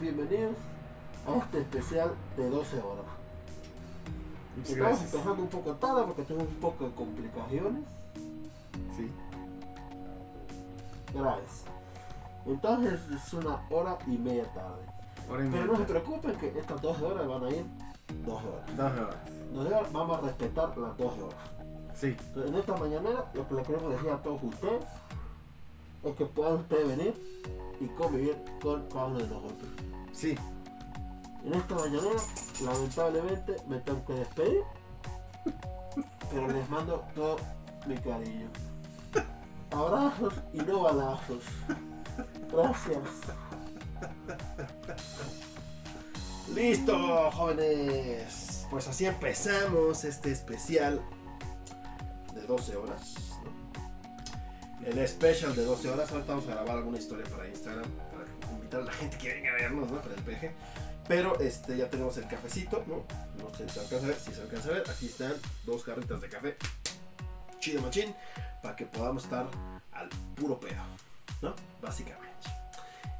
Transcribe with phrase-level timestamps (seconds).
[0.00, 0.56] Bienvenidos
[1.28, 3.04] a este especial de 12 horas.
[4.56, 5.12] Estamos Gracias.
[5.12, 7.82] empezando un poco tarde porque tengo un poco de complicaciones
[8.96, 9.10] Sí.
[11.12, 11.64] graves.
[12.46, 14.86] Entonces es una hora y media tarde.
[15.30, 17.66] Hora y Pero no se preocupen que estas 12 horas van a ir
[18.24, 18.76] 12 horas.
[18.78, 19.16] Dos horas.
[19.52, 21.38] 12 horas vamos a respetar las 12 horas.
[21.94, 22.16] Sí.
[22.18, 24.82] Entonces, en esta mañanera lo que le queremos decir a todos ustedes
[26.04, 27.32] es que puedan ustedes venir
[27.82, 29.70] y convivir con cada uno de nosotros.
[30.12, 30.36] Sí.
[31.44, 32.22] En esta mañanera,
[32.62, 34.62] lamentablemente, me tengo que despedir,
[36.30, 37.36] pero les mando todo
[37.86, 38.48] mi cariño.
[39.72, 41.42] Abrazos y no balazos.
[42.52, 42.98] Gracias.
[46.54, 48.66] Listo, jóvenes.
[48.70, 51.00] Pues así empezamos este especial
[52.34, 53.31] de 12 horas.
[54.84, 56.10] El especial de 12 horas.
[56.10, 57.84] Ahorita vamos a grabar alguna historia para Instagram.
[57.90, 60.00] Para invitar a la gente que venga a vernos, ¿no?
[60.00, 60.52] Para el peje.
[61.08, 63.04] Pero este, ya tenemos el cafecito, ¿no?
[63.42, 64.18] No sé si se alcanza a ver.
[64.18, 66.56] Si se alcanza a ver, aquí están dos jarritas de café.
[67.60, 68.14] Chido machín.
[68.62, 69.46] Para que podamos estar
[69.92, 70.82] al puro pedo,
[71.42, 71.54] ¿no?
[71.80, 72.32] Básicamente.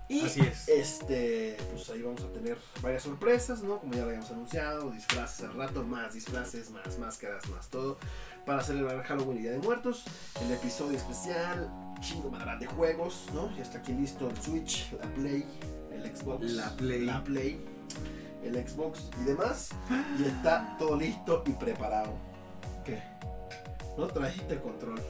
[0.08, 0.68] Y Así es.
[0.68, 3.78] este, pues ahí vamos a tener varias sorpresas, ¿no?
[3.78, 7.98] Como ya lo habíamos anunciado, disfraces al rato, más disfraces, más máscaras, más todo.
[8.46, 10.02] Para celebrar Halloween y Día de Muertos,
[10.44, 13.54] el episodio especial, chingo madral de juegos, ¿no?
[13.56, 15.46] Ya está aquí listo el Switch, la Play,
[15.92, 16.50] el Xbox.
[16.50, 17.04] La Play.
[17.04, 17.64] La Play,
[18.42, 19.68] el Xbox y demás.
[20.18, 22.14] Y está todo listo y preparado.
[22.84, 23.00] ¿Qué?
[23.96, 25.00] No trajiste el control.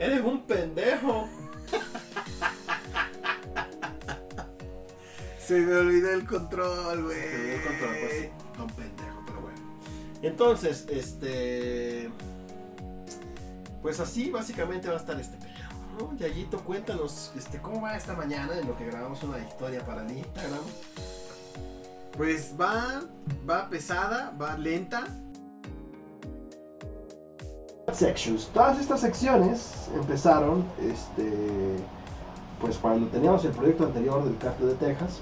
[0.00, 1.28] Eres un pendejo.
[5.38, 7.20] Se me olvidó el control, güey.
[7.20, 8.30] Se me dio el control, pues sí,
[10.22, 12.10] Entonces, este.
[13.82, 15.52] Pues así básicamente va a estar este pedo.
[15.98, 16.16] ¿no?
[16.16, 20.18] Yayito, cuéntanos este, cómo va esta mañana en lo que grabamos una historia para el
[20.18, 20.60] Instagram.
[22.16, 23.02] Pues va,
[23.48, 25.04] va pesada, va lenta.
[27.92, 28.48] Sections.
[28.54, 31.76] Todas estas secciones empezaron, este,
[32.60, 35.20] pues cuando teníamos el proyecto anterior del Cartel de Texas.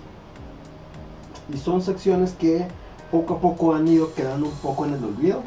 [1.52, 2.68] Y son secciones que
[3.10, 5.42] poco a poco han ido quedando un poco en el olvido,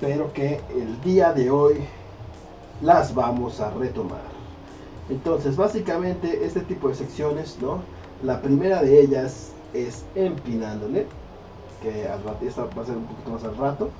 [0.00, 1.76] pero que el día de hoy
[2.82, 4.22] las vamos a retomar.
[5.08, 7.80] Entonces, básicamente este tipo de secciones, ¿no?
[8.22, 11.06] La primera de ellas es empinándole,
[11.82, 13.90] que al rato, esta va a ser un poquito más al rato,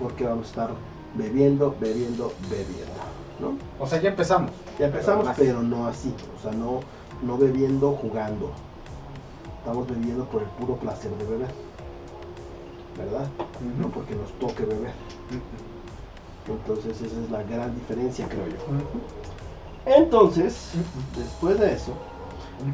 [0.00, 0.70] porque vamos a estar
[1.14, 3.02] bebiendo, bebiendo, bebiendo,
[3.40, 3.56] ¿no?
[3.82, 4.50] O sea, ya empezamos.
[4.78, 5.36] Ya empezamos, más.
[5.38, 6.80] pero no así, o sea, no,
[7.22, 8.50] no bebiendo, jugando.
[9.58, 11.48] Estamos bebiendo por el puro placer de beber,
[12.98, 13.28] ¿verdad?
[13.78, 14.92] No porque nos toque beber.
[16.48, 18.56] Entonces esa es la gran diferencia, creo yo.
[19.86, 20.72] Entonces,
[21.16, 21.92] después de eso,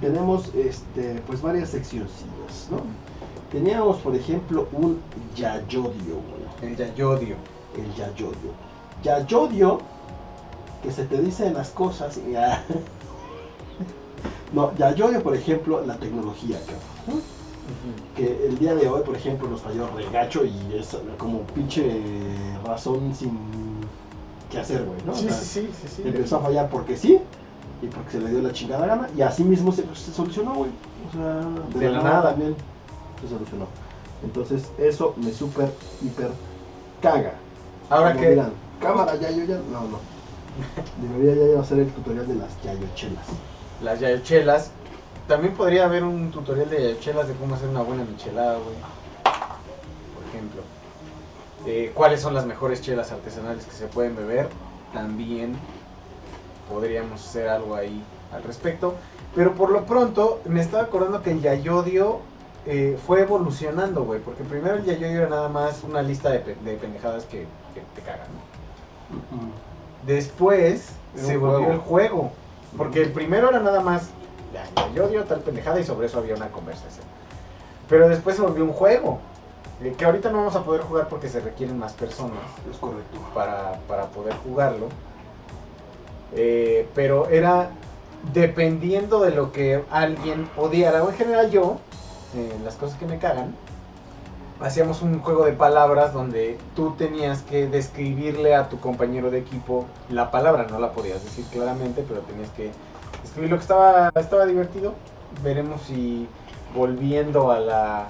[0.00, 2.78] tenemos este, pues varias seccioncillas, ¿no?
[3.52, 5.00] Teníamos, por ejemplo, un
[5.36, 6.70] yayodio, güey.
[6.70, 7.36] El yayodio.
[7.76, 8.50] El yayodio.
[9.02, 9.78] Yayodio,
[10.82, 12.34] que se te dicen las cosas y.
[14.52, 17.22] No, yayodio, por ejemplo, la tecnología, cabrón.
[18.16, 22.02] Que el día de hoy, por ejemplo, nos falló regacho y es como pinche
[22.64, 23.38] razón sin
[24.50, 25.12] qué hacer, güey, ¿no?
[25.12, 26.02] O Sí, sea, sí, sí, sí, sí.
[26.04, 27.20] empezó a fallar porque sí
[27.82, 30.70] y porque se le dio la chingada gana y así mismo se, se solucionó, güey.
[31.08, 31.40] O sea,
[31.80, 32.54] de, la, nada, también
[33.20, 33.66] se solucionó.
[34.22, 35.70] Entonces, eso me súper,
[36.00, 36.30] hiper
[37.00, 37.34] caga.
[37.90, 39.56] Ahora Como que dirán, cámara, ya yo ya.
[39.70, 39.98] No, no.
[40.96, 43.26] Debería ya hacer el tutorial de las yayochelas.
[43.80, 44.72] las yayochelas,
[45.28, 48.76] también podría haber un tutorial de yayochelas de cómo hacer una buena michelada, güey.
[50.14, 50.62] Por ejemplo.
[51.66, 54.48] Eh, ¿Cuáles son las mejores chelas artesanales que se pueden beber?
[54.92, 55.56] También
[56.70, 58.94] podríamos hacer algo ahí al respecto.
[59.34, 62.18] Pero por lo pronto, me estaba acordando que el yayodio
[62.66, 64.20] eh, fue evolucionando, güey.
[64.20, 67.80] Porque primero el yayodio era nada más una lista de, pe- de pendejadas que, que
[67.94, 69.48] te cagan, ¿no?
[70.06, 71.72] Después Era se volvió juego.
[71.72, 72.32] el juego.
[72.76, 74.08] Porque el primero era nada más,
[74.54, 77.04] ya, ya, yo odio tal pendejada y sobre eso había una conversación.
[77.88, 79.18] Pero después se volvió un juego.
[79.82, 82.38] eh, Que ahorita no vamos a poder jugar porque se requieren más personas
[82.70, 83.18] Es correcto.
[83.34, 84.86] para, para poder poder jugarlo.
[86.36, 87.70] Eh, pero era
[88.32, 91.76] dependiendo de lo que alguien odiara, o en general yo,
[92.34, 93.54] eh, las cosas que me cagan,
[94.60, 99.84] hacíamos un juego de palabras donde tú tenías que describirle a tu compañero de equipo
[100.08, 102.70] la palabra, no la podías decir claramente, pero tenías que
[103.34, 104.94] escribir lo que estaba, estaba divertido.
[105.42, 106.28] Veremos si
[106.72, 108.06] volviendo a la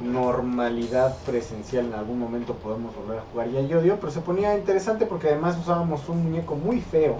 [0.00, 5.28] normalidad presencial en algún momento podemos volver a jugar ya pero se ponía interesante porque
[5.28, 7.16] además usábamos un muñeco muy feo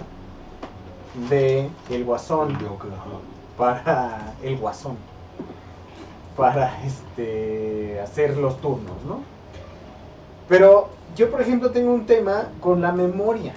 [1.29, 2.57] de el guasón
[3.57, 4.95] para el guasón
[6.37, 9.19] para este hacer los turnos, ¿no?
[10.47, 13.53] Pero yo por ejemplo tengo un tema con la memoria.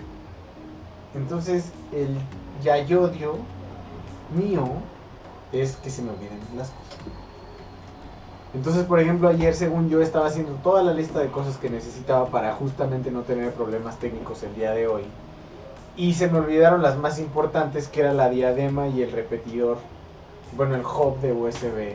[1.14, 2.08] Entonces el
[2.62, 3.53] yayodio
[4.30, 4.64] mío
[5.52, 6.98] es que se me olviden las cosas.
[8.54, 12.26] Entonces, por ejemplo, ayer según yo estaba haciendo toda la lista de cosas que necesitaba
[12.26, 15.02] para justamente no tener problemas técnicos el día de hoy.
[15.96, 19.78] Y se me olvidaron las más importantes, que era la diadema y el repetidor,
[20.56, 21.94] bueno, el hub de USB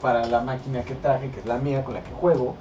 [0.00, 2.54] para la máquina que traje, que es la mía, con la que juego.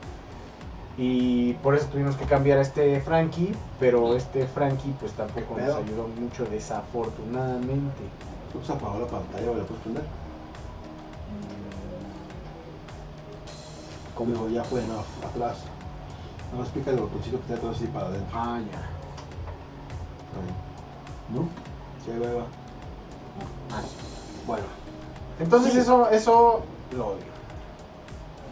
[0.98, 5.76] Y por eso tuvimos que cambiar a este Frankie, pero este Frankie pues tampoco nos
[5.76, 8.02] ayudó mucho desafortunadamente.
[8.60, 10.04] ¿Tú se apagó la pantalla o la puedes prender?
[14.16, 15.58] Como- Como ya fue, no, atrás.
[16.52, 18.30] Nada más pica el botoncito que está atrás así para adentro.
[18.34, 18.78] Ah, ya.
[20.40, 21.36] Ahí.
[21.36, 21.50] ¿No?
[22.04, 22.46] Sí, ahí va, ahí va.
[23.72, 23.82] Ah,
[24.48, 24.64] Bueno.
[25.40, 25.80] Entonces Sí.
[25.80, 26.62] eso, eso
[26.96, 27.36] lo odio.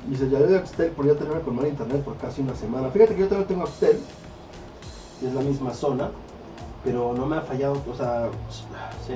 [0.08, 2.90] Dice, ya de Axtel podría tener con mal internet por casi una semana.
[2.90, 4.02] Fíjate que yo también tengo Axtel.
[5.26, 6.10] Es la misma zona.
[6.84, 8.28] Pero no me ha fallado, o sea,
[9.08, 9.14] sí.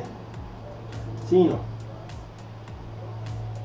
[1.29, 1.57] Sí, no.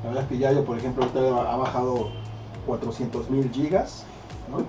[0.03, 1.05] La verdad es que ya yo, por ejemplo,
[1.47, 2.09] ha bajado
[2.65, 4.05] 400 mil gigas,
[4.51, 4.65] ¿no?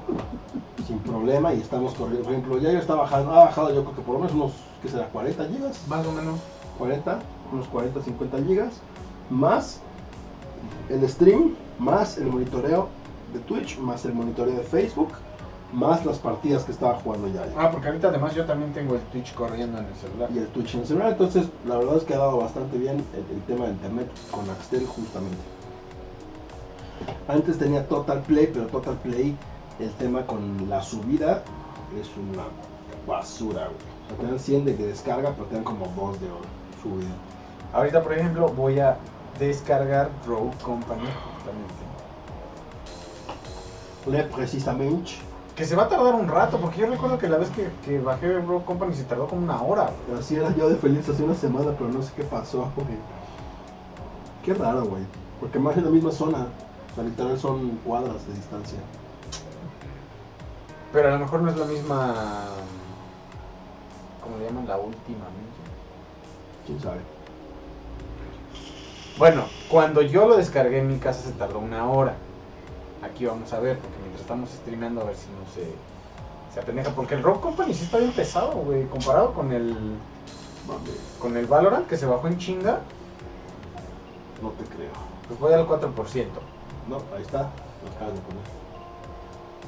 [0.86, 2.24] Sin problema y estamos corriendo.
[2.24, 4.52] Por ejemplo, ya yo está bajando, ha bajado yo creo que por lo menos unos,
[4.82, 5.08] ¿qué será?
[5.08, 5.80] 40 gigas.
[5.88, 6.38] Más o menos.
[6.78, 7.20] 40,
[7.52, 8.80] unos 40, 50 gigas,
[9.30, 9.80] más
[10.88, 12.88] el stream, más el monitoreo
[13.32, 15.12] de Twitch, más el monitoreo de Facebook,
[15.74, 17.44] más las partidas que estaba jugando ya.
[17.58, 20.30] Ah, porque ahorita además yo también tengo el Twitch corriendo en el celular.
[20.32, 23.04] Y el Twitch en el celular, entonces la verdad es que ha dado bastante bien
[23.12, 25.42] el, el tema de internet con Axtel justamente.
[27.26, 29.36] Antes tenía Total Play, pero Total Play,
[29.80, 31.42] el tema con la subida
[32.00, 32.44] es una
[33.06, 33.94] basura, güey.
[34.04, 36.28] O sea, te dan 100 de que descarga, pero te dan como 2 de
[36.82, 37.14] subida.
[37.72, 38.96] Ahorita, por ejemplo, voy a
[39.38, 41.74] descargar Rogue Company justamente.
[44.06, 45.12] Le precisamente.
[45.56, 48.00] Que se va a tardar un rato, porque yo recuerdo que la vez que, que
[48.00, 49.90] bajé Rogue Company se tardó como una hora.
[50.08, 50.18] güey.
[50.18, 52.98] Así era yo de feliz hace una semana, pero no sé qué pasó, güey.
[54.44, 55.02] Qué raro, güey.
[55.40, 56.46] Porque más en la misma zona.
[56.90, 58.78] O sea, literal son cuadras de distancia.
[60.92, 62.46] Pero a lo mejor no es la misma.
[64.22, 64.66] ¿Cómo le llaman?
[64.66, 65.18] La última.
[65.18, 65.54] ¿no?
[66.66, 66.98] ¿Quién sabe?
[69.18, 72.14] Bueno, cuando yo lo descargué en mi casa se tardó una hora.
[73.04, 76.90] Aquí vamos a ver, porque mientras estamos streameando a ver si no se, se apendeja.
[76.94, 78.86] Porque el Rogue Company sí está bien pesado, güey.
[78.86, 79.76] Comparado con el,
[81.18, 82.80] con el Valorant que se bajó en chinga,
[84.42, 84.90] no te creo.
[85.28, 85.82] pues voy al 4%.
[86.88, 87.50] No, ahí está.
[87.82, 88.64] Lo acabas de poner.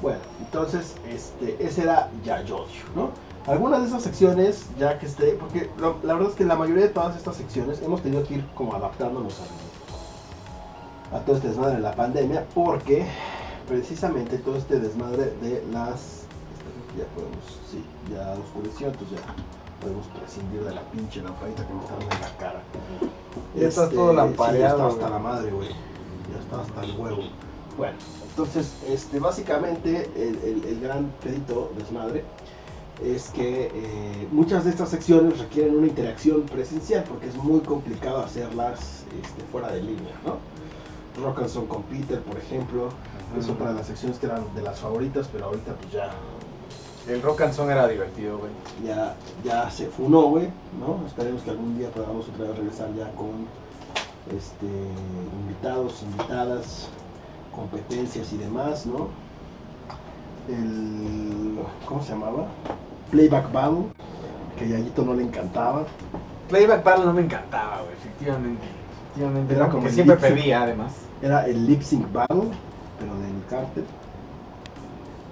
[0.02, 3.10] Bueno, entonces, este, ese era ya Yodio, ¿no?
[3.50, 6.84] Algunas de esas secciones, ya que esté, porque lo- la verdad es que la mayoría
[6.84, 9.44] de todas estas secciones hemos tenido que ir como adaptándonos a,
[11.12, 13.06] a todo este desmadre de la pandemia, porque
[13.68, 16.22] precisamente todo este desmadre de las...
[16.96, 19.34] Ya podemos, sí, ya oscureció, entonces ya
[19.82, 22.62] podemos prescindir de la pinche lamparita que me está dando en la cara.
[23.54, 25.68] Ya está todo sí, ya lampareado, está hasta la madre, güey.
[25.68, 27.22] Ya está hasta el huevo.
[27.76, 27.96] Bueno,
[28.30, 32.24] entonces, este, básicamente el, el- el gran pedito desmadre
[33.04, 38.20] es que eh, muchas de estas secciones requieren una interacción presencial porque es muy complicado
[38.20, 40.38] hacerlas este, fuera de línea, ¿no?
[41.22, 42.88] Rock and Song con Peter, por ejemplo,
[43.38, 46.10] es otra de las secciones que eran de las favoritas, pero ahorita pues ya,
[47.08, 48.50] El Rock and Song era divertido, güey.
[48.84, 50.48] ya, ya se funó, güey,
[50.80, 51.06] ¿no?
[51.06, 53.46] Esperemos que algún día podamos otra vez regresar ya con
[54.36, 54.66] este,
[55.42, 56.88] invitados, invitadas,
[57.54, 59.08] competencias y demás, ¿no?
[60.48, 62.46] El, ¿cómo se llamaba?
[63.10, 63.86] Playback Battle,
[64.58, 65.86] que a Yayito no le encantaba.
[66.48, 68.62] Playback Battle no me encantaba, güey, efectivamente.
[69.08, 70.92] Efectivamente, Era como el siempre perdía, además.
[71.22, 72.50] Era el Lip Sync Battle,
[72.98, 73.84] pero del Carter.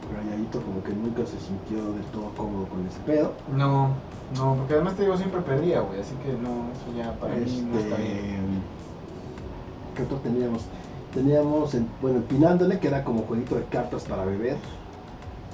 [0.09, 3.33] Pero Yayito como que nunca se sintió del todo cómodo con ese pedo.
[3.57, 3.89] No,
[4.37, 7.67] no, porque además te digo, siempre perdía, güey, así que no, eso ya para mí
[7.71, 8.11] no está bien.
[8.15, 8.37] Este,
[9.97, 10.63] ¿Qué otro teníamos?
[11.13, 14.57] Teníamos, en- bueno, Empinándole, que era como jueguito de cartas para beber.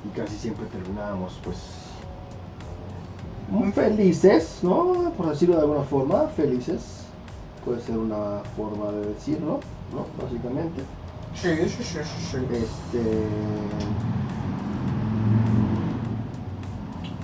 [0.04, 1.58] Y casi siempre terminábamos, pues,
[3.50, 5.10] muy felices, ¿no?
[5.16, 7.04] Por decirlo de alguna forma, felices.
[7.64, 9.79] Puede ser una forma de decirlo, ¿no?
[10.20, 10.82] Básicamente.
[11.34, 12.36] Sí, sí, sí, sí, sí.
[12.52, 13.02] Este.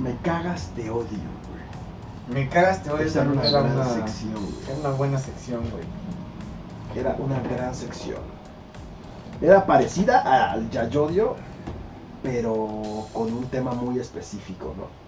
[0.03, 2.45] Me cagas, te odio, güey.
[2.45, 3.07] Me cagas, te odio.
[3.07, 4.55] Esa era una gran una, sección, güey.
[4.69, 5.85] era una buena sección, güey.
[6.97, 8.21] Era una gran sección.
[9.41, 11.37] Era parecida al Yayodio,
[12.23, 15.06] pero con un tema muy específico, ¿no?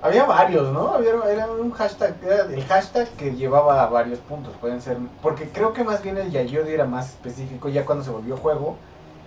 [0.00, 0.94] Había varios, ¿no?
[0.94, 5.48] Había, era un hashtag, era el hashtag que llevaba a varios puntos, pueden ser, porque
[5.48, 8.76] creo que más bien el Yayodi era más específico ya cuando se volvió juego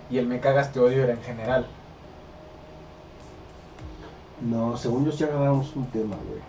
[0.08, 1.66] y el Me cagas te odio era en general.
[4.40, 6.40] No, según yo sí agarramos un tema, güey.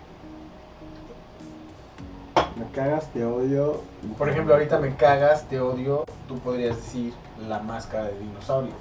[2.56, 3.80] Me cagas, te odio.
[4.18, 7.12] Por ejemplo, ahorita Me cagas te odio, tú podrías decir
[7.48, 8.72] la máscara de dinosaurio.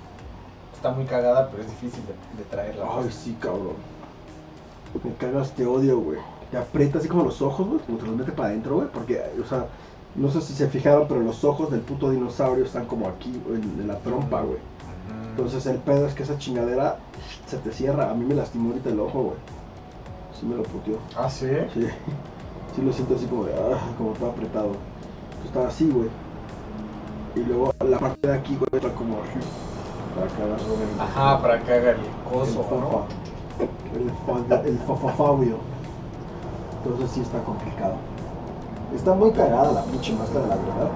[0.73, 2.85] Está muy cagada, pero es difícil de, de traerla.
[2.89, 3.92] Ay, sí, cabrón.
[5.03, 6.19] Me cagas, te odio, güey.
[6.51, 8.88] Te aprieta así como los ojos, güey, como te los mete para adentro, güey.
[8.93, 9.65] Porque, o sea,
[10.15, 13.62] no sé si se fijaron, pero los ojos del puto dinosaurio están como aquí, güey,
[13.62, 14.59] en, en la trompa, güey.
[15.31, 16.97] Entonces el pedo es que esa chingadera
[17.47, 18.12] se te cierra.
[18.12, 19.35] A mí me lastimó ahorita el ojo, güey.
[20.39, 21.00] Sí me lo puteó.
[21.17, 21.47] Ah, sí.
[21.73, 21.88] Sí.
[22.75, 24.67] Sí lo siento así como de, ah, como todo apretado.
[24.67, 26.09] Entonces, estaba así, güey.
[27.35, 29.17] Y luego la parte de aquí, güey, está como.
[30.15, 30.59] Para cagar.
[31.00, 31.97] Ajá, para haga el
[32.31, 32.63] coso.
[33.60, 35.55] El, el fafafabio.
[36.83, 37.93] Entonces sí está complicado.
[38.95, 40.89] Está muy cagada la pinche máscara, la verdad.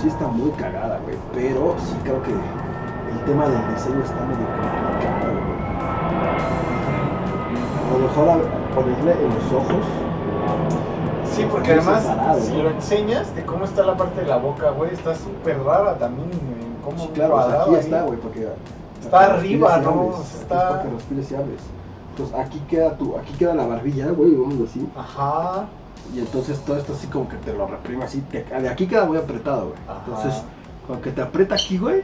[0.00, 1.16] Sí está muy cagada, güey.
[1.34, 5.60] Pero sí creo que el tema del diseño está medio complicado, güey.
[7.88, 9.84] A lo mejor a- ponerle en los ojos.
[11.32, 12.62] Sí, porque además, separado, si ¿no?
[12.64, 16.28] lo enseñas de cómo está la parte de la boca, güey, está súper rara también.
[16.84, 17.80] Cómo Sí, claro, o sea, cuadrado aquí ahí.
[17.84, 18.48] está, güey, porque.
[19.18, 20.10] Está arriba, ¿no?
[20.22, 21.60] Está- Es para que respires y hables.
[22.10, 24.86] Entonces aquí queda tu, aquí queda la barbilla, güey, vamos a decir.
[24.96, 25.66] Ajá.
[26.14, 28.20] Y entonces todo esto así como que te lo reprime así.
[28.22, 29.78] te- de aquí queda muy apretado, güey.
[29.88, 30.00] Ajá.
[30.06, 30.42] Entonces,
[30.86, 32.02] como que te aprieta aquí, güey.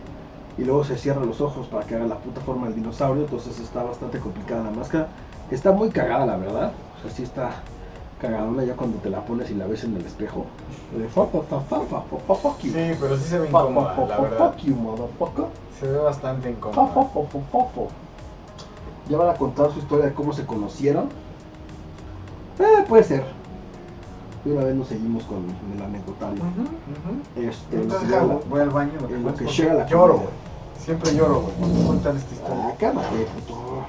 [0.59, 3.25] Y luego se cierran los ojos para que haga la puta forma del dinosaurio.
[3.25, 5.09] Entonces está bastante complicada la máscara.
[5.51, 6.73] Está muy cagada, la verdad.
[6.99, 7.51] O sea, sí está
[8.21, 10.47] cagadona ya cuando te la pones y la ves en el espejo.
[10.97, 12.73] De fa, fa, fa, fa, fa, fa, fuck you.
[12.73, 14.53] Sí, pero sí se ve incómoda, fa, la fa, verdad.
[14.53, 15.45] Fuck you, motherfucker.
[15.79, 16.87] Se ve bastante incómoda.
[16.89, 17.81] fa, fa, fa, fa.
[19.09, 21.09] Ya van a contar su historia de cómo se conocieron.
[22.59, 23.25] Eh, puede ser.
[24.45, 25.39] Y una vez nos seguimos con
[25.77, 26.43] el anecdotario.
[27.37, 28.09] Este, Entonces
[28.49, 28.93] voy al baño.
[29.11, 30.31] en lo que llega la Lloro, comida.
[30.87, 32.69] Siempre lloro, güey, cuando cuentan esta historia.
[32.69, 33.85] Ah, cálmate, puto.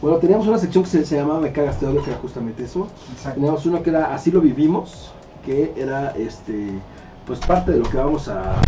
[0.00, 2.62] bueno, teníamos una sección que se, se llamaba Me cagas te odio, que era justamente
[2.62, 2.86] eso.
[3.12, 3.34] Exacto.
[3.34, 5.10] Teníamos uno que era Así lo vivimos,
[5.44, 6.78] que era este
[7.26, 8.60] pues parte de lo que vamos a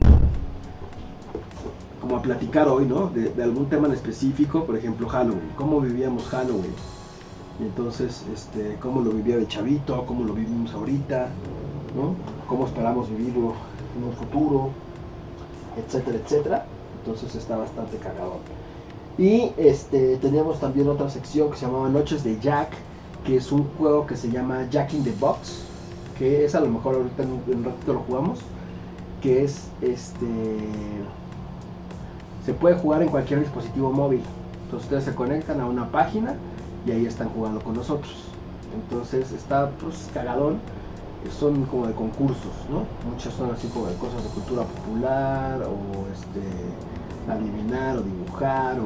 [2.01, 3.07] como a platicar hoy, ¿no?
[3.07, 6.75] De, de algún tema en específico, por ejemplo Halloween, cómo vivíamos Halloween.
[7.61, 11.29] Y entonces, este, cómo lo vivía de chavito, cómo lo vivimos ahorita,
[11.95, 12.17] ¿no?
[12.49, 13.53] Cómo esperamos vivirlo
[13.97, 14.71] en un futuro,
[15.77, 16.67] etcétera, etcétera.
[17.05, 18.39] Entonces está bastante cagado.
[19.19, 22.71] Y este, teníamos también otra sección que se llamaba Noches de Jack,
[23.25, 25.65] que es un juego que se llama Jack in the Box,
[26.19, 28.39] que es a lo mejor ahorita en un, ratito lo jugamos,
[29.21, 30.27] que es este
[32.47, 34.23] se puede jugar en cualquier dispositivo móvil.
[34.65, 36.35] Entonces ustedes se conectan a una página
[36.87, 38.15] y ahí están jugando con nosotros.
[38.75, 40.59] Entonces está pues cagadón.
[41.29, 42.85] Son como de concursos, ¿no?
[43.11, 46.41] Muchas son así como de cosas de cultura popular o este
[47.31, 48.85] adivinar o dibujar o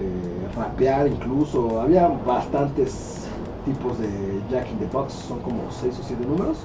[0.00, 1.80] eh, rapear incluso.
[1.80, 3.26] Había bastantes
[3.64, 4.08] tipos de
[4.50, 6.58] Jack in the Box, son como 6 o 7 números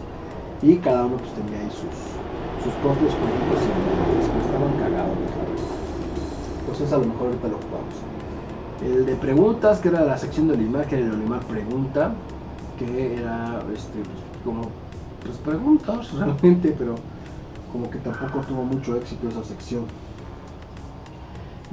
[0.61, 5.17] y cada uno pues tenía ahí sus, sus propios jueguitos y pero estaban cagados.
[6.61, 7.95] Entonces a lo mejor ahorita lo jugamos.
[8.83, 12.11] El de preguntas, que era la sección de Olimar, que era el Olimar Pregunta,
[12.77, 14.63] que era este, pues, como
[15.23, 16.95] pues, preguntas realmente, pero
[17.71, 19.83] como que tampoco tuvo mucho éxito esa sección.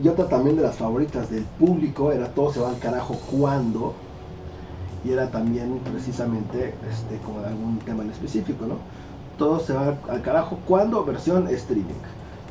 [0.02, 3.94] Y otra también de las favoritas del público era Todo se va al carajo cuando,
[5.04, 8.76] y era también precisamente este, como de algún tema en específico, ¿no?
[9.38, 11.94] Todo se va al carajo cuando, versión streaming.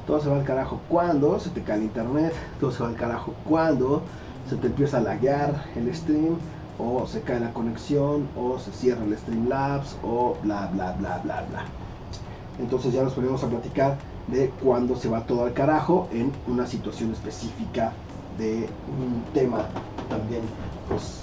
[0.08, 2.96] Todo se va al carajo cuando se te cae el internet, todo se va al
[2.96, 4.03] carajo cuando
[4.50, 6.38] se te empieza a laguear el stream,
[6.80, 11.44] o se cae la conexión, o se cierra el Streamlabs, o bla bla bla bla
[11.50, 11.65] bla.
[12.60, 16.65] Entonces ya nos ponemos a platicar de cuándo se va todo al carajo en una
[16.65, 17.94] situación específica
[18.38, 19.65] de un tema
[20.10, 20.42] también,
[20.88, 21.22] pues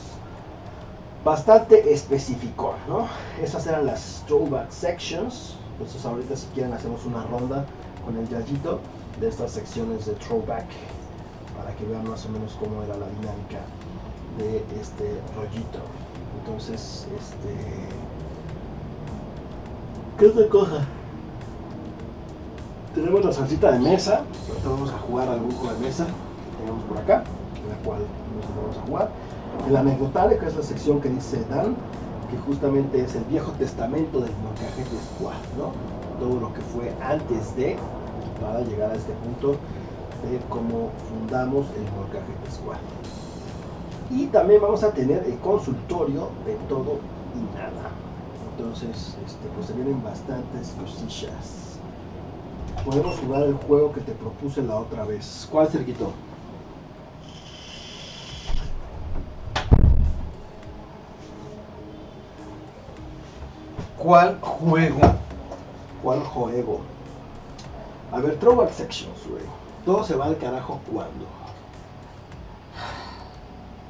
[1.24, 3.06] bastante específico, ¿no?
[3.42, 5.56] Esas eran las throwback sections.
[5.72, 7.64] Entonces ahorita si quieren hacemos una ronda
[8.04, 8.80] con el Yayito
[9.18, 10.66] de estas secciones de throwback
[11.56, 13.60] para que vean más o menos cómo era la dinámica
[14.38, 15.80] de este rollito.
[16.40, 17.54] Entonces, este.
[20.18, 20.86] ¿Qué otra cosa?
[22.94, 24.22] Tenemos la salsita de mesa.
[24.48, 27.24] Ahorita vamos a jugar algún juego de mesa que tenemos por acá,
[27.62, 29.10] en la cual nos vamos a jugar.
[29.68, 31.76] El anecdotario, que es la sección que dice Dan,
[32.30, 35.72] que justamente es el viejo testamento del Molcajete Squad, ¿no?
[36.18, 37.76] Todo lo que fue antes de,
[38.40, 39.52] para llegar a este punto
[40.28, 42.78] de cómo fundamos el Molcajete Squad.
[44.10, 46.98] Y también vamos a tener el consultorio de todo
[47.36, 47.90] y nada.
[48.56, 51.78] Entonces, este, pues se vienen bastantes cosillas.
[52.84, 55.48] Podemos jugar el juego que te propuse la otra vez.
[55.50, 56.12] ¿Cuál cerquito?
[63.96, 65.00] ¿Cuál juego?
[66.02, 66.80] ¿Cuál juego?
[68.12, 69.44] A ver, Throwback Sections, güey.
[69.84, 71.39] Todo se va al carajo cuando.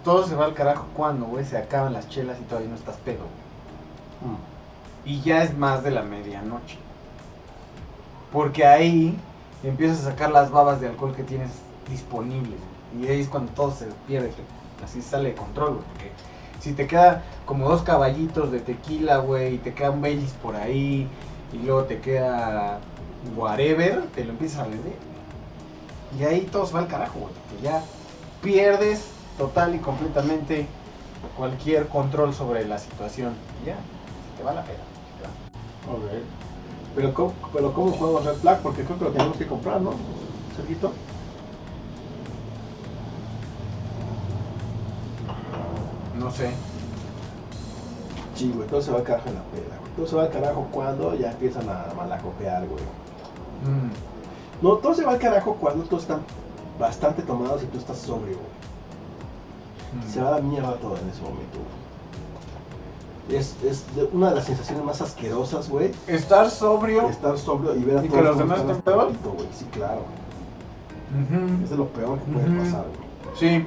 [0.04, 2.96] Todo se va al carajo cuando, güey, se acaban las chelas y todavía no estás
[2.96, 3.24] pedo.
[5.04, 6.78] Y ya es más de la medianoche.
[8.32, 9.16] Porque ahí
[9.62, 11.50] empiezas a sacar las babas de alcohol que tienes
[11.88, 12.58] disponibles.
[12.98, 14.32] Y ahí es cuando todo se pierde,
[14.84, 15.84] así sale de control, güey.
[15.92, 16.10] Porque
[16.60, 20.56] si te queda como dos caballitos de tequila, güey, y te queda un Baileys por
[20.56, 21.08] ahí,
[21.52, 22.78] y luego te queda
[23.36, 24.96] whatever, te lo empiezas a beber.
[26.18, 27.32] Y ahí todo se va al carajo, güey.
[27.48, 27.82] Porque ya
[28.42, 29.08] pierdes
[29.40, 30.66] total y completamente
[31.36, 33.32] cualquier control sobre la situación.
[33.64, 34.78] Ya, se te va la pena.
[34.78, 35.96] se te va.
[35.96, 36.22] Ok.
[36.94, 38.60] Pero ¿cómo, pero ¿cómo juego Red Flag?
[38.60, 39.92] Porque creo que lo tenemos que comprar, ¿no?
[40.56, 40.92] Cerquito.
[46.18, 46.50] No sé.
[48.34, 49.92] Sí, güey, todo se va al carajo en la peda, güey.
[49.96, 52.82] Todo se va al carajo cuando ya empiezan a malacopear, güey.
[53.64, 53.90] Mm,
[54.62, 56.20] No, todo se va al carajo cuando todos están
[56.78, 58.49] bastante tomados y tú estás sobrio, güey.
[59.94, 60.10] Mm.
[60.10, 63.38] Se va a la mierda todo en ese momento, güey.
[63.38, 65.92] Es, es una de las sensaciones más asquerosas, güey.
[66.08, 67.08] Estar sobrio.
[67.08, 69.12] Estar sobrio y ver a ¿Y todos que los demás están peor?
[69.24, 69.48] güey.
[69.56, 70.02] Sí, claro.
[71.12, 71.62] Ujú.
[71.64, 72.58] Es de lo peor que puede Ujú.
[72.64, 73.36] pasar, güey.
[73.36, 73.66] Sí.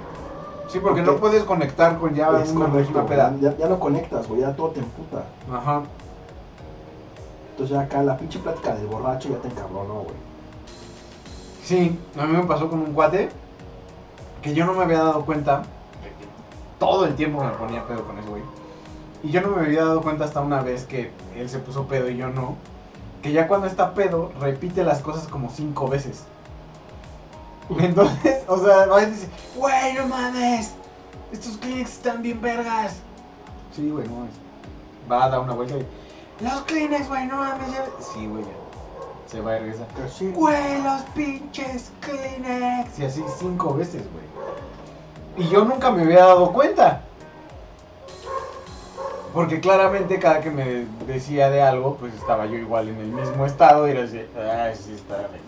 [0.70, 3.08] Sí, porque Porque no puedes conectar con ya es una correcto, güey.
[3.08, 3.36] peda.
[3.40, 4.42] Ya, ya no conectas, güey.
[4.42, 5.24] Ya todo te emputa.
[5.54, 5.84] Ajá.
[7.52, 10.16] Entonces ya acá la pinche plática del borracho ya te encabronó, güey.
[11.64, 13.30] Sí, a mí me pasó con un cuate
[14.42, 15.62] que yo no me había dado cuenta.
[16.80, 18.42] Todo el tiempo me ponía pedo con ese güey.
[19.24, 22.10] Y yo no me había dado cuenta hasta una vez que él se puso pedo
[22.10, 22.56] y yo no.
[23.22, 26.26] Que ya cuando está pedo, repite las cosas como cinco veces.
[27.80, 30.74] Entonces, o sea, va y dice, güey, no mames.
[31.32, 32.98] Estos clics están bien vergas.
[33.74, 34.34] Sí, güey, no mames.
[35.10, 35.86] Va a dar una vuelta y.
[36.44, 37.72] Los Kleenex, güey, no mames.
[37.72, 37.86] ya-".
[38.00, 38.50] Sí, güey, ya.
[39.28, 39.88] Se va y regresa.
[39.98, 40.32] Casi.
[40.32, 43.00] Güey, los pinches Kleenex.
[43.00, 44.26] Y así cinco veces, güey.
[45.38, 47.02] Y yo nunca me había dado cuenta.
[49.34, 53.46] Porque claramente cada que me decía de algo, pues estaba yo igual en el mismo
[53.48, 55.44] estado y era así, ay, sí, está rico.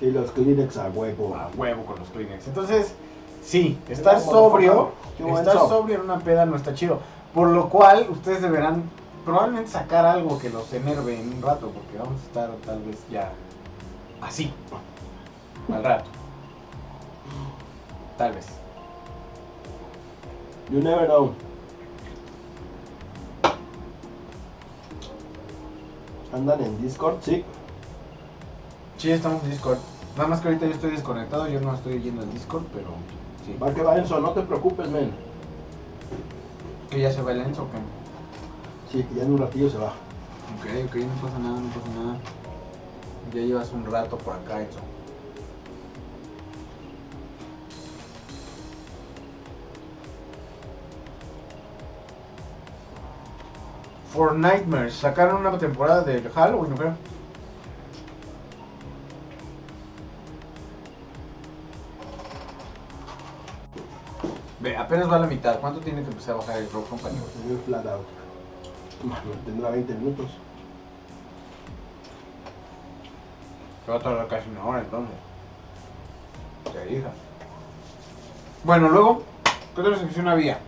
[0.00, 1.34] Sí, los Kleenex a huevo.
[1.34, 2.46] a huevo con los Kleenex.
[2.46, 2.94] Entonces,
[3.42, 5.68] sí, estar sobrio, estar sob.
[5.70, 6.98] sobrio en una peda no está chido.
[7.32, 8.82] Por lo cual, ustedes deberán
[9.24, 12.98] probablemente sacar algo que los enerve en un rato, porque vamos a estar tal vez
[13.10, 13.32] ya
[14.20, 14.52] así,
[15.72, 16.10] al rato.
[18.18, 18.63] Tal vez.
[20.70, 21.34] You never know.
[26.32, 27.16] ¿Andan en Discord?
[27.20, 27.44] Sí.
[28.96, 29.78] Sí, estamos en Discord.
[30.16, 32.88] Nada más que ahorita yo estoy desconectado, yo no estoy yendo al Discord, pero
[33.44, 33.56] sí.
[33.62, 35.12] Va que va Enzo, no te preocupes, men.
[36.90, 37.78] Que ya se va el Enzo, ¿o qué?
[38.90, 39.88] Sí, que ya en un ratillo se va.
[39.88, 42.16] Ok, ok, no pasa nada, no pasa nada.
[43.34, 44.80] Ya llevas un rato por acá, Enzo.
[54.14, 56.94] For Nightmares, sacaron una temporada de Halloween, ¿no creo?
[64.60, 65.58] Ve, apenas va a la mitad.
[65.58, 67.18] ¿Cuánto tiene que empezar a bajar el Rock Company?
[67.48, 68.06] Ve flat out.
[69.44, 70.30] Tendrá 20 minutos.
[73.84, 75.16] Se va a tardar casi una hora entonces.
[76.72, 77.10] Se hija.
[78.62, 79.24] Bueno, luego,
[79.74, 80.60] ¿qué otra sección había?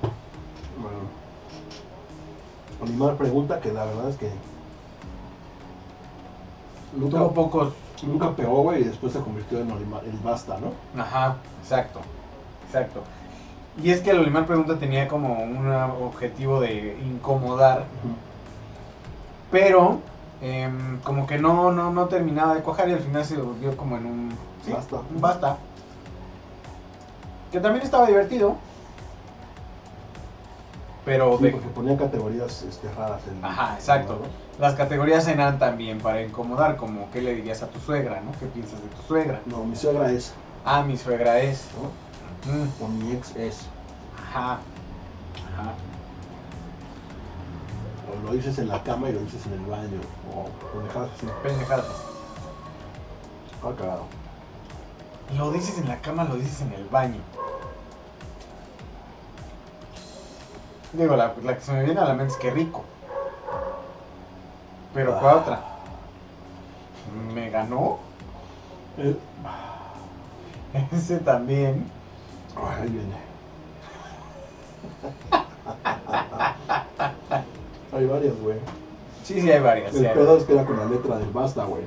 [0.82, 1.15] Bueno.
[2.80, 4.30] Olimar pregunta que la verdad es que.
[6.96, 7.74] Nunca, Tuvo pocos.
[8.02, 11.00] nunca pegó, güey, y después se convirtió en Olimar, el basta, ¿no?
[11.00, 12.00] Ajá, exacto.
[12.66, 13.02] Exacto.
[13.82, 17.84] Y es que el Olimar Pregunta tenía como un objetivo de incomodar,
[19.50, 20.00] pero
[20.40, 23.96] em, como que no, no, no terminaba de cuajar y al final se volvió como
[23.98, 24.30] en un.
[24.64, 24.96] sí, Basta.
[25.14, 25.58] un basta.
[27.52, 28.56] Que también estaba divertido.
[31.06, 31.50] Pero Sí, de...
[31.52, 33.22] porque ponían categorías este, raras.
[33.28, 34.18] En, Ajá, exacto.
[34.58, 38.32] Las categorías eran también para incomodar, como qué le dirías a tu suegra, ¿no?
[38.38, 39.40] ¿Qué piensas de tu suegra?
[39.46, 41.68] No, mi suegra es, Ah, mi suegra es.
[41.80, 42.52] ¿no?
[42.52, 43.66] Mm, O mi ex es.
[44.20, 44.58] Ajá.
[45.54, 45.72] Ajá.
[48.10, 50.00] O lo dices en la cama y lo dices en el baño.
[50.34, 51.26] O pendejadas así.
[51.42, 51.86] Pendejadas.
[53.62, 54.04] Ah, cagado.
[55.36, 57.20] Lo dices en la cama, lo dices en el baño.
[60.96, 62.82] Digo, la, la que se me viene a la mente es que rico.
[64.94, 65.40] Pero ¿cuál Ah.
[65.40, 65.60] otra?
[67.34, 67.98] ¿Me ganó?
[68.96, 69.18] El-
[70.92, 71.90] Ese también.
[72.56, 73.16] Ay, ahí viene.
[77.92, 78.58] Hay varias, güey.
[79.24, 79.94] Sí, sí, hay varias.
[79.94, 81.82] El pedo es que era con la letra del basta, güey.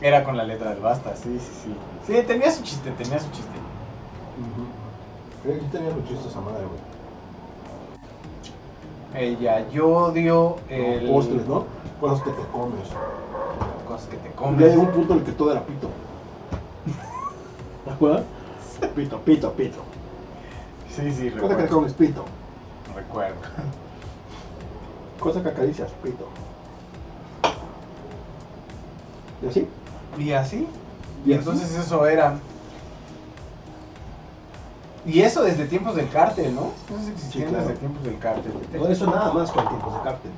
[0.00, 1.76] Era con la letra del basta, sí, sí, sí.
[2.06, 3.50] Sí, tenía su chiste, tenía su chiste.
[5.42, 6.91] Creo que tenía los chistes a madre, güey.
[9.14, 11.08] Ella, yo odio el...
[11.08, 11.64] Postres, ¿no?
[12.00, 12.88] Cosas que te comes.
[13.86, 14.60] Cosas que te Ya comes.
[14.60, 15.88] llegó un punto en el que todo era pito.
[17.84, 18.22] ¿Te acuerdas?
[18.96, 19.78] Pito, pito, pito.
[20.94, 22.24] Sí, sí, Cosa que te comes, pito.
[22.94, 23.36] Recuerdo.
[25.20, 26.26] Cosa que acaricias, pito.
[29.42, 29.68] ¿Y así?
[30.18, 30.68] ¿Y así?
[31.24, 31.38] ¿Y Y así?
[31.38, 32.34] entonces eso era.
[35.04, 36.70] Y eso desde tiempos del cártel, ¿no?
[37.00, 37.64] Eso existía Sí, claro.
[37.66, 38.52] desde tiempos del cártel.
[38.74, 40.30] No, eso nada más con tiempos de cártel.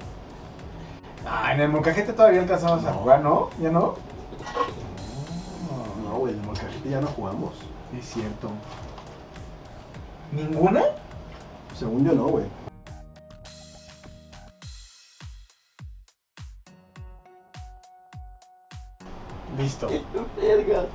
[1.26, 3.50] Ah, en el molcajete todavía alcanzamos a jugar, ¿no?
[3.60, 3.94] ¿Ya no?
[6.04, 7.52] No, güey, en el molcajete ya no jugamos.
[7.92, 8.50] Sí, es cierto.
[10.32, 10.82] ¿Ninguna?
[11.78, 12.44] Según yo no, güey.
[19.58, 19.88] Listo.
[20.36, 20.86] Verga.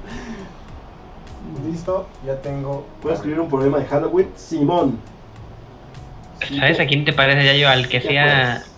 [1.66, 2.86] Listo, ya tengo.
[3.02, 4.28] ¿Puedo escribir un poema de Halloween?
[4.36, 5.00] Simón.
[6.58, 7.70] ¿Sabes a quién te parece ya yo?
[7.70, 8.62] Al que ¿Qué hacía.
[8.62, 8.72] pues?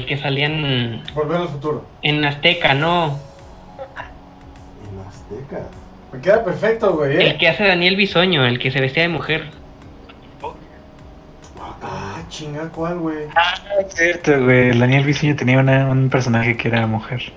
[0.00, 1.84] Al que salían Volver al futuro.
[2.02, 3.18] en Azteca, ¿no?
[4.90, 5.66] En Azteca.
[6.12, 7.16] Me queda perfecto, güey.
[7.16, 7.30] ¿eh?
[7.30, 9.50] El que hace Daniel Bisoño, el que se vestía de mujer.
[11.60, 13.24] Ah, Ah, chinga, ¿cuál, güey?
[13.80, 14.70] Es cierto, güey.
[14.70, 17.32] el Daniel Bisoño tenía una- un personaje que era mujer.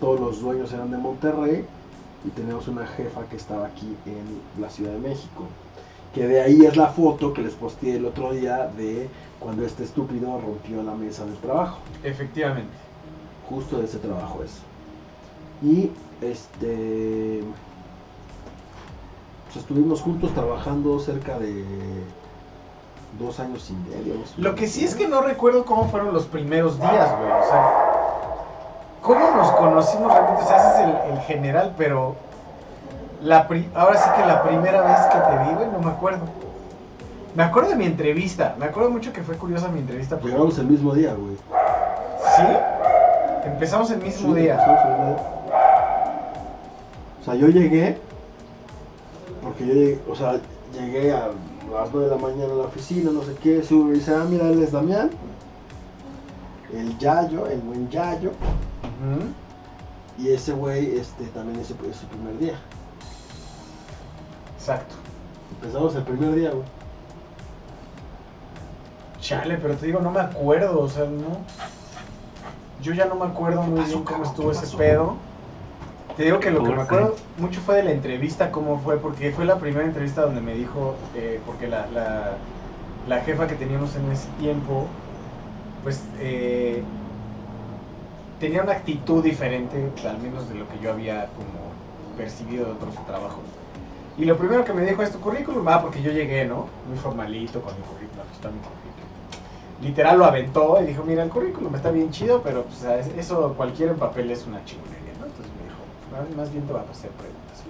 [0.00, 1.64] todos los dueños eran de Monterrey
[2.24, 5.44] y tenemos una jefa que estaba aquí en la Ciudad de México.
[6.14, 9.08] Que de ahí es la foto que les posteé el otro día de
[9.40, 11.78] cuando este estúpido rompió la mesa del trabajo.
[12.04, 12.72] Efectivamente.
[13.48, 14.58] Justo de ese trabajo es.
[15.62, 17.42] Y este.
[19.46, 21.64] Pues estuvimos juntos trabajando cerca de
[23.18, 24.14] dos años y medio.
[24.38, 27.30] Lo que sí es que no recuerdo cómo fueron los primeros días, güey.
[27.30, 27.91] O sea,
[29.02, 30.42] cómo nos conocimos realmente.
[30.42, 32.14] O sea, ese es el, el general, pero
[33.22, 36.24] la pri- ahora sí que la primera vez que te vi, güey, no me acuerdo.
[37.34, 38.54] Me acuerdo de mi entrevista.
[38.58, 40.16] Me acuerdo mucho que fue curiosa mi entrevista.
[40.16, 41.36] porque- Llegamos el mismo día, güey.
[42.36, 42.42] ¿Sí?
[43.44, 44.54] Empezamos el mismo Sí, día.
[44.54, 45.16] empezamos el.
[47.20, 47.98] O sea, yo llegué,
[49.42, 50.34] porque yo llegué, o sea,
[50.74, 51.28] llegué a
[51.72, 54.24] las 9 de la mañana a la oficina, no sé qué, sube y dice, ah,
[54.28, 55.10] mira, él es Damián,
[56.74, 58.32] el Yayo, el buen Yayo,
[60.18, 62.54] Y ese güey este, también es su, es su primer día.
[64.58, 64.94] Exacto.
[65.60, 66.64] Empezamos el primer día, güey.
[69.20, 71.38] Chale, pero te digo, no me acuerdo, o sea, no.
[72.82, 75.16] Yo ya no me acuerdo muy bien cómo estuvo ese pedo.
[76.16, 78.98] Te digo que lo que me ¿Por acuerdo mucho fue de la entrevista, cómo fue,
[78.98, 82.32] porque fue la primera entrevista donde me dijo, eh, porque la, la,
[83.08, 84.86] la jefa que teníamos en ese tiempo,
[85.82, 86.82] pues eh,
[88.42, 92.92] tenía una actitud diferente, al menos de lo que yo había como percibido de otros
[93.06, 93.38] trabajos.
[94.18, 96.66] Y lo primero que me dijo es tu currículum, ah, porque yo llegué, ¿no?
[96.88, 98.82] Muy formalito con mi currículum, aquí está mi currículum.
[99.80, 102.82] Literal lo aventó y dijo, mira, el currículum está bien chido, pero pues,
[103.16, 105.26] eso cualquier en papel es una chingonería, ¿no?
[105.26, 107.62] Entonces me dijo, "Más- más bien te va a hacer preguntas.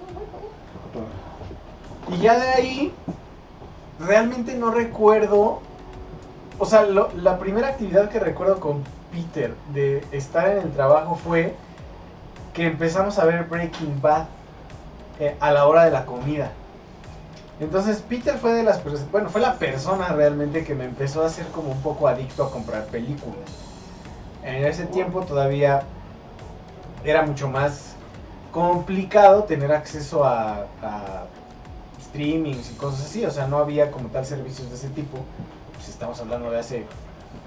[2.11, 2.91] Y ya de ahí,
[3.99, 5.59] realmente no recuerdo,
[6.57, 8.83] o sea, lo- la primera actividad que recuerdo con
[9.13, 11.53] Peter de estar en el trabajo fue
[12.53, 14.25] que empezamos a ver Breaking Bad
[15.19, 16.51] eh, a la hora de la comida.
[17.59, 21.45] Entonces Peter fue de las bueno, fue la persona realmente que me empezó a hacer
[21.47, 23.37] como un poco adicto a comprar películas.
[24.43, 25.83] En ese tiempo todavía
[27.05, 27.93] era mucho más
[28.51, 31.23] complicado tener acceso a, a
[32.01, 35.19] streamings y cosas así, o sea, no había como tal servicios de ese tipo.
[35.75, 36.85] Pues estamos hablando de hace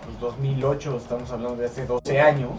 [0.06, 2.52] pues, 2008, estamos hablando de hace 12 años.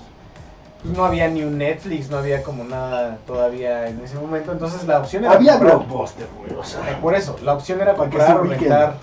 [0.84, 4.86] Pues no había ni un Netflix, no había como nada todavía en ese momento, entonces
[4.86, 6.92] la opción era Había blockbuster, güey, o sea.
[6.92, 8.94] eh, por eso, la opción era comprar o rentar.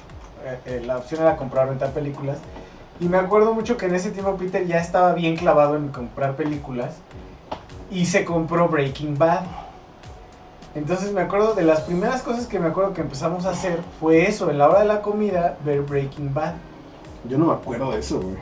[0.44, 2.38] eh, eh, la opción era comprar o rentar películas.
[3.00, 6.36] Y me acuerdo mucho que en ese tiempo Peter ya estaba bien clavado en comprar
[6.36, 6.94] películas.
[7.90, 9.42] Y se compró Breaking Bad.
[10.76, 14.28] Entonces me acuerdo de las primeras cosas que me acuerdo que empezamos a hacer fue
[14.28, 16.54] eso, en la hora de la comida, ver Breaking Bad.
[17.28, 18.36] Yo no me acuerdo de eso, güey.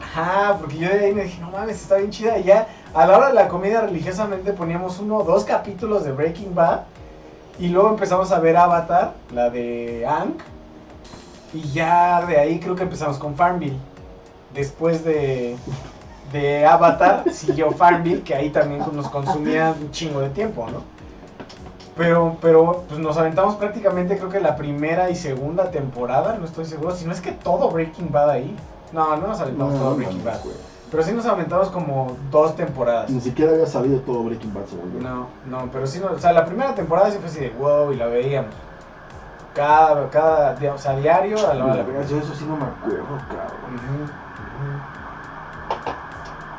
[0.00, 2.38] Ajá, porque yo de ahí me dije, no mames, está bien chida.
[2.38, 6.12] Y ya a la hora de la comida religiosamente poníamos uno o dos capítulos de
[6.12, 6.82] Breaking Bad.
[7.58, 10.40] Y luego empezamos a ver Avatar, la de Ank.
[11.52, 13.78] Y ya de ahí creo que empezamos con Farmville.
[14.54, 15.56] Después de,
[16.32, 20.97] de Avatar siguió Farmville, que ahí también nos consumía un chingo de tiempo, ¿no?
[21.98, 26.64] Pero, pero pues nos aventamos prácticamente creo que la primera y segunda temporada, no estoy
[26.64, 28.56] seguro, si no es que todo Breaking Bad ahí.
[28.92, 30.40] No, no nos aventamos todo Breaking Bad.
[30.44, 30.54] güey.
[30.92, 33.10] Pero sí nos aventamos como dos temporadas.
[33.10, 35.00] Ni siquiera había salido todo Breaking Bad, según yo.
[35.00, 37.92] No, no, pero sí, no, o sea, la primera temporada sí fue así de wow
[37.92, 38.54] y la veíamos.
[39.54, 43.74] Cada, cada, o sea, diario a la hora Yo eso sí no me acuerdo, cabrón.
[43.74, 44.27] Ujú.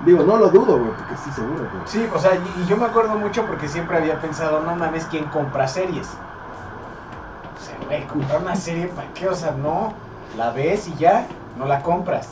[0.05, 1.83] Digo, no lo dudo, güey, porque sí, seguro, güey.
[1.85, 5.25] Sí, o sea, y, yo me acuerdo mucho porque siempre había pensado, no mames, ¿quién
[5.25, 6.07] compra series?
[6.07, 9.27] O sea, güey, comprar una serie, ¿para qué?
[9.27, 9.93] O sea, no,
[10.37, 12.29] la ves y ya, no la compras.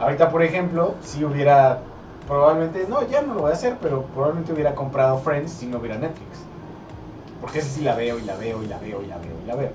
[0.00, 1.78] Ahorita, por ejemplo, si hubiera,
[2.26, 5.78] probablemente, no, ya no lo voy a hacer, pero probablemente hubiera comprado Friends si no
[5.78, 6.40] hubiera Netflix.
[7.40, 9.46] Porque esa sí la veo y la veo y la veo y la veo y
[9.46, 9.70] la veo.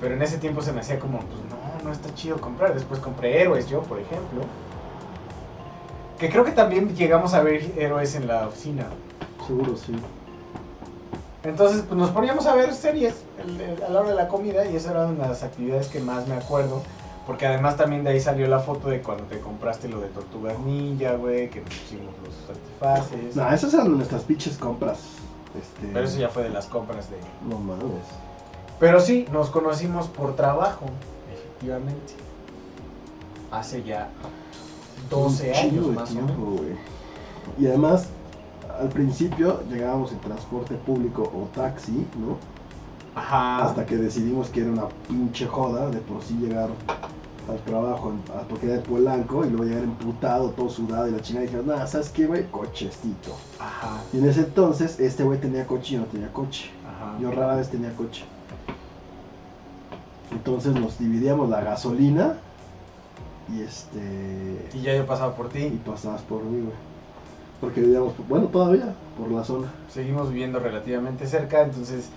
[0.00, 2.74] Pero en ese tiempo se me hacía como, pues no, no está chido comprar.
[2.74, 4.42] Después compré Héroes yo, por ejemplo.
[6.18, 8.86] Que creo que también llegamos a ver Héroes en la oficina.
[9.46, 9.92] Seguro sí.
[11.42, 14.64] Entonces, pues nos poníamos a ver series el- el- a la hora de la comida
[14.64, 16.82] y esa era una de las actividades que más me acuerdo.
[17.26, 20.58] Porque además también de ahí salió la foto de cuando te compraste lo de Tortugas
[20.58, 23.34] Ninja, güey, que nos pusimos los antifaces.
[23.36, 24.98] No, esas eran nuestras pinches compras.
[25.58, 25.86] Este...
[25.92, 27.16] Pero eso ya fue de las compras de...
[27.48, 27.84] No mames.
[28.78, 30.84] Pero sí, nos conocimos por trabajo,
[31.32, 32.12] efectivamente.
[33.50, 34.08] Hace ya
[35.10, 36.58] 12 Un chingo años de más o tiempo, menos.
[36.60, 36.72] güey.
[37.58, 38.08] Y además,
[38.80, 42.36] al principio llegábamos en transporte público o taxi, ¿no?
[43.14, 43.64] Ajá.
[43.66, 46.68] Hasta que decidimos que era una pinche joda de por sí llegar
[47.48, 51.20] al trabajo en- porque era de Polanco y luego llegar emputado, todo sudado y la
[51.20, 52.50] chingada y dijeron, nada, ¿sabes qué, güey?
[52.50, 53.36] Cochecito.
[53.60, 53.98] Ajá.
[54.12, 56.70] Y en ese entonces, este güey tenía coche y no tenía coche.
[56.84, 57.16] Ajá.
[57.20, 58.24] Yo rara vez tenía coche.
[60.32, 62.34] Entonces nos dividíamos la gasolina
[63.52, 64.68] y este.
[64.74, 65.80] Y ya yo pasaba por Y ti.
[65.86, 66.74] pasabas por mí, güey.
[67.60, 69.68] Porque vivíamos, bueno, todavía, por la zona.
[69.92, 72.08] Seguimos viviendo relativamente cerca, entonces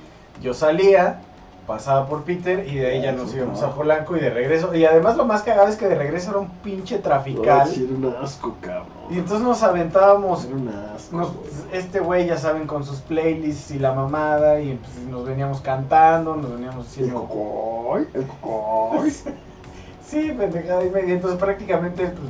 [0.41, 1.21] yo salía,
[1.65, 3.73] pasaba por Peter y de ahí ya Ah, nos íbamos a.
[3.73, 4.73] Polanco y de regreso.
[4.75, 7.67] Y además lo más cagado es que de regreso era un pinche trafical.
[7.67, 8.87] sí, era un asco, cabrón.
[9.09, 11.49] Y entonces nos aventábamos Era un asco, Nos- güey.
[11.73, 16.35] este güey, ya saben, con sus playlists y la mamada, y pues, nos veníamos cantando,
[16.35, 17.21] nos veníamos El haciendo...
[17.25, 19.13] cocoy, el cocoy.
[20.09, 21.13] Sí, pendejada y media.
[21.15, 22.29] Entonces prácticamente, pues,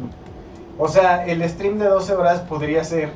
[0.79, 3.11] o sea, el stream de 12 horas podría ser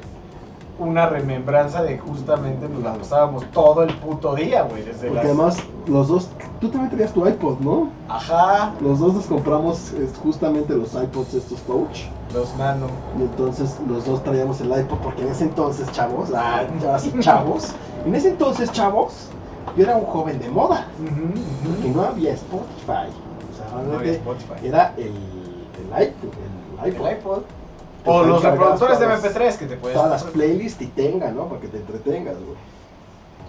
[0.80, 5.26] una remembranza de justamente nos la pasábamos todo el puto día, güey, desde Porque las...
[5.26, 7.89] además, los dos, tú también tenías tu iPod, ¿no?
[8.10, 9.93] Ajá, Los dos nos compramos
[10.24, 12.06] justamente los iPods estos Touch.
[12.34, 12.88] los nano.
[13.19, 16.63] Y entonces los dos traíamos el iPod porque en ese entonces, chavos, ah,
[17.19, 17.74] chavos,
[18.06, 19.30] en ese entonces, chavos,
[19.78, 20.88] yo era un joven de moda.
[21.00, 23.13] Ujú, Porque no había No Spotify.
[24.64, 26.30] Era el, el iPod.
[26.84, 27.08] El iPod.
[27.08, 27.42] El iPod.
[28.06, 29.96] O los reproductores de todas las- MP3 que te puedes...
[29.96, 31.46] Todas las playlists y tenga, ¿no?
[31.46, 32.58] Para que te entretengas, güey.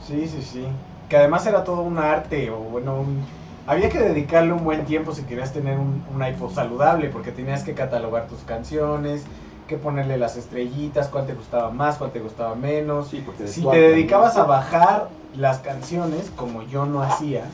[0.07, 0.67] Sí, sí, sí.
[1.09, 3.25] Que además era todo un arte, o bueno, un-
[3.67, 7.63] había que dedicarle un buen tiempo si querías tener un, un iPod saludable, porque tenías
[7.65, 9.23] que catalogar tus canciones,
[9.69, 13.09] que ponerle las estrellitas, cuál te gustaba más, cuál te gustaba menos.
[13.09, 17.45] Sí, porque Si te dedicabas a bajar las canciones, como yo no hacía,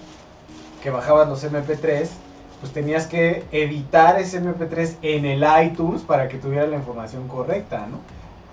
[0.83, 2.09] que bajabas los MP3,
[2.61, 7.87] pues tenías que editar ese MP3 en el iTunes para que tuviera la información correcta,
[7.91, 7.99] ¿no?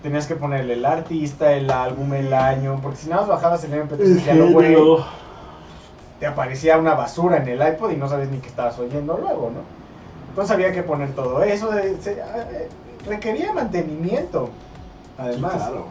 [0.04, 3.74] Tenías que ponerle el artista, el álbum, el año, porque si nada más bajabas el
[3.74, 4.76] MP3 El y ya lo güey,
[6.20, 9.50] te aparecía una basura en el iPod y no sabes ni qué estabas oyendo luego,
[9.54, 9.62] ¿no?
[10.30, 12.70] Entonces había que poner todo eso, de- se- eh,
[13.08, 14.50] requería mantenimiento,
[15.18, 15.54] además.
[15.54, 15.86] Sí, claro.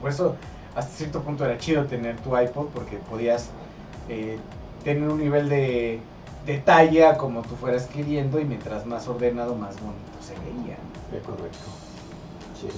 [0.00, 0.36] Por eso,
[0.74, 3.50] hasta cierto punto era chido tener tu iPod porque podías
[4.08, 4.38] eh,
[4.84, 6.00] tener un nivel de
[6.46, 10.76] detalle a como tú fueras queriendo y mientras más ordenado, más bonito se veía.
[11.16, 11.58] Es correcto.
[12.60, 12.68] Sí.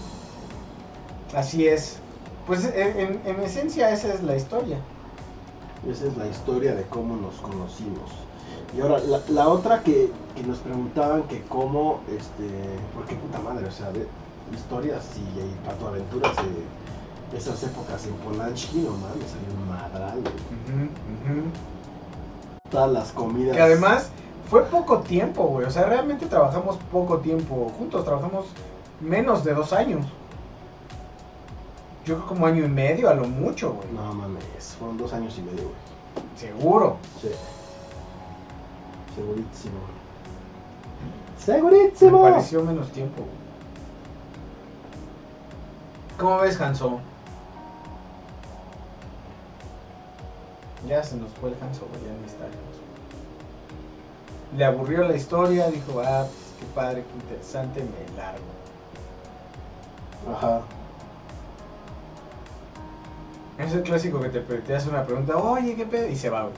[1.36, 1.98] Así es.
[2.46, 4.78] Pues en, en- en esencia esa es la historia.
[5.88, 8.10] Esa es la historia de cómo nos conocimos.
[8.76, 12.48] Y ahora, la, la otra que, que nos preguntaban que cómo, este,
[12.94, 14.06] porque puta madre, o sea, de
[14.54, 21.48] historias y, y patoaventuras de esas épocas en Polanski, no mames, salió un madral, güey.
[22.72, 23.54] Todas las comidas.
[23.54, 24.10] Que además
[24.50, 25.66] fue poco tiempo, güey.
[25.66, 28.04] O sea, realmente trabajamos poco tiempo juntos.
[28.04, 28.46] Trabajamos
[29.00, 30.04] menos de dos años.
[32.04, 33.88] Yo creo como año y medio a lo mucho, güey.
[33.92, 36.26] No mames, fueron dos años y medio, güey.
[36.36, 36.96] Seguro.
[37.20, 37.28] Sí.
[39.14, 39.74] Segurísimo.
[41.38, 42.22] Me Segurísimo.
[42.22, 43.18] pareció menos tiempo.
[43.22, 43.42] güey.
[46.18, 47.00] ¿Cómo ves, Hanso?
[50.88, 52.44] Ya se nos fue el güey, ya no está.
[54.56, 58.44] Le aburrió la historia, dijo, ah, pues qué padre, qué interesante, me largo.
[60.36, 60.62] Ajá.
[63.58, 66.42] Es el clásico que te, te hace una pregunta, oye, qué pedo, y se va,
[66.42, 66.54] güey.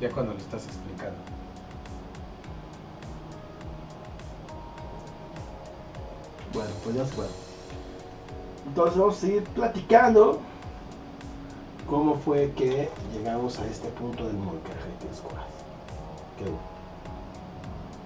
[0.00, 1.18] Ya cuando le estás explicando.
[6.54, 7.26] Bueno, pues ya fue.
[8.66, 10.40] Entonces vamos a seguir platicando
[11.90, 15.42] cómo fue que llegamos a este punto del Molcajete Squad.
[16.38, 16.58] Qué bueno.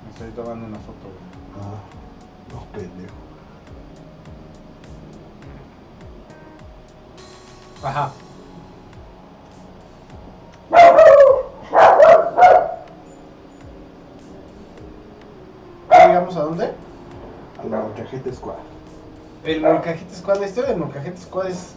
[0.05, 1.63] Me estoy tomando una foto, güey.
[1.63, 1.81] Ah,
[2.51, 3.15] no, pendejo.
[7.83, 8.11] Ajá.
[16.07, 16.73] ¿Llegamos a dónde?
[17.63, 18.55] Al Molcajete Squad.
[19.45, 21.75] El Molcajete Squad, la historia del Molcajete Squad es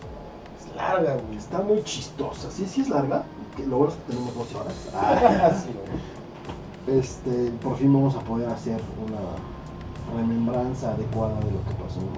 [0.77, 1.37] larga, güey.
[1.37, 2.49] Está muy chistosa.
[2.51, 3.23] Sí, sí es larga.
[3.55, 4.73] que Lo bueno es que tenemos 12 horas.
[4.93, 6.99] Ah, sí, güey.
[6.99, 12.05] Este, por fin vamos a poder hacer una remembranza adecuada de lo que pasó en
[12.05, 12.11] el.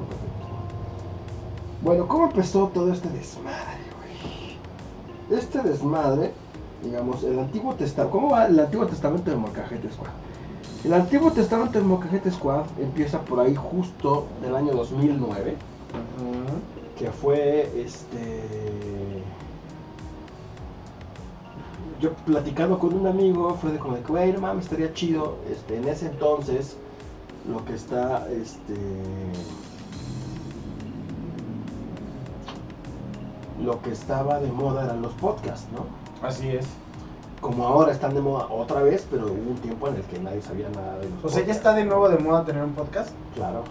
[1.81, 5.39] Bueno, ¿cómo empezó todo este desmadre, güey?
[5.39, 6.33] Este desmadre,
[6.83, 8.11] digamos, el Antiguo Testamento.
[8.11, 10.11] ¿Cómo va el Antiguo Testamento del Molcajete Squad?
[10.83, 15.55] El Antiguo Testamento del Molcajete Squad empieza por ahí justo del año 2009,
[16.99, 18.41] que fue este.
[22.01, 25.37] Yo platicando con un amigo, fue de como de que, güey, no mames, estaría chido.
[25.49, 26.75] Este, en ese entonces,
[27.49, 28.75] lo que está, este.
[33.63, 35.85] Lo que estaba de moda eran los podcasts, ¿no?
[36.25, 36.65] Así es.
[37.41, 40.41] Como ahora están de moda otra vez, pero hubo un tiempo en el que nadie
[40.41, 43.11] sabía nada de los O sea, ya está de nuevo de moda tener un podcast.
[43.35, 43.63] Claro,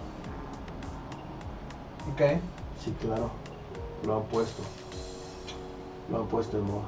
[2.13, 2.41] Ok.
[2.85, 3.31] Sí, claro.
[4.05, 4.63] Lo han puesto.
[6.11, 6.85] Lo han puesto de moda.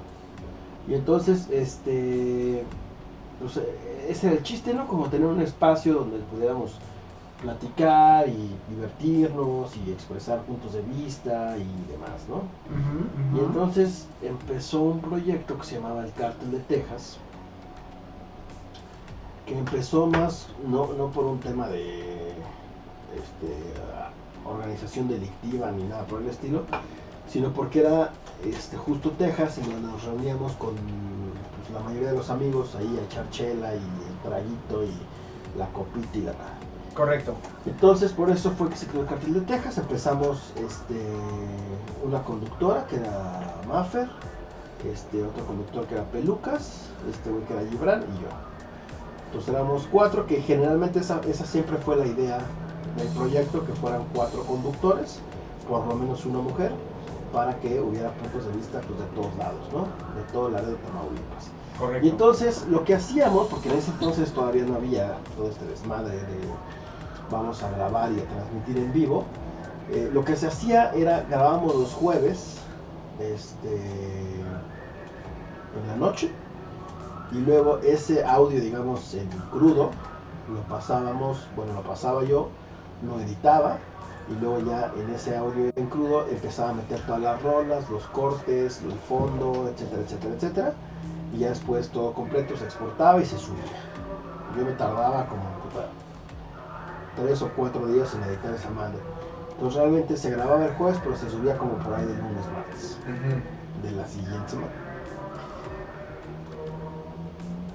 [0.89, 2.65] Y entonces, este.
[3.41, 4.87] Pues, eh, ese era el chiste, ¿no?
[4.87, 6.73] Como tener un espacio donde pudiéramos
[7.41, 12.43] platicar y divertirnos y expresar puntos de vista y demás, ¿no?
[13.37, 17.17] Y entonces empezó un proyecto que se llamaba el Cártel de Texas,
[19.47, 22.33] que empezó más, no, no por un tema de,
[23.15, 23.55] este,
[24.51, 26.63] organización delictiva ni nada por el estilo,
[27.29, 28.13] sino porque era
[28.45, 32.99] este, justo Texas en donde nos reuníamos con pues, la mayoría de los amigos ahí
[32.99, 36.35] a echar chela y el traguito y la copita y la
[36.95, 37.35] Correcto.
[37.67, 39.79] entonces por eso fue que se creó el cartel de Texas.
[39.79, 41.01] Empezamos este,
[42.05, 44.09] una conductora que era Maffer,
[44.91, 48.29] este, otro conductor que era Pelucas, este güey que era Gibran y yo.
[49.27, 52.39] Entonces éramos cuatro, que generalmente esa, esa siempre fue la idea
[52.97, 55.21] del proyecto, que fueran cuatro conductores,
[55.69, 56.73] por lo menos una mujer,
[57.33, 59.83] para que hubiera puntos de vista pues, de todos lados, ¿no?
[60.15, 61.51] De todo el área de Tamaulipas.
[61.79, 62.07] Correcto.
[62.07, 66.17] Y entonces lo que hacíamos, porque en ese entonces todavía no había todo este desmadre
[66.17, 66.39] de
[67.31, 69.25] vamos a grabar y a transmitir en vivo,
[69.93, 72.57] eh, lo que se hacía era grabábamos los jueves
[73.21, 73.75] este,
[75.81, 76.31] en la noche
[77.33, 79.91] y luego ese audio, digamos, en crudo,
[80.53, 82.49] lo pasábamos, bueno, lo pasaba yo,
[83.07, 83.79] lo editaba
[84.29, 88.05] y luego ya en ese audio en crudo empezaba a meter todas las rolas, los
[88.09, 90.75] cortes, el fondo, etcétera, etcétera, etcétera
[91.33, 93.63] y ya después todo completo se exportaba y se subía.
[94.57, 95.43] Yo me tardaba como
[97.17, 98.99] tres o cuatro días en editar esa madre.
[99.53, 102.99] Entonces realmente se grababa el jueves, pero se subía como por ahí del lunes martes
[103.83, 104.90] de la siguiente semana.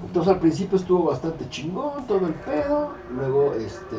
[0.05, 2.91] Entonces al principio estuvo bastante chingón todo el pedo.
[3.11, 3.97] Luego este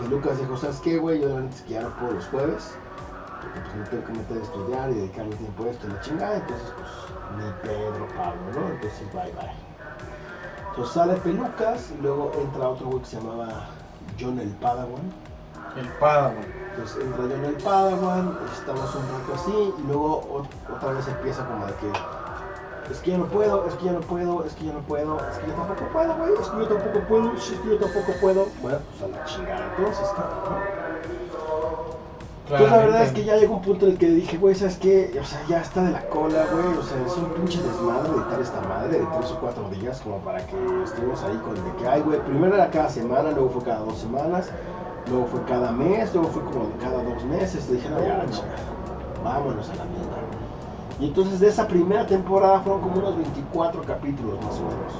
[0.00, 1.20] Pelucas dijo, ¿sabes qué, güey?
[1.20, 2.74] Yo la neta es que ya no puedo los jueves.
[3.40, 6.00] Porque pues me tengo que meter a estudiar y dedicarle tiempo a esto y la
[6.00, 6.36] chingada.
[6.36, 6.90] Entonces pues
[7.36, 8.68] ni Pedro, Pablo, ¿no?
[8.74, 9.52] Entonces bye bye.
[10.70, 13.48] Entonces sale Pelucas y luego entra otro güey que se llamaba
[14.20, 15.02] John el Padawan.
[15.76, 16.44] El Padawan.
[16.70, 21.44] Entonces entra John el Padawan, estamos un rato así y luego ot- otra vez empieza
[21.46, 21.92] como de que
[22.90, 25.16] es que ya no puedo, es que ya no puedo, es que ya no puedo,
[25.18, 28.12] es que yo tampoco puedo, güey, es que yo tampoco puedo, es que yo tampoco
[28.20, 28.46] puedo.
[28.62, 30.08] Bueno, pues a la chingada entonces.
[30.16, 30.90] ¿no?
[32.50, 34.76] Entonces la verdad es que ya llegó un punto en el que dije, güey, ¿sabes
[34.78, 35.16] qué?
[35.20, 36.78] O sea, ya está de la cola, güey.
[36.78, 40.18] O sea, es un pinche desmadre editar esta madre de tres o cuatro días como
[40.18, 43.62] para que estemos ahí con de que, ay, güey, primero era cada semana, luego fue
[43.62, 44.50] cada dos semanas,
[45.08, 47.68] luego fue cada mes, luego fue como de cada dos meses.
[47.70, 48.48] Y dije, no, ya, chinga,
[49.22, 50.29] vámonos a la mierda.
[51.00, 54.92] Y entonces de esa primera temporada fueron como unos 24 capítulos más o menos.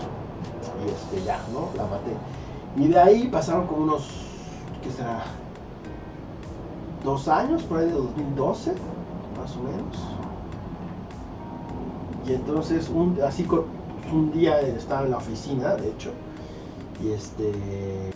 [0.84, 1.68] Y este, ya, ¿no?
[1.76, 2.12] La maté.
[2.76, 4.09] Y de ahí pasaron como unos,
[4.82, 5.24] ¿qué será?
[7.05, 8.72] dos años, por ahí de 2012,
[9.38, 9.96] más o menos.
[12.26, 13.62] Y entonces, un, así pues,
[14.12, 16.11] un día estaba en la oficina, de hecho,
[17.03, 18.11] y este.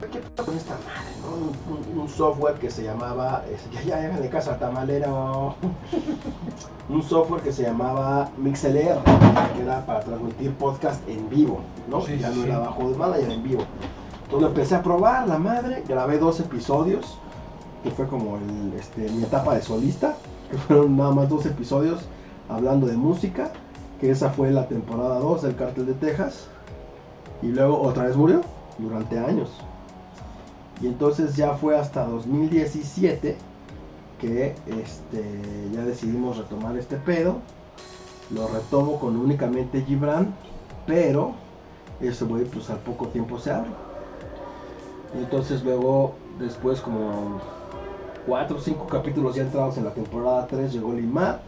[0.00, 1.10] ¿Qué pasó con esta madre?
[1.22, 1.72] no?
[1.74, 3.42] Un, un- un software que se llamaba.
[3.72, 5.54] Ya, ya, háganle caso al tamalero.
[6.88, 9.02] un software que se llamaba MixLR,
[9.56, 12.00] que era para transmitir podcast en vivo, ¿no?
[12.00, 12.42] Sí, ya no sí.
[12.44, 13.62] era bajo demanda, ya era en vivo.
[14.24, 17.18] Entonces lo empecé a probar, la madre, grabé dos episodios
[17.82, 20.16] que fue como el, este, mi etapa de solista,
[20.50, 22.00] que fueron nada más dos episodios
[22.48, 23.50] hablando de música,
[24.00, 26.46] que esa fue la temporada 2 del Cártel de Texas,
[27.42, 28.40] y luego otra vez murió
[28.78, 29.50] durante años.
[30.80, 33.36] Y entonces ya fue hasta 2017
[34.20, 35.24] que este,
[35.72, 37.38] ya decidimos retomar este pedo.
[38.30, 40.34] Lo retomo con únicamente Gibran,
[40.86, 41.32] pero
[42.00, 43.70] ese güey pues al poco tiempo se abre.
[45.14, 47.40] Y entonces luego, después como
[48.26, 51.40] cuatro o cinco capítulos ya entrados en la temporada 3 llegó Limar.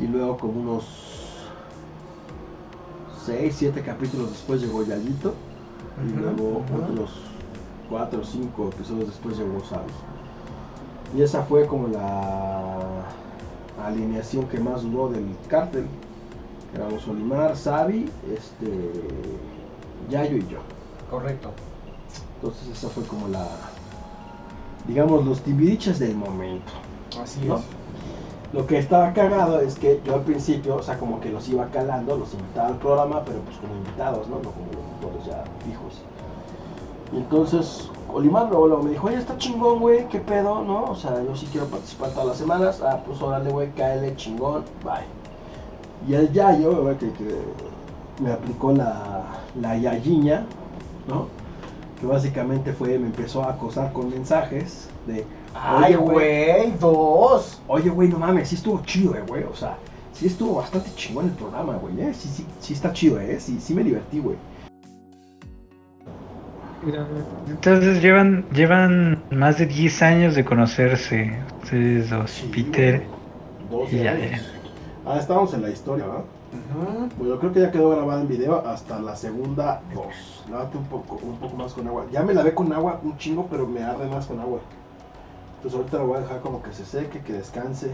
[0.00, 0.86] Y luego como unos
[3.26, 5.34] 6, 7 capítulos después llegó Yayito.
[6.04, 6.82] Y luego ujú.
[6.82, 7.10] otros
[7.88, 9.92] 4 o 5 episodios después llegó Sabi.
[11.16, 13.04] Y esa fue como la
[13.84, 15.86] alineación que más duró del cártel.
[16.74, 18.90] Éramos Olimar, Sabi, este,
[20.10, 20.58] Yayo y yo.
[21.10, 21.50] Correcto.
[22.36, 23.46] Entonces esa fue como la,
[24.88, 26.72] digamos, los timbiriches del momento.
[27.22, 27.56] Así ¿No?
[27.56, 27.62] es.
[28.52, 31.66] Lo que estaba cagado es que yo al principio, o sea, como que los iba
[31.70, 34.36] calando, los invitaba al programa, pero pues como invitados, ¿no?
[34.36, 36.02] No como locutores ya fijos.
[37.12, 40.84] Y entonces, Olimar luego, luego me dijo, oye, está chingón, güey, ¿qué pedo, no?
[40.84, 42.80] O sea, yo sí quiero participar todas las semanas.
[42.80, 45.04] Ah, pues órale, güey, cáele, chingón, bye.
[46.08, 47.38] Y el Yayo, güey, que, que
[48.22, 49.24] me aplicó la,
[49.60, 50.46] la yayiña,
[51.08, 51.26] ¿no?
[52.00, 57.60] Que básicamente fue, me empezó a acosar con mensajes de, Ay, güey, dos.
[57.68, 59.44] Oye, güey, no mames, sí estuvo chido, eh, güey.
[59.44, 59.76] O sea,
[60.12, 62.00] sí estuvo bastante chingón el programa, güey.
[62.00, 62.12] ¿eh?
[62.12, 63.38] Sí, sí, sí está chido, eh.
[63.38, 64.36] Sí, sí me divertí, güey.
[67.48, 73.02] Entonces llevan llevan más de 10 años de conocerse ustedes dos, Sí, Peter.
[73.70, 73.84] güey.
[73.84, 74.40] 12 y ya, años.
[75.06, 76.24] Ah, estábamos en la historia, ¿verdad?
[76.52, 77.08] Ujú.
[77.18, 80.44] Bueno, creo que ya quedó grabada en video hasta la segunda voz.
[80.50, 82.06] Lávate un poco, un poco más con agua.
[82.12, 84.60] Ya me lavé con agua un chingo, pero me arde más con agua.
[85.56, 87.90] Entonces ahorita lo voy a dejar como que se seque, que descanse.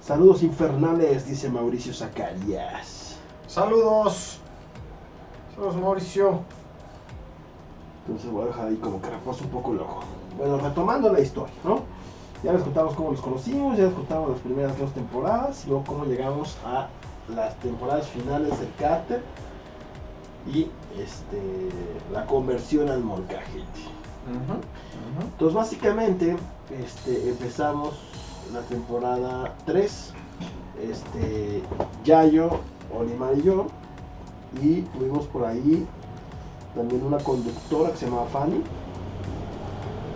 [0.00, 3.16] Saludos infernales, dice Mauricio Zacarias.
[3.46, 4.38] Saludos.
[5.54, 6.40] Saludos, Mauricio.
[8.06, 10.00] Entonces voy a dejar ahí como que repose un poco el ojo.
[10.36, 11.80] Bueno, retomando la historia, ¿no?
[12.42, 15.84] Ya les contamos cómo los conocimos, ya les contamos las primeras dos temporadas, y luego
[15.84, 16.88] cómo llegamos a
[17.32, 19.22] las temporadas finales del Carter
[20.52, 20.62] y
[20.98, 21.40] este,
[22.12, 23.62] la conversión al molcajete.
[25.20, 26.36] Entonces básicamente
[26.82, 27.94] este, empezamos
[28.52, 30.12] la temporada 3,
[30.90, 31.62] este,
[32.04, 32.50] Yayo,
[32.92, 33.66] Olimar y yo,
[34.60, 35.86] y tuvimos por ahí
[36.74, 38.62] también una conductora que se llamaba Fanny,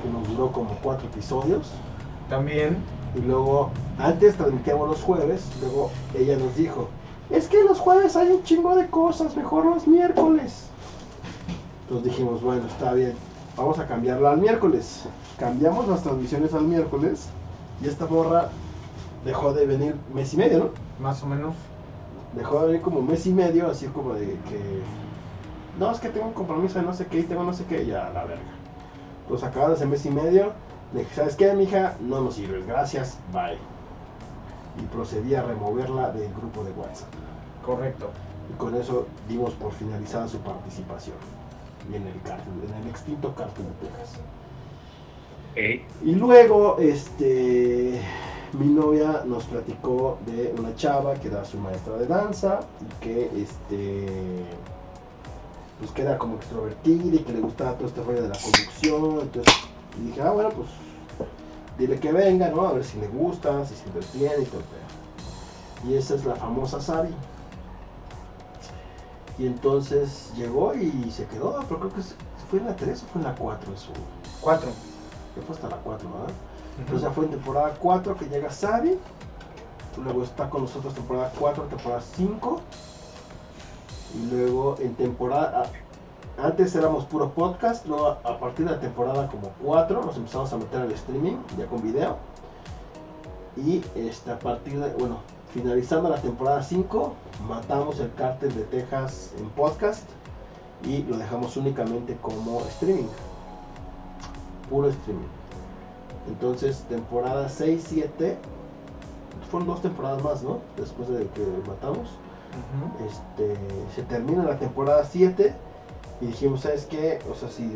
[0.02, 1.70] que nos duró como cuatro episodios,
[2.28, 2.78] También.
[3.14, 6.88] y luego antes transmitíamos los jueves, luego ella nos dijo,
[7.30, 10.66] es que los jueves hay un chingo de cosas, mejor los miércoles.
[11.82, 13.14] Entonces dijimos, bueno, está bien,
[13.56, 15.04] vamos a cambiarla al miércoles.
[15.38, 17.28] Cambiamos las transmisiones al miércoles
[17.82, 18.48] y esta morra
[19.24, 20.70] dejó de venir mes y medio, ¿no?
[21.00, 21.54] Más o menos.
[22.34, 24.82] Dejó de venir como mes y medio, así como de que...
[25.78, 27.84] No, es que tengo un compromiso de no sé qué y tengo no sé qué,
[27.84, 28.42] ya la verga.
[29.22, 30.52] Entonces acabado ese mes y medio,
[30.94, 31.94] le dije, ¿sabes qué, mija?
[32.00, 33.58] No nos sirves, gracias, bye.
[34.82, 37.08] Y procedí a removerla del grupo de WhatsApp.
[37.64, 38.10] Correcto.
[38.50, 41.16] Y con eso dimos por finalizada su participación.
[41.90, 44.20] Y en el cártel, en el extinto cártel de Texas.
[46.04, 48.00] Y luego, este,
[48.52, 53.42] mi novia nos platicó de una chava que era su maestra de danza y que,
[53.42, 54.44] este,
[55.78, 59.20] pues que era como extrovertida y que le gustaba todo este rollo de la conducción.
[59.20, 59.54] Entonces,
[59.98, 60.68] y dije, ah, bueno, pues
[61.78, 62.66] dile que venga, ¿no?
[62.66, 64.62] A ver si le gusta, si se entretiene y todo.
[65.86, 67.14] Y esa es la famosa Sari.
[69.38, 72.00] Y entonces llegó y se quedó, pero creo que
[72.50, 73.88] fue en la 3 o fue en la 4 eso.
[74.40, 74.70] Cuatro.
[75.36, 76.34] Ya fue hasta la 4, ¿verdad?
[76.78, 78.98] Entonces ya fue en temporada 4 que llega Sari.
[80.02, 82.60] Luego está con nosotros temporada 4, temporada 5.
[84.14, 85.70] Y luego en temporada...
[86.38, 90.58] Antes éramos puro podcast, luego a partir de la temporada como 4 nos empezamos a
[90.58, 92.18] meter al streaming, ya con video.
[93.56, 95.20] Y este, a partir de, bueno,
[95.54, 97.14] finalizando la temporada 5,
[97.48, 100.06] matamos el cártel de Texas en podcast
[100.84, 103.08] y lo dejamos únicamente como streaming.
[104.68, 105.28] Puro streaming.
[106.28, 108.36] Entonces, temporada 6, 7,
[109.50, 110.58] fueron dos temporadas más, ¿no?
[110.76, 112.10] Después de que matamos.
[113.06, 113.56] Este,
[113.94, 115.54] se termina la temporada 7
[116.20, 117.18] y dijimos, ¿sabes qué?
[117.30, 117.70] O sea, si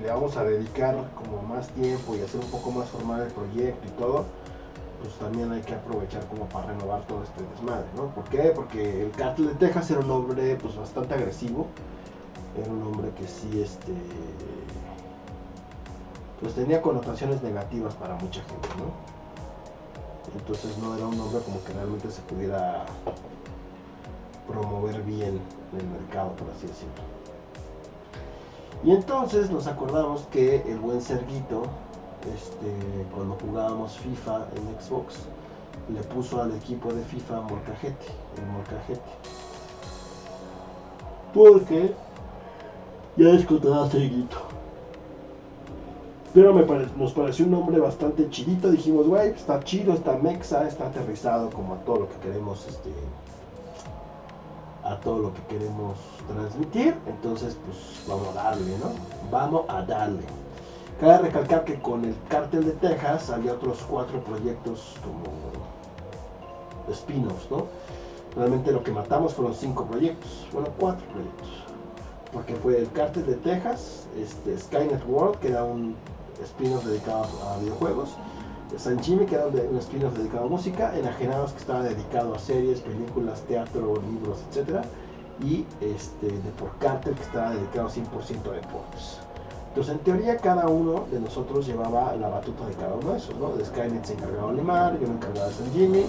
[0.00, 3.86] le vamos a dedicar como más tiempo y hacer un poco más formal el proyecto
[3.86, 4.24] y todo,
[5.02, 8.06] pues también hay que aprovechar como para renovar todo este desmadre, ¿no?
[8.08, 8.52] ¿Por qué?
[8.54, 11.66] Porque el cártel de Texas era un hombre pues bastante agresivo,
[12.60, 13.92] era un hombre que sí, este,
[16.40, 19.18] pues tenía connotaciones negativas para mucha gente, ¿no?
[20.36, 22.84] Entonces no era un hombre como que realmente se pudiera
[24.48, 25.40] promover bien
[25.72, 27.02] en el mercado, por así decirlo.
[28.84, 31.62] Y entonces nos acordamos que el buen Serguito,
[32.32, 32.72] este,
[33.14, 35.14] cuando jugábamos FIFA en Xbox,
[35.92, 38.06] le puso al equipo de FIFA Molcajete,
[38.52, 39.00] el.
[41.34, 41.92] Porque
[43.16, 43.28] ya
[43.84, 44.36] a Serguito.
[46.34, 48.70] Pero me pare- nos pareció un nombre bastante chidito.
[48.70, 52.90] Dijimos, güey, está chido, está mexa, está aterrizado como a todo lo que queremos, este,
[54.88, 56.96] a todo lo que queremos transmitir.
[57.06, 58.92] Entonces, pues vamos a darle, ¿no?
[59.30, 60.22] Vamos a darle.
[61.00, 67.66] Cabe recalcar que con el cártel de Texas había otros cuatro proyectos como spin-offs, ¿no?
[68.34, 71.48] Realmente lo que matamos fueron cinco proyectos, bueno, cuatro proyectos.
[72.32, 75.94] Porque fue el cártel de Texas, este, Skynet World, que era un
[76.42, 78.10] spin-off dedicado a videojuegos,
[78.76, 82.80] San Jimmy, que era un, spin-off dedicado a música, Enajenados, que estaba dedicado a series,
[82.80, 84.84] películas, teatro, libros, etc.
[85.42, 89.18] Y este, de por Carter, que estaba dedicado 100% a deportes.
[89.68, 93.36] Entonces, en teoría, cada uno de nosotros llevaba la batuta de cada uno de esos,
[93.36, 93.50] ¿no?
[93.50, 96.04] De Skynet se encargaba Limar, yo me encargaba de San Jimmy,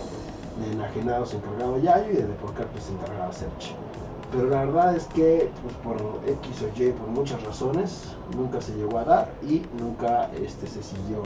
[0.59, 3.75] de Enajenados se encargaba Yayo y de Deport Carter se encargaba Serge.
[4.31, 5.97] Pero la verdad es que pues, por
[6.27, 10.83] X o Y, por muchas razones, nunca se llegó a dar y nunca este, se
[10.83, 11.23] siguió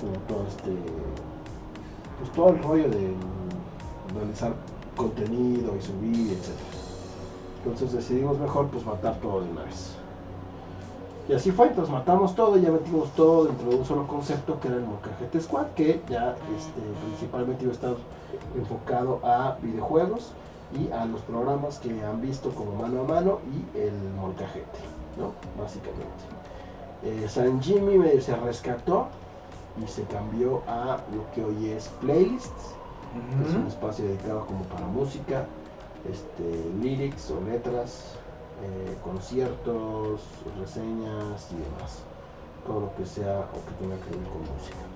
[0.00, 0.72] con todo este,
[2.18, 3.14] pues todo el rollo de
[4.14, 4.52] realizar
[4.96, 6.50] contenido y subir, etc.
[7.58, 9.96] Entonces decidimos mejor pues matar todo de una vez.
[11.28, 14.60] Y así fue, entonces matamos todo y ya metimos todo dentro de un solo concepto
[14.60, 17.94] que era el Molcajete Squad, que ya este, principalmente iba a estar
[18.56, 20.32] enfocado a videojuegos
[20.72, 24.78] y a los programas que han visto como mano a mano y el molcajete,
[25.18, 25.32] ¿no?
[25.60, 26.24] Básicamente.
[27.02, 29.08] Eh, San Jimmy medio se rescató
[29.82, 32.74] y se cambió a lo que hoy es playlists,
[33.12, 35.46] que es un espacio dedicado como para música,
[36.10, 38.14] este, lyrics o letras,
[38.62, 40.20] eh, conciertos,
[40.58, 42.02] reseñas y demás.
[42.66, 44.86] Todo lo que sea o que tenga que ver con música.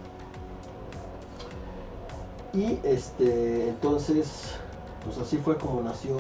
[2.52, 4.56] Y este, entonces,
[5.04, 6.16] pues así fue como nació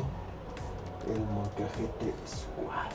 [1.12, 2.90] el Molcajete Squad.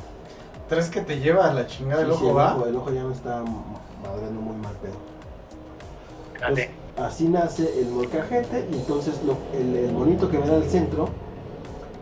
[0.70, 2.52] ¿Tres que te lleva a la chingada del sí, ojo, va?
[2.52, 3.44] el, ojo, el ojo ya me está
[4.04, 5.15] madreando muy mal pedo.
[6.50, 11.10] Pues, así nace el molcajete y entonces lo- el, el monito que ven al centro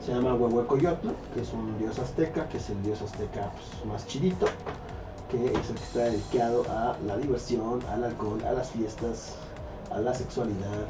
[0.06, 4.06] se llama Huehuecoyotl, que es un dios azteca, que es el dios azteca pues, más
[4.08, 4.46] chidito,
[5.32, 9.36] que es el que está dedicado a la diversión, al alcohol, a las fiestas,
[9.92, 10.88] a la sexualidad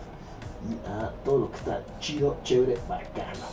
[0.70, 3.46] y a todo lo que está chido, chévere, bacano.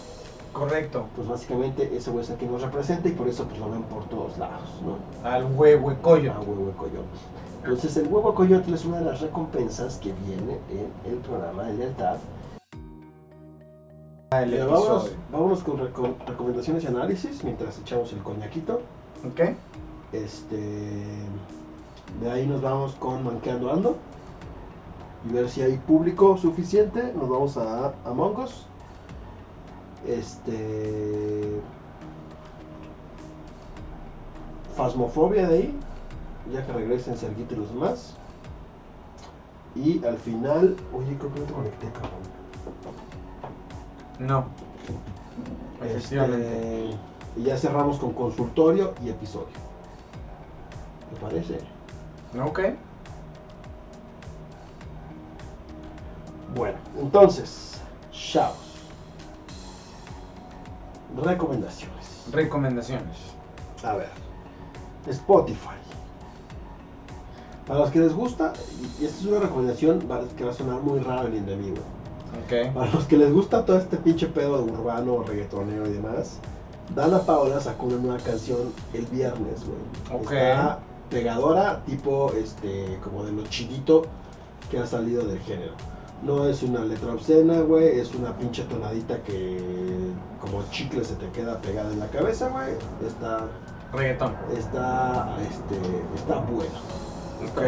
[0.52, 1.06] Correcto.
[1.14, 3.82] Pues básicamente ese güey es el que nos representa y por eso pues lo ven
[3.84, 5.28] por todos lados, ¿no?
[5.28, 6.32] Al huehuecoyo.
[6.32, 7.06] a huevo coyote.
[7.62, 11.74] Entonces el huevo coyote es una de las recompensas que viene en el programa de
[11.74, 12.16] lealtad.
[14.32, 18.80] El Pero vámonos, vámonos con reco- recomendaciones y análisis mientras echamos el coñaquito.
[19.28, 19.40] ¿Ok?
[20.12, 20.56] Este,
[22.20, 23.96] de ahí nos vamos con Manqueando Ando
[25.28, 27.12] y ver si hay público suficiente.
[27.14, 28.66] Nos vamos a Among Us.
[30.06, 31.60] Este.
[34.76, 35.78] Fasmofobia de ahí,
[36.52, 37.16] ya que regresen
[37.56, 38.14] los demás.
[39.74, 42.20] Y al final, oye, creo que no te conecté, cabrón.
[44.18, 44.44] No.
[45.84, 46.90] Efectivamente.
[46.90, 46.98] Este,
[47.36, 49.46] y ya cerramos con consultorio y episodio.
[51.14, 51.60] ¿Te parece?
[52.44, 52.60] Ok.
[56.54, 57.80] Bueno, entonces,
[58.10, 58.58] chavos.
[61.16, 62.26] Recomendaciones.
[62.32, 63.16] Recomendaciones.
[63.82, 64.10] A ver,
[65.08, 65.79] Spotify.
[67.70, 68.52] Para los que les gusta,
[69.00, 70.00] y esta es una recomendación
[70.36, 72.66] que va a sonar muy raro en de mí, güey.
[72.66, 72.74] Ok.
[72.74, 76.38] Para los que les gusta todo este pinche pedo urbano, reggaetonero y demás,
[76.96, 80.20] Dana Paola sacó una nueva canción el viernes, güey.
[80.20, 80.32] Ok.
[80.32, 84.02] Está pegadora, tipo, este, como de lo chidito
[84.68, 85.74] que ha salido del género.
[86.24, 90.10] No es una letra obscena, güey, es una pinche tonadita que
[90.40, 92.72] como chicle se te queda pegada en la cabeza, güey.
[93.06, 93.46] Está,
[93.92, 94.34] Reggaetón.
[94.58, 95.76] está, este,
[96.16, 97.09] está bueno.
[97.48, 97.62] Ok.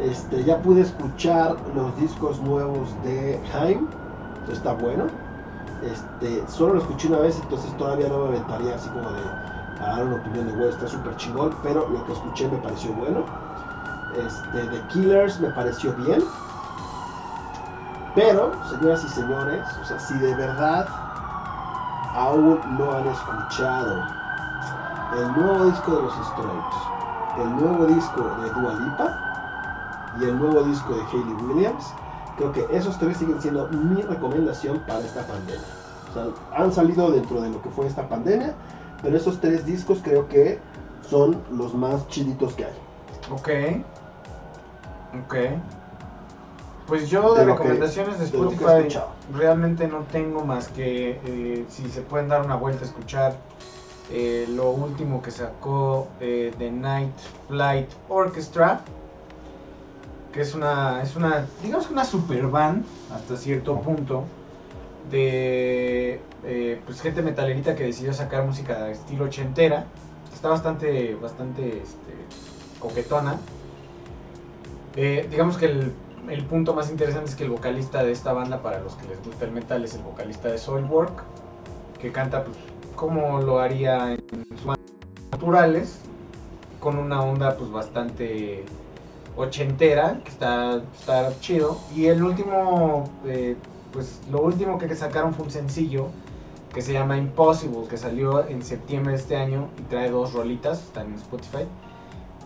[0.00, 3.88] Este, ya pude escuchar los discos nuevos de Haim,
[4.50, 5.06] está bueno.
[5.82, 9.22] Este, solo lo escuché una vez, entonces todavía no me aventaría así como de
[9.80, 13.24] dar una opinión de güey, está súper chingón, pero lo que escuché me pareció bueno.
[14.16, 16.22] Este, The Killers me pareció bien.
[18.14, 20.88] Pero, señoras y señores, o sea, si de verdad
[22.14, 24.02] aún no han escuchado
[25.16, 26.97] el nuevo disco de los Strokes,
[27.40, 31.84] el nuevo disco de Dua Lipa y el nuevo disco de Hayley Williams,
[32.36, 35.60] creo que esos tres siguen siendo mi recomendación para esta pandemia.
[36.10, 36.26] O sea,
[36.56, 38.54] han salido dentro de lo que fue esta pandemia,
[39.02, 40.58] pero esos tres discos creo que
[41.08, 42.72] son los más chiditos que hay.
[43.30, 43.48] Ok.
[45.24, 45.34] Ok.
[46.86, 48.98] Pues yo de, De lo que- recomendaciones de Spotify
[49.36, 53.34] realmente no tengo más que eh, si se pueden dar una vuelta a escuchar
[54.10, 57.16] eh, lo último que sacó eh, The Night
[57.48, 58.80] Flight Orchestra
[60.32, 64.24] que es una es una digamos una super band hasta cierto punto
[65.10, 69.86] de eh, pues gente metalerita que decidió sacar música de estilo ochentera.
[70.32, 72.12] Está bastante bastante este,
[72.78, 73.38] coquetona.
[74.94, 75.92] Digamos que el,
[76.28, 79.22] el punto más interesante es que el vocalista de esta banda, para los que les
[79.24, 81.22] gusta el metal, es el vocalista de Soilwork,
[82.00, 82.56] que canta pues
[82.98, 84.76] como lo haría en sus
[85.30, 86.00] naturales,
[86.80, 88.64] con una onda pues bastante
[89.36, 91.78] ochentera, que está, está chido.
[91.94, 93.56] Y el último, eh,
[93.92, 96.08] pues lo último que sacaron fue un sencillo
[96.74, 100.82] que se llama Impossible, que salió en septiembre de este año y trae dos rolitas,
[100.82, 101.66] están en Spotify.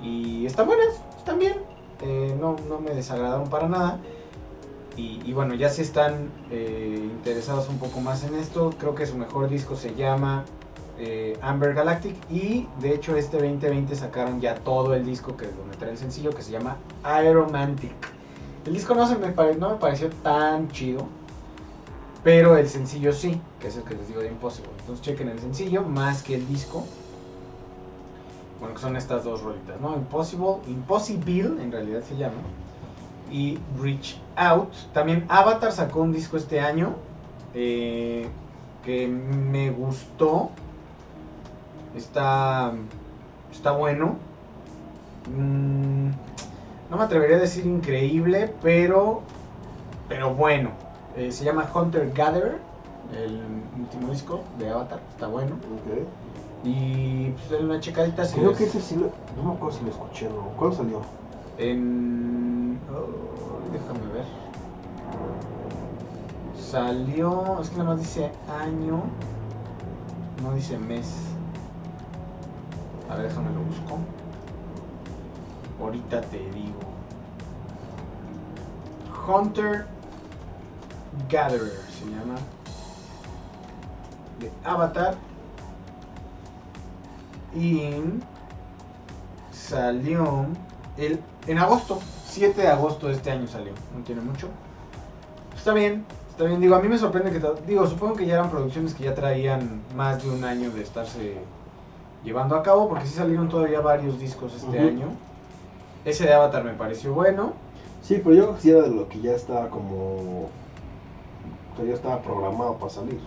[0.02, 1.54] Y están buenas, están bien,
[2.02, 4.00] eh, no, no me desagradaron para nada.
[4.96, 9.16] Y, bueno, ya si están eh, interesados un poco más en esto, creo que su
[9.16, 10.44] mejor disco se llama
[10.98, 12.14] eh, Amber Galactic.
[12.30, 16.30] Y de hecho, este 2020 sacaron ya todo el disco que donde trae el sencillo
[16.30, 17.92] que se llama Aeromantic.
[18.66, 21.06] El disco no, se me, pare- no me pareció tan chido,
[22.22, 24.70] pero el sencillo sí, que es el que les digo de Impossible.
[24.80, 26.84] Entonces, chequen el sencillo más que el disco.
[28.60, 29.94] Bueno, que son estas dos rolitas, ¿no?
[29.96, 32.36] Impossible, Impossible en realidad se llama.
[33.32, 34.72] Y Reach Out.
[34.92, 36.94] También Avatar sacó un disco este año.
[37.54, 38.28] eh,
[38.84, 40.50] que me gustó.
[41.96, 42.72] Está,
[43.52, 44.16] está bueno.
[45.34, 46.08] Mm,
[46.90, 49.22] no me atrevería a decir increíble, pero,
[50.08, 50.70] pero bueno.
[51.16, 52.58] Eh, se llama Hunter Gatherer,
[53.14, 53.40] el
[53.78, 55.00] último disco de Avatar.
[55.10, 55.56] Está bueno.
[56.64, 59.10] Y pues una checadita Creo que ese sí lo.
[59.36, 60.48] No me acuerdo si lo escuché no.
[60.56, 61.21] ¿Cuándo salió?
[61.58, 62.78] En.
[62.90, 64.24] oh, déjame ver.
[66.58, 67.60] Salió.
[67.60, 68.30] Es que nada más dice
[68.60, 69.02] año.
[70.42, 71.32] No dice mes.
[73.10, 73.98] A ver, déjame lo busco.
[75.80, 76.80] Ahorita te digo.
[79.28, 79.86] Hunter
[81.28, 82.36] Gatherer se llama.
[84.40, 85.14] De Avatar.
[87.54, 87.92] Y
[89.52, 90.46] salió
[90.96, 94.48] el, en agosto, 7 de agosto de este año salió, no tiene mucho.
[95.56, 98.50] Está bien, está bien, digo, a mí me sorprende que, digo, supongo que ya eran
[98.50, 101.36] producciones que ya traían más de un año de estarse
[102.24, 105.08] llevando a cabo, porque sí salieron todavía varios discos este año.
[106.04, 107.52] Ese de Avatar me pareció bueno.
[108.02, 110.48] Sí, pero yo que era de lo que ya estaba como.
[111.76, 113.20] Sea, ya estaba programado para salir.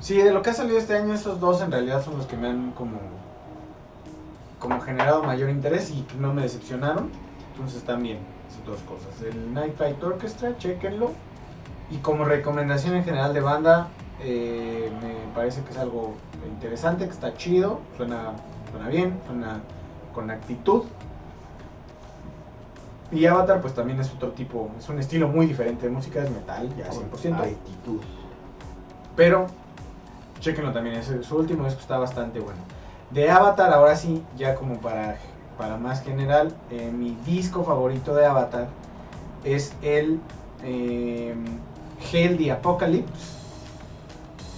[0.00, 2.36] Sí, de lo que ha salido este año, esos dos en realidad son los que
[2.36, 2.98] me han como,
[4.64, 7.10] como generado mayor interés y no me decepcionaron.
[7.52, 8.16] Entonces también,
[8.50, 9.20] esas dos cosas.
[9.20, 11.10] El Night Flight Orchestra, chequenlo.
[11.90, 13.88] Y como recomendación en general de banda,
[14.22, 16.14] eh, me parece que es algo
[16.48, 18.32] interesante, que está chido, suena,
[18.70, 19.60] suena bien, suena
[20.14, 20.84] con actitud.
[23.12, 26.30] Y Avatar pues también es otro tipo, es un estilo muy diferente de música, es
[26.30, 27.34] metal, ya 100%.
[27.36, 28.00] Actitud.
[29.14, 29.46] Pero,
[30.40, 32.58] chequenlo también, ese- su último disco está bastante bueno.
[33.10, 35.18] De Avatar, ahora sí, ya como para,
[35.58, 38.68] para más general, eh, mi disco favorito de Avatar
[39.44, 40.20] es el
[40.62, 41.34] eh,
[42.12, 43.34] the Apocalypse,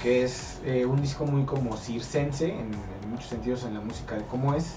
[0.01, 2.71] que es eh, un disco muy como circense, en,
[3.03, 4.77] en muchos sentidos en la música de cómo es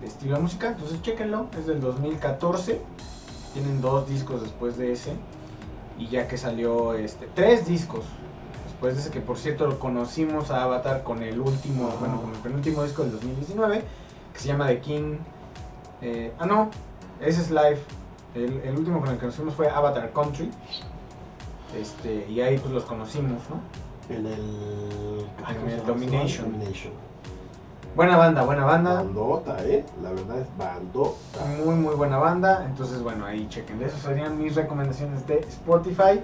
[0.00, 0.68] el estilo de música.
[0.68, 2.80] Entonces, chequenlo, es del 2014,
[3.54, 5.12] tienen dos discos después de ese,
[5.98, 8.04] y ya que salió este, tres discos
[8.78, 12.38] después de ese que por cierto conocimos a Avatar con el último, bueno, con el
[12.38, 13.82] penúltimo disco del 2019,
[14.32, 15.16] que se llama The King.
[16.00, 16.70] eh, ah, no,
[17.20, 17.80] ese es Live.
[18.36, 20.48] El, el último con el que conocimos fue Avatar Country.
[21.76, 24.14] Este, y ahí pues los conocimos, ¿no?
[24.14, 25.26] En el.
[25.48, 26.52] En el Domination.
[26.52, 26.92] Domination.
[27.96, 28.94] Buena banda, buena banda.
[28.94, 29.84] Bandota, ¿eh?
[30.04, 31.44] La verdad es bandota.
[31.64, 32.64] Muy, muy buena banda.
[32.64, 33.82] Entonces, bueno, ahí chequen.
[33.82, 36.20] Esas serían mis recomendaciones de Spotify.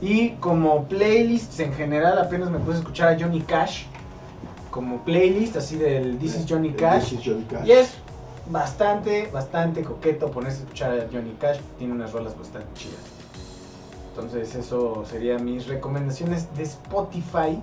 [0.00, 3.84] Y como playlists en general, apenas me puse a escuchar a Johnny Cash.
[4.70, 7.10] Como playlist, así del This is Johnny Cash.
[7.10, 7.66] This is Johnny Cash.
[7.66, 7.94] Y es
[8.48, 11.58] bastante, bastante coqueto ponerse a escuchar a Johnny Cash.
[11.78, 13.00] Tiene unas rolas bastante chidas.
[14.10, 17.60] Entonces, eso serían mis recomendaciones de Spotify.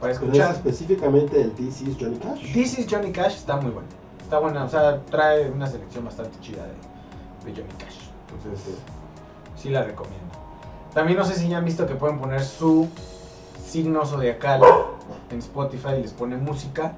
[0.00, 0.54] Para es escuchar.
[0.54, 2.52] específicamente el This is Johnny Cash.
[2.52, 3.88] This is Johnny Cash está muy bueno.
[4.22, 7.96] Está buena, o sea, trae una selección bastante chida de, de Johnny Cash.
[8.32, 8.76] Entonces,
[9.56, 10.29] sí la recomiendo.
[10.94, 12.88] También no sé si ya han visto que pueden poner su
[13.64, 14.60] signo zodiacal
[15.30, 16.92] en Spotify y les pone música.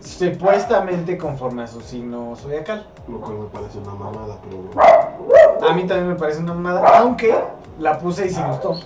[0.00, 2.86] Supuestamente conforme a su signo zodiacal.
[3.08, 5.68] Lo cual me parece una mamada, pero.
[5.68, 7.34] A mí también me parece una mamada, aunque
[7.78, 8.80] la puse y sí me gustó.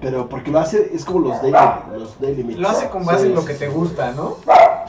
[0.00, 1.56] Pero porque lo hace, es como los daily,
[1.96, 2.58] los daily mix.
[2.58, 4.36] Lo hace con base Sí, en lo que te gusta, ¿no?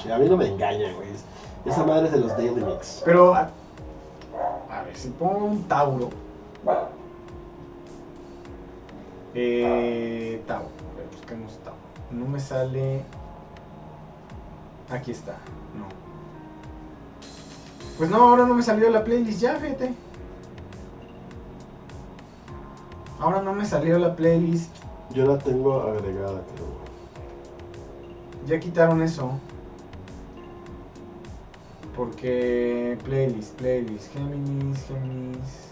[0.01, 1.09] Sí, a mí no me engaña, güey.
[1.11, 1.23] Es-
[1.65, 3.01] Esa madre es de los daily mix.
[3.05, 3.49] Pero, a,
[4.69, 6.09] a ver, si pongo un Tauro.
[9.36, 10.61] Eh, ver,
[11.11, 11.79] busquemos Tauro.
[12.11, 13.03] No me sale.
[14.89, 15.34] Aquí está.
[15.77, 15.88] No.
[17.97, 19.93] Pues no, ahora no me salió la playlist ya, fíjate.
[23.19, 24.75] Ahora no me salió la playlist.
[25.13, 26.73] Yo la tengo agregada, creo.
[28.45, 29.31] Ya quitaron eso.
[31.95, 35.62] Porque playlist, playlist, Géminis, Géminis.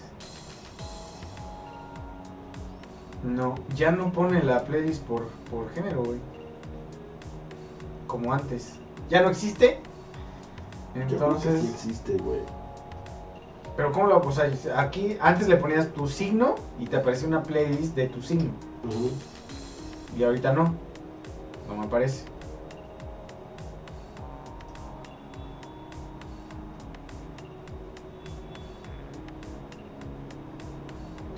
[3.23, 6.19] No, ya no pone la playlist por, por género, güey.
[8.07, 8.73] Como antes.
[9.09, 9.79] ¿Ya no existe?
[10.93, 12.39] Yo creo que Entonces, sí existe, güey.
[13.77, 17.43] pero ¿cómo lo o sea, Aquí antes le ponías tu signo y te aparecía una
[17.43, 18.51] playlist de tu signo.
[20.17, 20.75] Y ahorita no.
[21.67, 22.25] No me aparece.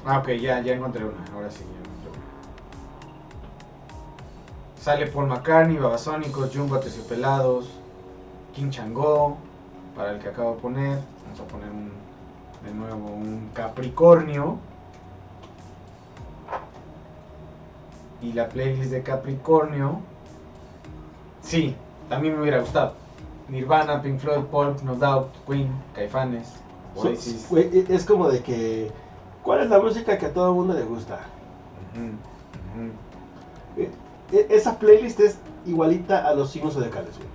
[0.06, 1.24] Ah, ok, ya, ya encontré una.
[1.34, 2.20] Ahora sí, ya encontré una.
[4.82, 7.70] Sale Paul McCartney, Babasónicos, Jumbo Terciopelados,
[8.54, 9.38] King Changó,
[9.96, 11.00] para el que acabo de poner.
[11.26, 11.92] Vamos a poner un,
[12.66, 14.58] de nuevo un Capricornio.
[18.22, 20.00] y la playlist de Capricornio,
[21.42, 21.76] sí,
[22.08, 22.94] también me hubiera gustado.
[23.50, 26.54] Nirvana, Pink Floyd, Pulp, No Doubt, Queen, Caifanes,
[26.96, 27.52] Oasis.
[27.52, 28.90] e- es como de que.
[29.44, 31.20] ¿Cuál es la música que a todo el mundo le gusta?
[31.94, 32.06] Ujú,
[32.86, 32.92] ujú.
[34.32, 37.30] E- Esa playlist es igualita a los signos zodiacales, güey.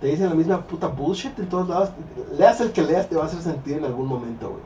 [0.00, 1.90] Te dicen la misma puta bullshit en todos lados.
[2.36, 4.62] Leas el que leas, te va a hacer sentir en algún momento, güey.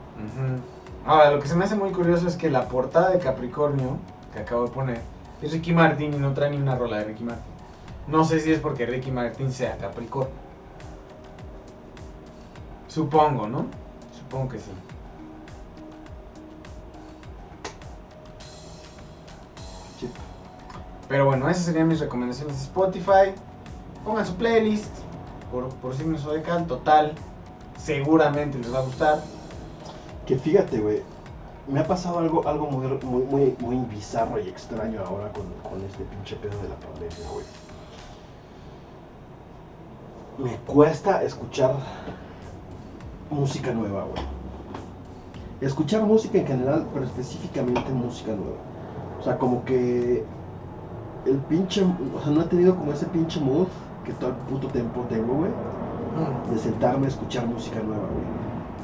[1.05, 3.97] Ahora, lo que se me hace muy curioso es que la portada de Capricornio,
[4.33, 5.01] que acabo de poner,
[5.41, 7.43] es Ricky Martin y no trae ni una rola de Ricky Martin.
[8.07, 10.33] No sé si es porque Ricky Martin sea Capricornio.
[12.87, 13.65] Supongo, ¿no?
[14.17, 14.59] Supongo que.
[14.59, 14.71] Sí.
[21.07, 23.33] Pero bueno, esas serían mis recomendaciones de Spotify.
[24.03, 24.91] Pongan su playlist
[25.51, 27.13] por, por signo zodiacal, total.
[27.77, 29.23] Seguramente les va a gustar.
[30.25, 31.01] Que fíjate, güey.
[31.67, 35.83] Me ha pasado algo, algo muy, muy, muy, muy bizarro y extraño ahora con, con
[35.85, 37.45] este pinche pedo de la pandemia, güey.
[40.37, 41.75] Me cuesta escuchar
[43.29, 44.23] música nueva, güey.
[45.59, 48.57] Escuchar música en general, pero específicamente música nueva.
[49.19, 50.23] O sea, como que
[51.27, 53.67] el pinche, o sea, no he tenido como ese pinche mood
[54.05, 55.51] que todo el puto tiempo tengo, güey
[56.51, 58.25] de sentarme a escuchar música nueva, güey.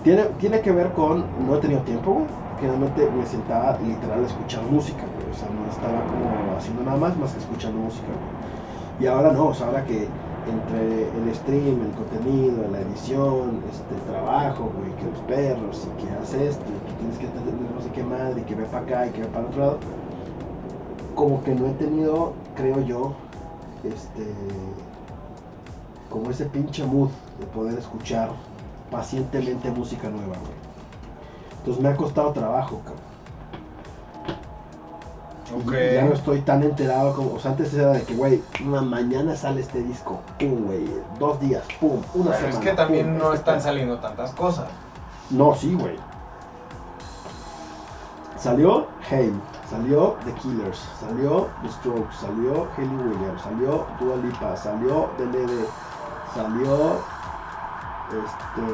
[0.04, 2.26] Tiene, tiene que ver con, no he tenido tiempo, güey.
[2.60, 5.32] Generalmente me sentaba literal a escuchar música, güey.
[5.32, 9.04] O sea, no estaba como haciendo nada más más que escuchando música, güey.
[9.04, 10.08] Y ahora no, o sea, ahora que
[10.46, 16.04] entre el stream, el contenido, la edición, este el trabajo, güey, que los perros, y
[16.04, 18.66] que haces esto, y que tienes que atender no sé qué madre, y que ve
[18.66, 19.78] para acá y que ve para el otro lado,
[21.16, 23.14] como que no he tenido, creo yo,
[23.84, 24.34] este
[26.09, 27.09] como ese pinche mood
[27.39, 28.30] de poder escuchar
[28.91, 30.53] pacientemente música nueva, güey.
[31.59, 33.14] Entonces me ha costado trabajo, cabrón.
[35.66, 35.74] Ok.
[35.74, 38.82] Y Ya no estoy tan enterado como, o sea, antes era de que, güey, una
[38.82, 40.86] mañana sale este disco, pum, güey,
[41.20, 42.49] dos días, pum, una Pero semana.
[42.49, 44.68] es que también pum, no están saliendo tantas cosas.
[45.32, 45.95] No, sí, güey.
[48.38, 49.34] Salió Hail,
[49.70, 55.66] salió The Killers, salió The Strokes, salió Hayley Williams, salió Dua Lipa, salió DLD,
[56.34, 56.97] salió
[58.09, 58.66] este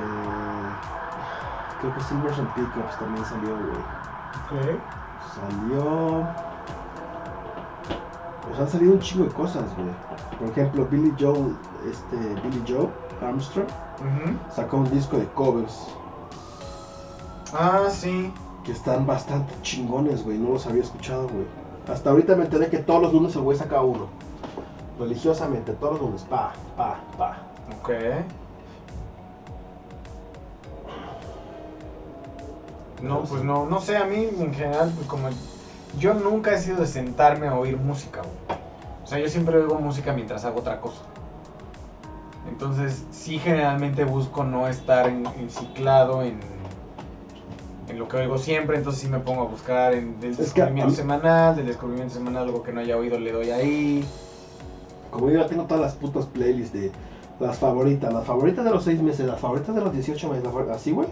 [1.79, 4.79] creo que Silvers and Pickups también salió, güey.
[5.35, 6.27] Salió
[8.47, 9.89] pues han salido un chingo de cosas, güey.
[10.39, 11.53] Por ejemplo, Billy Joe,
[11.89, 12.89] este Billy Joe
[13.21, 13.67] Armstrong
[14.53, 15.87] sacó un disco de covers
[17.53, 18.33] Ah, sí.
[18.69, 20.37] Que están bastante chingones, güey.
[20.37, 21.45] No los había escuchado, güey.
[21.91, 24.05] Hasta ahorita me enteré que todos los lunes el güey saca uno.
[24.99, 26.21] Religiosamente, todos los lunes.
[26.29, 27.37] Pa, pa, pa.
[27.81, 27.89] Ok.
[33.01, 35.29] No, pues no, no sé, a mí en general, pues como
[35.97, 38.59] yo nunca he sido de sentarme a oír música, güey.
[39.03, 41.01] O sea, yo siempre oigo música mientras hago otra cosa.
[42.47, 46.39] Entonces, sí generalmente busco no estar en- enciclado en,
[47.89, 50.61] en lo que oigo siempre, entonces sí me pongo a buscar en, del Es que
[50.61, 54.05] a descubrimiento semanal, del descubrimiento semanal, algo que no haya oído le doy ahí.
[55.11, 56.91] Como yo ya tengo todas las putas playlists de
[57.39, 60.91] las favoritas, las favoritas de los 6 meses, las favoritas de los 18 meses, así,
[60.91, 61.07] güey.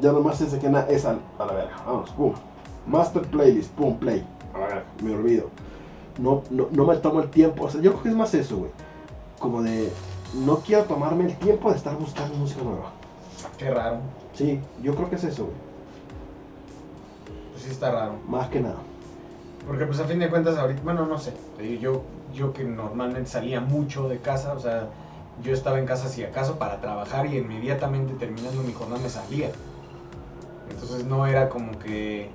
[0.00, 1.76] Ya nomás es de que na- es al- a la verga.
[1.86, 2.32] Vamos, pum.
[2.86, 4.24] Master playlist, pum, play.
[4.54, 5.48] A la verga, me olvido.
[6.18, 7.64] No, no, no me tomo el tiempo.
[7.64, 8.70] O sea, yo creo que es más eso, güey.
[9.38, 9.90] Como de.
[10.34, 12.90] No quiero tomarme el tiempo de estar buscando música nueva.
[13.58, 13.98] Qué raro.
[14.34, 15.56] Sí, yo creo que es eso, güey.
[17.52, 18.14] Pues sí está raro.
[18.28, 18.78] Más que nada.
[19.66, 21.34] Porque pues a fin de cuentas ahorita, bueno, no sé,
[21.80, 22.02] yo,
[22.34, 24.88] yo que normalmente salía mucho de casa, o sea,
[25.42, 29.50] yo estaba en casa si acaso para trabajar y inmediatamente terminando mi jornada me salía.
[30.68, 32.30] Entonces no era como que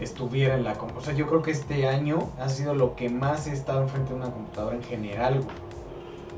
[0.00, 1.02] estuviera en la computadora.
[1.02, 4.10] O sea, yo creo que este año ha sido lo que más he estado enfrente
[4.10, 5.56] de una computadora en general, güey.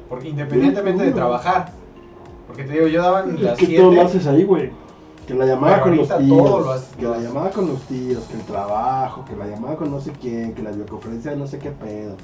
[0.09, 1.73] Porque independientemente de trabajar.
[2.47, 4.07] Porque te digo, yo daban las que todo lo 7.
[4.07, 4.71] haces ahí, güey.
[5.27, 9.25] Que la llamada con los tíos, que la llamada con los tíos, que el trabajo,
[9.25, 12.15] que la llamada con no sé quién, que la videoconferencia de no sé qué pedo,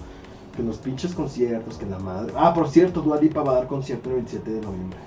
[0.57, 2.33] que los pinches conciertos, que la madre.
[2.37, 4.99] Ah, por cierto, Dua Lipa va a dar concierto el 27 de noviembre.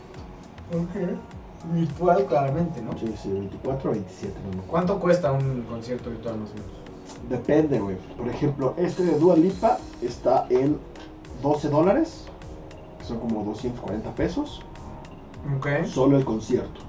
[1.74, 2.92] Virtual, claramente, ¿no?
[3.00, 4.64] Sí, sí, 24 o 27, no.
[4.64, 6.72] ¿Cuánto cuesta un concierto virtual más o menos?
[7.30, 7.96] Depende, güey.
[8.18, 10.78] Por ejemplo, este de Dua Lipa está en
[11.42, 12.26] 12 dólares,
[13.00, 14.62] que son como 240 pesos.
[15.58, 15.86] Ok.
[15.86, 16.82] solo el concierto.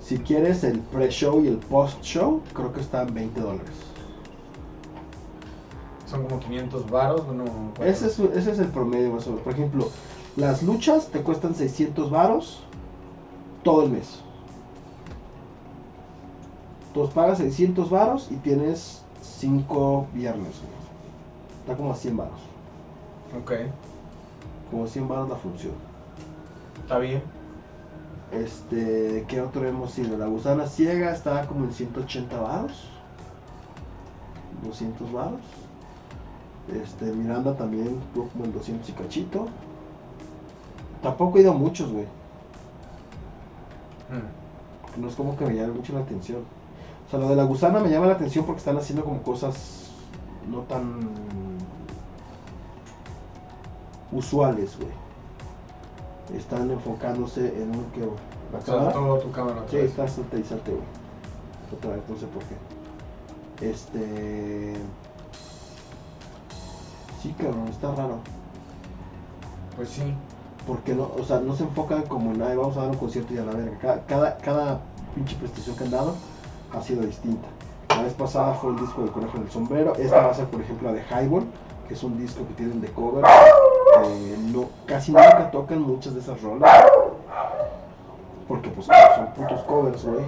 [0.00, 3.72] Si quieres el pre-show y el post-show, creo que están 20 dólares.
[6.06, 7.82] Son como 500 varos, ¿cuánto?
[7.84, 9.44] Ese es, ese es el promedio más o menos.
[9.44, 9.88] Por ejemplo,
[10.36, 12.62] las luchas te cuestan 600 varos
[13.62, 14.20] todo el mes.
[16.88, 20.52] Entonces pagas 600 varos y tienes 5 viernes.
[21.60, 22.40] Está como a 100 baros.
[23.40, 23.52] Ok,
[24.70, 25.72] Como 100 baros la función.
[26.82, 27.22] está bien.
[28.34, 30.18] Este, ¿qué otro hemos ido?
[30.18, 32.88] La gusana ciega estaba como en 180 varos.
[34.64, 35.40] 200 varos.
[36.82, 39.46] Este, Miranda también estuvo como en 200 y cachito.
[41.02, 42.06] Tampoco he ido a muchos, güey.
[44.10, 45.00] Mm.
[45.00, 46.42] No es como que me llame mucho la atención.
[47.06, 49.90] O sea, lo de la gusana me llama la atención porque están haciendo como cosas
[50.50, 51.08] no tan
[54.10, 55.03] usuales, güey.
[56.32, 58.00] Están enfocándose en un que
[58.52, 58.92] la cámara.
[58.92, 59.90] Saltó tu cámara Sí, vez.
[59.90, 60.84] está salte y salte, güey.
[61.76, 63.70] Otra vez, no sé por qué.
[63.70, 64.74] Este.
[67.20, 68.18] Sí, cabrón, está raro.
[69.76, 70.14] Pues sí.
[70.66, 73.34] Porque no, o sea, no se enfocan como en, "Ay, vamos a dar un concierto
[73.34, 73.78] y a la verga.
[73.80, 74.80] Cada, cada, cada
[75.14, 76.14] pinche prestación que han dado
[76.72, 77.46] ha sido distinta.
[77.90, 79.94] La vez pasada fue el disco del Conejo del Sombrero.
[79.96, 81.44] Esta va a ser, por ejemplo, la de Highball,
[81.86, 83.24] que es un disco que tienen de cover.
[84.02, 86.86] Eh, no, casi nunca tocan muchas de esas rolas.
[88.48, 90.24] Porque, pues, son putos covers, güey.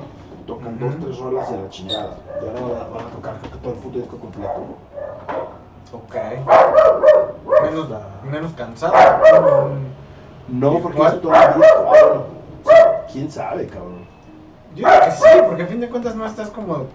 [0.47, 2.17] Tocan dos, tres rolas y a la chingada.
[2.43, 4.53] Y ahora van a- van a tocar creo que todo el puto disco completo.
[5.93, 6.14] Ok.
[7.62, 7.89] Menos,
[8.31, 8.95] menos cansado.
[9.69, 12.27] Mm, No, porque es todo el disco.
[13.12, 14.07] ¿Quién sabe, cabrón?
[14.75, 16.87] Yo creo que sí, porque a fin de cuentas no estás como, como-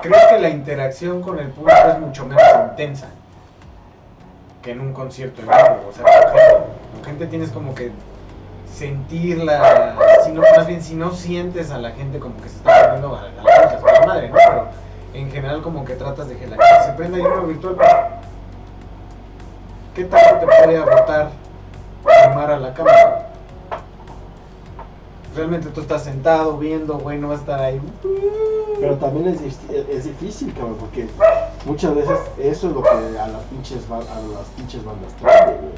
[0.00, 3.08] Creo que la interacción con el público es mucho menos intensa
[4.64, 5.88] que en un concierto en vivo.
[5.88, 6.04] O sea,
[6.94, 7.92] con gente, tienes como que
[8.72, 9.94] sentirla.
[10.24, 13.14] Si no, más bien, si no sientes a la gente como que se está poniendo
[13.14, 14.34] a, a la madre, ¿no?
[14.34, 14.68] Pero
[15.12, 17.76] en general, como que tratas de que la gente se prenda y uno virtual.
[19.94, 21.30] ¿Qué tanto te puede agotar
[22.04, 23.28] llamar a la cámara?
[25.36, 27.80] Realmente tú estás sentado viendo, güey, no vas a estar ahí.
[28.80, 31.06] Pero también es, es difícil, cabrón, porque
[31.64, 35.72] muchas veces eso es lo que a las pinches, a las pinches bandas trae, güey.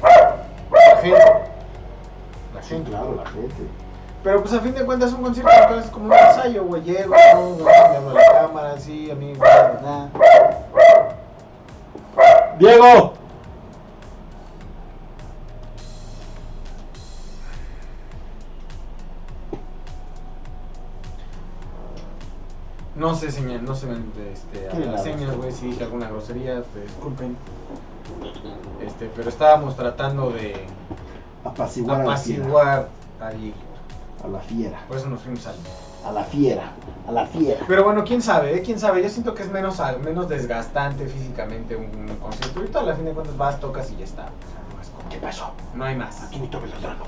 [0.71, 1.19] La gente.
[2.53, 2.89] La Sí, gente.
[2.91, 3.55] claro, la gente.
[4.23, 6.81] Pero pues a fin de cuentas un concierto entonces es como un ensayo, güey.
[6.83, 7.13] Llego,
[7.59, 7.65] ¿no?
[8.13, 10.09] la cámara, así, amigo, nada.
[12.59, 13.13] ¡Diego!
[22.97, 25.83] No sé señal, no se ven este, a ¿Qué le las señas, güey, si dije
[25.83, 27.37] alguna grosería, pues, disculpen.
[28.85, 30.65] Este, pero estábamos tratando de
[31.43, 32.89] Apaciguar a la apaciguar.
[34.23, 34.79] A la fiera.
[34.87, 35.55] Por eso nos fuimos al.
[36.05, 36.71] A la fiera.
[37.07, 37.61] A la fiera.
[37.67, 38.61] Pero bueno, quién sabe, ¿eh?
[38.63, 39.03] quién sabe.
[39.03, 42.59] Yo siento que es menos, menos desgastante físicamente un, un concierto.
[42.59, 44.23] Ahorita a la fin de cuentas vas, tocas y ya está.
[44.23, 45.51] O sea, no, es como- ¿Qué pasó?
[45.75, 46.23] no hay más.
[46.23, 47.05] Aquí ni tomes ladrando.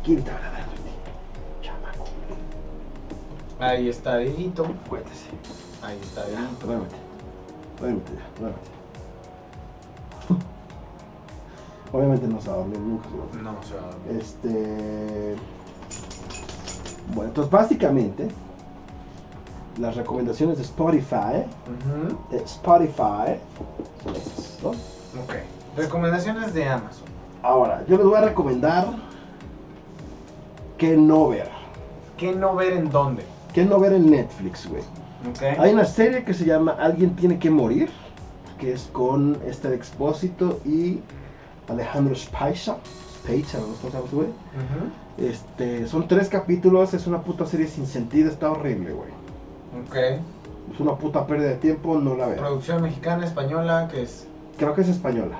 [0.00, 0.58] Aquí ni te ladrando.
[0.58, 0.83] Chamaco.
[3.64, 4.66] Ahí está Dieguito.
[4.90, 5.30] Cuéntese.
[5.82, 6.22] Ahí está
[6.64, 6.96] duérmete.
[7.80, 8.70] Duérmete ya, duérmete.
[11.92, 13.42] Obviamente no se va a dormir nunca, güey.
[13.42, 14.18] No, o sea.
[14.18, 15.36] Este.
[17.14, 18.28] Bueno, entonces básicamente
[19.78, 23.40] las recomendaciones de Spotify, ujú, de Spotify,
[24.02, 24.70] son esas, ¿no?
[24.70, 25.34] Ok.
[25.76, 27.08] Recomendaciones de Amazon.
[27.42, 28.88] Ahora, yo les voy a recomendar
[30.76, 31.48] que no ver.
[32.18, 33.33] ¿Qué no ver en dónde?
[33.54, 34.82] Que no ver en Netflix, güey.
[35.30, 35.58] Ok.
[35.58, 37.88] Hay una serie que se llama Alguien tiene que morir,
[38.58, 41.00] que es con Esther Expósito y
[41.68, 42.76] Alejandro Spaiza.
[43.22, 44.28] Spaiza, no sé ese güey.
[45.16, 49.10] Este, son tres capítulos, es una puta serie sin sentido, está horrible, güey.
[49.86, 49.96] Ok.
[50.72, 52.36] Es una puta pérdida de tiempo, no la veo.
[52.36, 54.26] Producción mexicana, española, que es.
[54.58, 55.38] Creo que es española,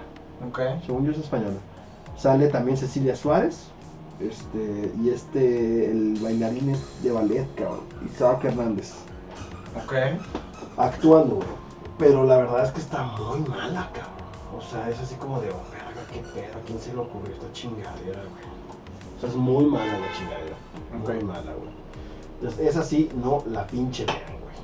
[0.49, 0.61] Ok.
[0.87, 1.57] según yo es española.
[2.17, 3.69] Sale también Cecilia Suárez,
[4.21, 8.95] este, y este, el bailarín es de ballet, cabrón, Isaac Hernández,
[9.77, 9.93] Ok.
[10.77, 11.49] actuando, güey.
[11.99, 14.15] Pero la verdad es que está muy mala, cabrón.
[14.57, 17.33] O sea, es así como de, oh, verga, qué pedo, ¿a quién se le ocurrió
[17.35, 18.45] esta chingadera, güey?
[19.17, 20.57] O sea, es muy mala la chingadera,
[20.93, 21.71] muy mala, güey.
[22.41, 24.55] Entonces, esa sí, no la pinche vean, güey.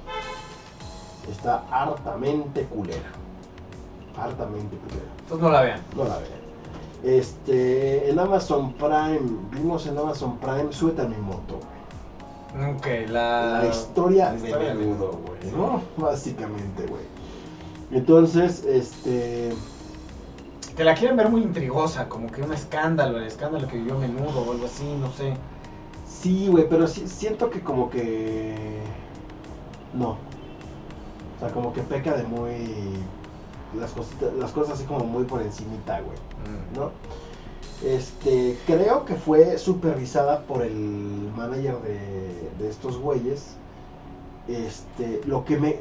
[1.31, 3.11] Está hartamente culera.
[4.17, 5.07] Hartamente culera.
[5.21, 5.81] Entonces no la vean.
[5.97, 6.40] No la vean.
[7.03, 9.21] Este, en Amazon Prime,
[9.53, 11.59] vimos en Amazon Prime, Súbete a mi moto,
[12.53, 12.71] güey.
[12.75, 13.61] Ok, la.
[13.63, 15.53] La historia la historia de de menudo, güey.
[15.57, 15.83] ¿no?
[15.97, 17.03] Básicamente, güey.
[17.93, 19.51] Entonces, este,
[20.77, 24.43] Que la quieren ver muy intrigosa, como que un escándalo, el escándalo que vivió menudo
[24.47, 25.35] o algo así, no sé.
[26.07, 28.81] sí, güey, pero sí, siento que como que,
[29.95, 30.11] no.
[31.37, 32.53] O sea, como que peca de muy,
[33.79, 36.17] las, cositas, las cosas así como muy por encimita, güey.
[36.17, 36.79] Mm.
[36.79, 36.91] ¿no?
[37.85, 43.57] Este, creo que fue supervisada por el manager de, de estos güeyes.
[44.49, 45.77] Este, lo que me.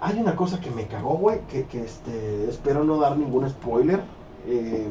[0.00, 4.00] Hay una cosa que me cagó, güey, que, que, este, espero no dar ningún spoiler.
[4.46, 4.86] eh,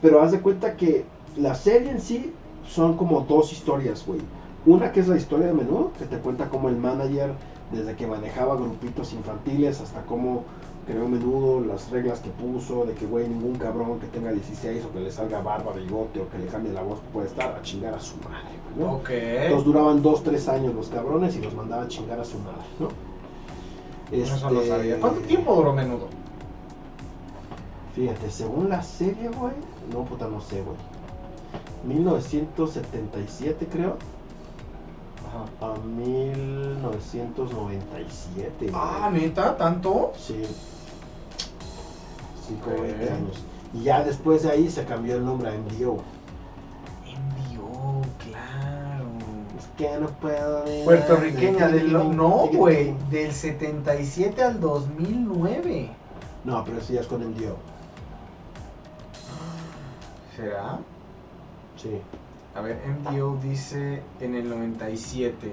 [0.00, 1.04] pero haz de cuenta que
[1.36, 2.32] la serie en sí
[2.68, 4.20] son como dos historias, güey.
[4.66, 7.32] Una que es la historia de menudo, que te cuenta cómo el manager,
[7.72, 10.44] desde que manejaba grupitos infantiles hasta cómo
[10.88, 14.92] creó menudo, las reglas que puso, de que, güey, ningún cabrón que tenga 16 o
[14.92, 17.94] que le salga barba, bigote o que le cambie la voz puede estar a chingar
[17.94, 18.94] a su madre, güey, ¿no?
[18.96, 19.10] Ok.
[19.50, 22.64] Los duraban 2, 3 años los cabrones y los mandaban a chingar a su madre,
[22.80, 22.88] ¿no?
[24.10, 24.98] Eso no Este, sabía.
[25.00, 26.08] ¿Cuánto tiempo duró menudo?
[27.94, 29.52] Fíjate, según la serie, güey,
[29.92, 30.76] no puta, no sé, güey.
[31.84, 33.96] 1977, creo,
[35.28, 35.44] Ajá.
[35.72, 38.52] a 1997.
[38.60, 38.72] güey.
[38.74, 40.12] Ah, neta, ¿tanto?
[40.16, 40.42] Sí.
[42.54, 42.80] Ok.
[42.82, 43.44] 20 años.
[43.74, 45.98] Y ya después de ahí se cambió el nombre a MDO.
[47.06, 49.06] Envió, claro.
[49.58, 50.64] Es que no puedo.
[50.64, 55.90] ver- Puertorriqueña del no, güey, del 77 al 2009.
[56.44, 57.56] No, pero sí ya es con MDO.
[60.36, 60.78] ¿Será?
[61.76, 62.00] Sí.
[62.54, 65.52] A ver, MDO dice en el 97.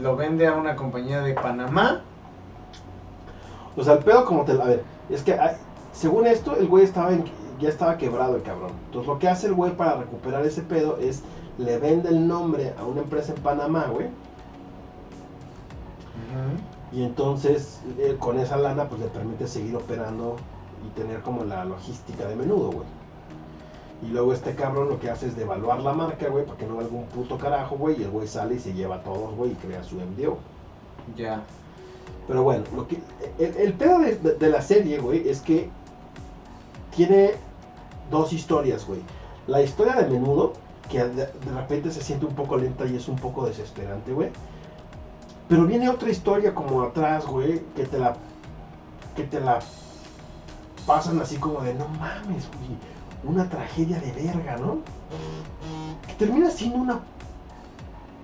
[0.00, 2.02] Lo vende a una compañía de Panamá.
[3.76, 4.52] O sea, el pedo como te...
[4.52, 5.56] A ver, es que hay-
[5.92, 7.24] según esto, el güey estaba en-
[7.60, 8.72] ya estaba quebrado el cabrón.
[8.86, 11.22] Entonces lo que hace el güey para recuperar ese pedo es
[11.58, 14.08] le vende el nombre a una empresa en Panamá, güey.
[16.92, 20.36] Y entonces él con esa lana pues le permite seguir operando
[20.86, 22.86] y tener como la logística de menudo, güey.
[24.02, 26.76] Y luego este cabrón lo que hace es devaluar la marca, güey, para que no
[26.76, 28.00] valga un puto carajo, güey.
[28.00, 30.36] Y el güey sale y se lleva a todos, güey, y crea su MDO.
[31.16, 31.42] Ya.
[32.26, 32.98] Pero bueno, lo que,
[33.38, 35.68] el, pedo de, la serie, güey, es que
[36.94, 37.32] tiene
[38.10, 39.00] dos historias, güey.
[39.46, 40.54] La historia de menudo,
[40.90, 44.30] que de, de repente se siente un poco lenta y es un poco desesperante, güey.
[45.48, 48.16] Pero viene otra historia como atrás, güey, que te la
[49.14, 49.60] que te la
[50.86, 52.76] pasan así como de no mames, güey,
[53.24, 54.78] una tragedia de verga, ¿no?
[56.06, 57.00] Que termina siendo una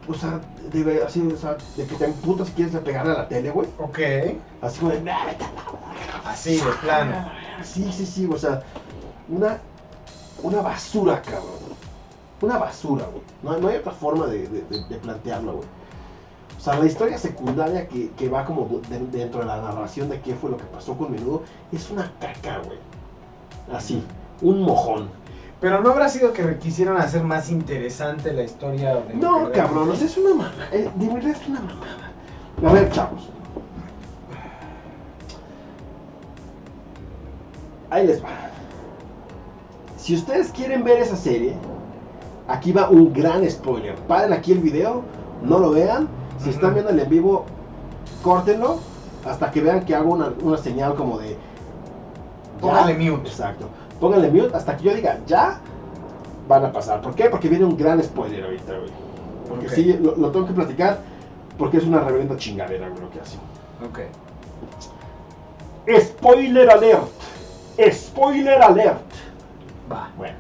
[0.09, 0.41] o sea,
[0.73, 3.69] de, así, o sea, de que te emputas si quieres pegarle a la tele, güey.
[3.79, 3.99] Ok.
[4.63, 5.49] Así como de, "Nah, vete a
[6.25, 7.31] la Así, de plano.
[7.63, 8.63] Sí, sí, sí, o sea,
[9.29, 9.59] una,
[10.43, 11.71] una basura, cabrón.
[12.41, 13.23] Una basura, güey.
[13.43, 15.69] No, no hay otra forma de, de- de- de plantearlo, güey.
[16.57, 20.21] O sea, la historia secundaria que, que va como de- dentro de la narración de
[20.21, 21.43] qué fue lo que pasó con Menudo
[21.73, 22.79] es una caca, güey.
[23.75, 24.03] Así,
[24.43, 25.09] un mojón.
[25.61, 30.17] Pero no habrá sido que quisieron hacer más interesante la historia de No, sea, es
[30.17, 30.69] una mamada.
[30.73, 32.11] eh, de verdad es una mamada.
[32.67, 33.29] A ver, chavos.
[37.91, 38.29] Ahí les va.
[39.99, 41.55] Si ustedes quieren ver esa serie,
[42.49, 43.97] aquí va un gran spoiler.
[44.07, 45.03] Paren aquí el video,
[45.43, 46.09] no lo vean.
[46.39, 47.45] Si están viendo el en vivo,
[48.23, 48.79] córtenlo
[49.27, 51.37] hasta que vean que hago una, una señal como de.
[52.61, 53.29] Póngale mute.
[53.29, 53.67] Exacto.
[54.01, 55.61] Pónganle mute hasta que yo diga ya.
[56.49, 57.01] Van a pasar.
[57.01, 57.29] ¿Por qué?
[57.31, 58.91] Porque viene un gran spoiler ahorita, güey.
[59.49, 60.99] Porque sí, lo, lo tengo que platicar.
[61.59, 63.37] Porque es una reverenda chingadera, güey, lo que hace.
[63.87, 64.01] Ok.
[66.01, 67.09] Spoiler alert.
[67.93, 69.01] Spoiler alert.
[69.91, 70.09] Va.
[70.17, 70.35] Bueno,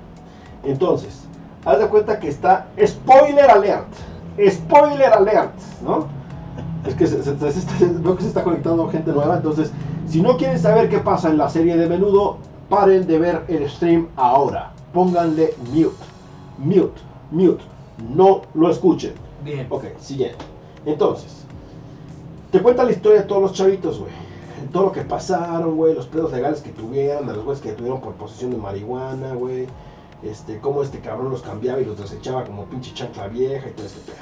[0.65, 1.25] entonces,
[1.65, 3.87] haz de cuenta que está spoiler alert.
[4.49, 5.53] Spoiler alert,
[5.83, 6.07] ¿no?
[6.87, 9.71] Es que se- se- se- se está- veo que se está conectando gente nueva, entonces,
[10.09, 12.39] si no quieren saber qué pasa en la serie de menudo,
[12.71, 14.73] paren de ver el stream ahora.
[14.95, 15.97] Pónganle mute,
[16.57, 17.63] mute, mute.
[18.15, 19.13] No lo escuchen.
[19.45, 19.67] Bien.
[19.69, 20.43] Ok, siguiente.
[20.87, 21.45] Entonces,
[22.51, 24.13] te cuenta la historia de todos los chavitos, güey.
[24.73, 28.01] Todo lo que pasaron, güey, los pedos legales que tuvieron, de los güeyes que tuvieron
[28.01, 29.67] por posesión de marihuana, güey.
[30.23, 33.87] Este, cómo este cabrón los cambiaba y los desechaba como pinche chancla vieja y todo
[33.87, 34.19] este pedo.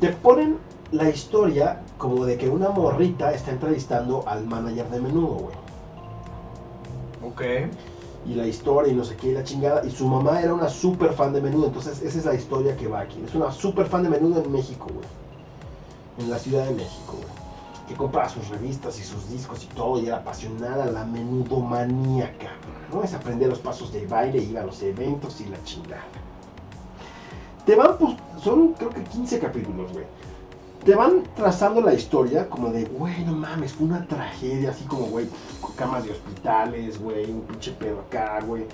[0.00, 0.58] Te ponen
[0.90, 5.61] la historia como de que una morrita está entrevistando al manager de menudo, güey.
[7.24, 7.42] Ok.
[8.24, 9.84] y la historia y no sé qué y la chingada.
[9.84, 11.66] Y su mamá era una super fan de menudo.
[11.66, 13.20] Entonces, esa es la historia que va aquí.
[13.26, 15.06] Es una super fan de menudo en México, güey.
[16.18, 17.32] En la Ciudad de México, güey.
[17.88, 20.00] Que compraba sus revistas y sus discos y todo.
[20.00, 22.52] Y era apasionada, la menudo maníaca.
[22.92, 23.02] ¿No?
[23.02, 26.04] Es aprender los pasos de baile, iba a los eventos y la chingada.
[27.66, 30.04] Te van, pues, son creo que 15 capítulos, güey.
[30.84, 35.06] Te van trazando la historia como de, güey, no mames, fue una tragedia, así como,
[35.06, 35.28] güey,
[35.76, 38.64] camas de hospitales, güey, un pinche pedo acá, güey.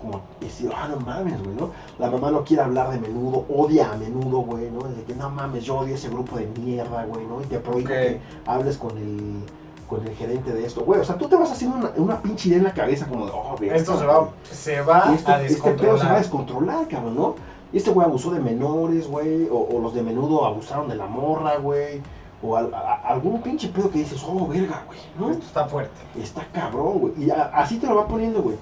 [0.00, 1.70] Como decir, ah, no mames, güey, ¿no?
[1.98, 4.82] La mamá no quiere hablar de menudo, odia a menudo, güey, ¿no?
[4.86, 7.40] De que no mames, yo odio ese grupo de mierda, güey, ¿no?
[7.42, 7.96] Y te prohíbo Ok.
[7.96, 9.40] que hables con el,
[9.88, 11.00] con el gerente de esto, güey.
[11.00, 13.32] O sea, tú te vas haciendo una, una pinche idea en la cabeza como de,
[13.34, 13.70] oh, güey.
[13.70, 16.18] Esto se va, se va este, a este pedo se va a descontrolar.
[16.18, 17.34] descontrolar, cabrón, ¿no?
[17.76, 21.56] Este güey abusó de menores, güey, o, o los de menudo abusaron de la morra,
[21.58, 22.00] güey,
[22.42, 25.30] o al- a- algún pinche pedo que dices, oh, verga, güey, ¿no?
[25.30, 25.94] Esto está fuerte.
[26.20, 27.12] Está cabrón, güey.
[27.24, 28.56] Y a- así te lo va poniendo, güey.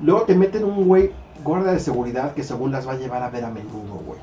[0.00, 1.12] Luego te meten un güey
[1.44, 4.18] guardia de seguridad que según las va a llevar a ver a menudo, güey.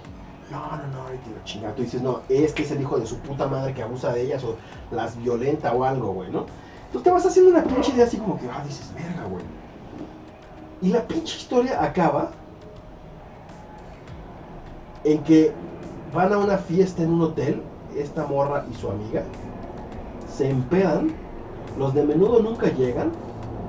[0.52, 1.76] No, no, no, te lo chingas.
[1.76, 4.44] Tú dices, no, este es el hijo de su puta madre que abusa de ellas
[4.44, 4.56] o
[4.96, 6.46] las violenta o algo, güey, ¿no?
[6.86, 9.44] Entonces te vas haciendo una pinche idea así como que, ah, dices, verga, güey.
[10.82, 12.32] Y la pinche historia acaba
[15.04, 15.52] en que
[16.14, 17.62] van a una fiesta en un hotel,
[17.96, 19.24] esta morra y su amiga,
[20.32, 21.12] se empedan,
[21.78, 23.12] los de menudo nunca llegan,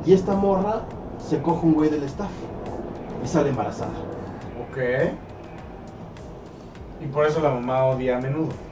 [0.04, 0.82] y esta morra
[1.18, 2.30] se coge un güey del staff
[3.22, 3.92] y sale embarazada.
[4.70, 4.78] Ok.
[7.00, 8.67] Y por eso la mamá odia a menudo.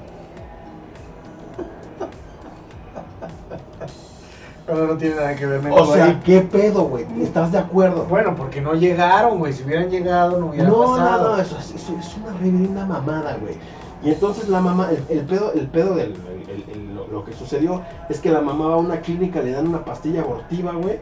[4.68, 6.20] No tiene nada que ver O sea, ahí.
[6.24, 7.06] ¿qué pedo, güey?
[7.22, 8.04] ¿Estás de acuerdo?
[8.06, 9.52] Bueno, porque no llegaron, güey.
[9.52, 11.36] Si hubieran llegado, no hubiera No, no, pasado.
[11.36, 13.54] no, eso, es- eso es una reverenda mamada, güey.
[14.02, 16.14] Y entonces la mamá, el, el pedo, el pedo del
[16.48, 19.52] el- el- lo, lo que sucedió es que la mamá va a una clínica, le
[19.52, 20.98] dan una pastilla abortiva, güey.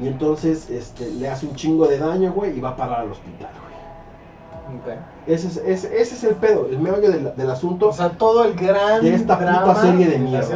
[0.00, 3.12] Y entonces este, le hace un chingo de daño, güey, y va a parar al
[3.12, 3.74] hospital, güey.
[5.26, 7.88] Ese es, ese, ese es el pedo, el meollo del, del asunto.
[7.88, 10.46] O sea, todo el gran De esta puta serie de mierda.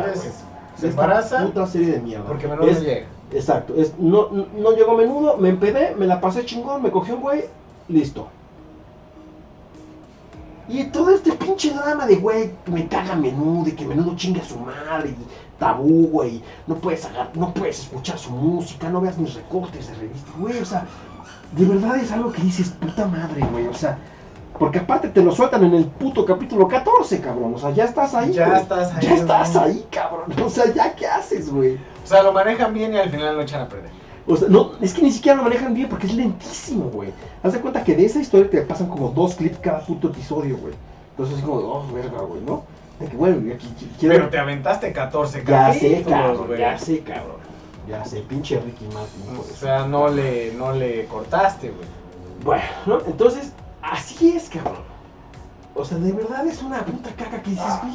[0.81, 2.27] Se embaraza puta serie de mierda.
[2.27, 3.07] porque menudo Es- no llega.
[3.33, 7.21] Exacto, es, no, no, llegó menudo, me empedé, me la pasé chingón, me cogió un
[7.21, 7.45] güey,
[7.89, 8.29] listo.
[10.69, 14.45] Y todo este pinche drama de güey, me caga menudo y que menudo chinga a
[14.45, 15.17] su madre, y
[15.59, 19.95] tabú, güey, no puedes agar- no puedes escuchar su música, no veas mis recortes de
[19.95, 20.87] revista, güey, o sea,
[21.57, 23.99] de verdad es algo que dices, puta madre, güey, o sea,
[24.59, 28.15] porque aparte te lo sueltan en el puto capítulo 14, cabrón, o sea, ya estás
[28.15, 28.61] ahí, Ya güey.
[28.63, 29.65] estás ahí, ya estás güey.
[29.65, 31.75] ahí, cabrón, o sea, ya qué haces, güey.
[31.75, 33.91] O sea, lo manejan bien y al final lo echan a perder.
[34.27, 37.11] O sea, no, es que ni siquiera lo manejan bien porque es lentísimo, güey.
[37.43, 40.57] Haz de cuenta que de esa historia te pasan como dos clips cada puto episodio,
[40.59, 40.75] güey.
[41.13, 42.63] Entonces así como, oh, verga, güey, ¿no?
[43.01, 44.15] De que, bueno, aquí qui- quiero...
[44.17, 46.59] Pero te aventaste 14 ya sé, cabrón, güey.
[46.61, 47.37] ya sé, cabrón.
[47.89, 49.39] Ya sé, pinche Ricky Martin.
[49.39, 51.89] O sea, no le, no le cortaste, güey.
[52.45, 52.99] Bueno, ¿no?
[53.07, 53.53] Entonces,
[53.93, 54.83] así es, cabrón.
[55.75, 57.95] O sea, de verdad es una puta caca que dices, güey.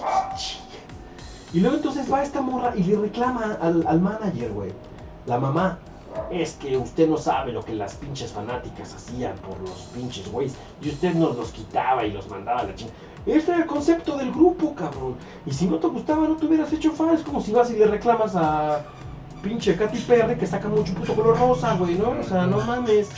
[1.53, 4.71] Y luego entonces va esta morra y le reclama al, al manager, güey.
[5.25, 5.79] La mamá.
[6.29, 10.53] Es que usted no sabe lo que las pinches fanáticas hacían por los pinches güeyes.
[10.81, 12.97] Y usted nos los quitaba y los mandaba a la chingada.
[13.25, 15.15] Este era el concepto del grupo, cabrón.
[15.45, 17.15] Y si no te gustaba, no te hubieras hecho fan.
[17.15, 18.83] Es como si vas y le reclamas a
[19.41, 22.11] pinche Katy Perry que saca mucho puto color rosa, güey, ¿no?
[22.11, 23.09] O sea, no mames.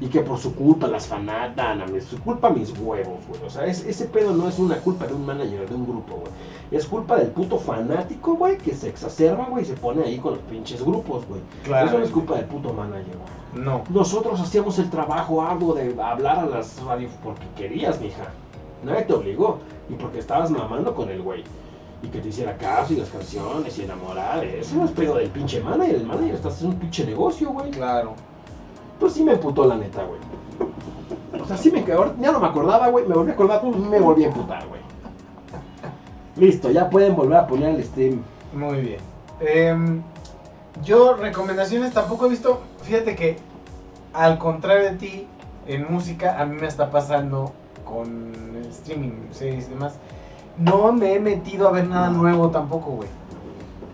[0.00, 3.42] Y que por su culpa las fanatan, a mí, su culpa mis huevos, güey.
[3.46, 6.14] O sea, es- ese pedo no es una culpa de un manager de un grupo,
[6.16, 6.32] güey.
[6.70, 10.32] Es culpa del puto fanático, güey, que se exacerba, güey, y se pone ahí con
[10.34, 11.42] los pinches grupos, güey.
[11.64, 11.88] Claro.
[11.88, 13.64] Eso no es culpa del puto manager, güey.
[13.64, 13.82] No.
[13.90, 18.28] Nosotros hacíamos el trabajo arduo de hablar a las radios porque querías, mija.
[18.82, 19.58] Nadie te obligó.
[19.90, 21.44] Y porque estabas mamando con el güey.
[22.02, 24.42] Y que te hiciera caso y las canciones y enamorar.
[24.44, 25.96] Eso no es pedo del pinche manager.
[25.96, 27.70] El manager está haciendo un pinche negocio, güey.
[27.72, 28.14] Claro.
[29.00, 30.20] Pues sí me emputó la neta, güey.
[31.42, 32.14] O sea, sí me quedó.
[32.20, 33.06] Ya no me acordaba, güey.
[33.06, 34.80] Me volví a acordar me volví a emputar, güey.
[36.36, 38.22] Listo, ya pueden volver a poner el stream.
[38.52, 39.00] Muy bien.
[39.40, 40.02] Em,
[40.84, 42.60] yo recomendaciones tampoco he visto.
[42.82, 43.38] Fíjate que
[44.12, 45.26] al contrario de ti,
[45.66, 47.52] en música a mí me está pasando
[47.84, 49.94] con el streaming, series y demás.
[50.58, 53.08] No me he metido a ver nada nuevo tampoco, güey.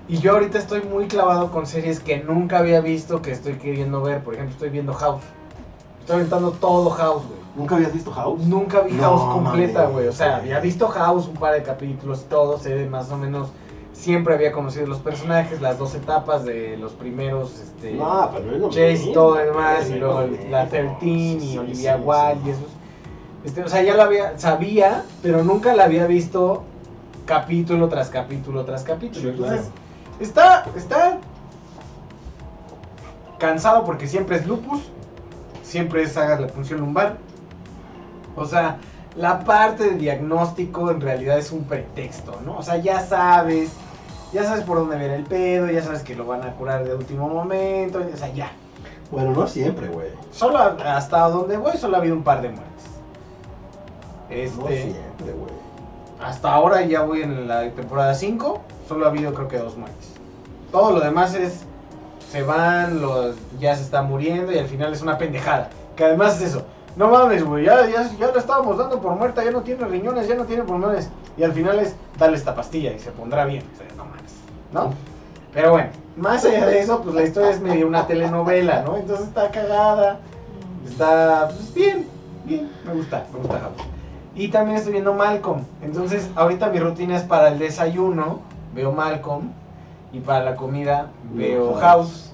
[0.08, 4.02] Y yo ahorita estoy muy clavado con series que nunca había visto, que estoy queriendo
[4.02, 4.22] ver.
[4.22, 5.22] Por ejemplo, estoy viendo House.
[6.00, 7.40] Estoy aventando todo House, güey.
[7.56, 8.40] ¿Nunca habías visto House?
[8.46, 10.06] Nunca vi No, House completa, güey.
[10.06, 13.48] O sea, había visto House un par de capítulos y todo, sé más o menos.
[13.92, 17.94] Siempre había conocido los personajes, las dos etapas de los primeros, este.
[17.94, 20.20] No, pero es lo Chase y todo demás, y luego
[20.50, 20.98] la mismo.
[21.00, 22.46] 13 y Olivia sí, Wilde sí.
[22.46, 22.66] y esos.
[23.44, 26.62] Este, o sea, ya lo había, sabía, pero nunca la había visto
[27.24, 29.22] capítulo tras capítulo tras capítulo.
[29.22, 29.85] Sí, Entonces, claro.
[30.20, 31.18] Está, está
[33.38, 34.80] cansado porque siempre es lupus,
[35.62, 37.18] siempre es hagas la función lumbar.
[38.34, 38.78] O sea,
[39.16, 42.58] la parte de diagnóstico en realidad es un pretexto, ¿no?
[42.58, 43.70] O sea, ya sabes,
[44.32, 46.94] ya sabes por dónde viene el pedo, ya sabes que lo van a curar de
[46.94, 48.50] último momento, o sea, ya.
[49.10, 50.08] Bueno, no siempre, güey.
[50.32, 52.74] Solo hasta donde voy solo ha habido un par de muertes.
[54.28, 55.52] No Este, siempre, güey.
[56.20, 60.12] hasta ahora ya voy en la temporada 5, solo ha habido creo que dos muertes.
[60.72, 61.64] Todo lo demás es
[62.30, 65.70] se van, los ya se está muriendo y al final es una pendejada.
[65.96, 66.62] Que además es eso.
[66.96, 70.26] No mames, güey, ya, ya, ya la estábamos dando por muerta, ya no tiene riñones,
[70.28, 71.10] ya no tiene pulmones.
[71.36, 73.64] Y al final es darle esta pastilla y se pondrá bien.
[73.74, 74.32] O sea, no mames,
[74.72, 74.94] ¿no?
[75.52, 78.96] Pero bueno, más allá de eso, pues la historia es medio una telenovela, ¿no?
[78.96, 80.20] Entonces está cagada,
[80.86, 82.06] está pues, bien,
[82.44, 83.60] bien, me gusta, me gusta.
[84.34, 85.62] Y también estoy viendo Malcolm.
[85.82, 88.40] Entonces, ahorita mi rutina es para el desayuno,
[88.76, 89.50] veo Malcolm.
[90.12, 92.32] Y para la comida veo House.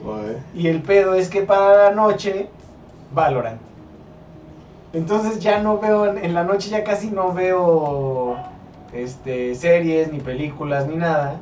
[0.55, 2.51] Y el pedo es que para la noche,
[3.14, 3.60] Valorant.
[4.93, 8.36] Entonces ya no veo, en en la noche ya casi no veo
[8.93, 11.36] este, series, ni películas, ni nada.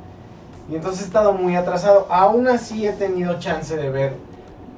[0.71, 2.07] Y entonces he estado muy atrasado.
[2.11, 4.15] Aún así he tenido chance de ver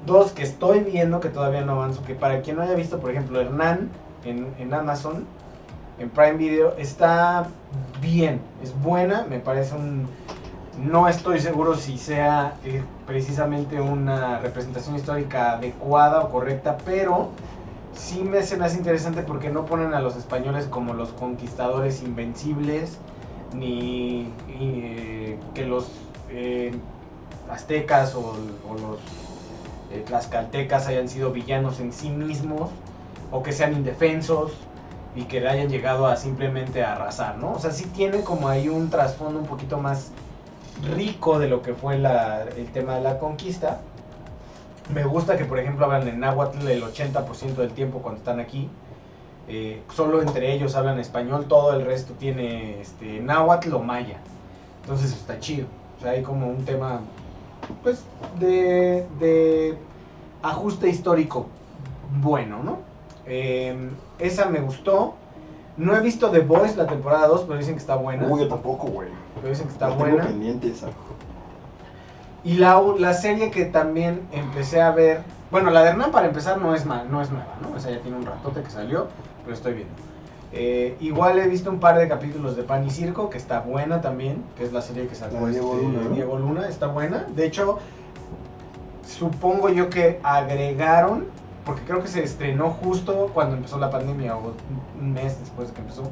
[0.07, 2.03] dos que estoy viendo que todavía no avanzo.
[2.03, 3.91] Que para quien no haya visto, por ejemplo, Hernán
[4.25, 5.27] en, en Amazon,
[5.99, 7.47] en Prime Video, está
[8.03, 10.07] bien, es buena, me parece un...
[10.79, 17.29] No estoy seguro si sea eh, precisamente una representación histórica adecuada o correcta, pero
[17.95, 22.03] sí me, se me hace interesante porque no ponen a los españoles como los conquistadores
[22.03, 22.99] invencibles,
[23.55, 25.89] ni, eh, que los
[26.31, 26.73] eh,
[27.51, 28.35] aztecas o,
[28.69, 28.99] o los
[29.93, 32.71] eh, tlaxcaltecas hayan sido villanos en sí mismos,
[33.31, 34.53] o que sean indefensos
[35.15, 37.53] y que hayan llegado a simplemente arrasar, ¿no?
[37.53, 40.11] O sea, sí tiene como ahí un trasfondo un poquito más
[40.95, 43.81] rico de lo que fue el tema de la conquista.
[44.93, 48.69] Me gusta que, por ejemplo, hablan en náhuatl el 80% del tiempo cuando están aquí.
[49.49, 54.19] Eh, solo entre ellos hablan español, todo el resto tiene este, náhuatl o maya.
[54.83, 55.67] Entonces está chido.
[55.99, 57.01] O sea, hay como un tema,
[57.83, 58.05] pues,
[58.41, 59.77] de
[60.43, 61.47] ajuste histórico
[62.21, 62.92] bueno, ¿no?
[63.27, 63.77] Eh,
[64.19, 65.15] esa me gustó.
[65.77, 68.27] No he visto The Voice la temporada 2, pero dicen que está buena.
[68.29, 69.09] Uy, yo tampoco, güey.
[69.37, 70.25] Pero dicen que está La tengo buena.
[70.27, 70.89] pendiente esa.
[72.45, 76.59] Y la, la serie que también empecé a ver, bueno, la de Hernán para empezar
[76.61, 77.77] no es, ma- no es nueva, ¿no?
[77.77, 79.07] O sea, ya tiene un ratote que salió,
[79.45, 79.95] pero estoy viendo.
[80.53, 84.01] Eh, igual he visto un par de capítulos de Pan y Circo, que está buena
[84.03, 86.11] también, que es la serie que sacó Diego este, Luna, ¿no?
[86.15, 87.27] Diego Luna, está buena.
[87.35, 87.79] De hecho,
[89.07, 91.27] supongo yo que agregaron,
[91.65, 94.53] porque creo que se estrenó justo cuando empezó la pandemia, o
[95.01, 96.11] un mes después de que empezó,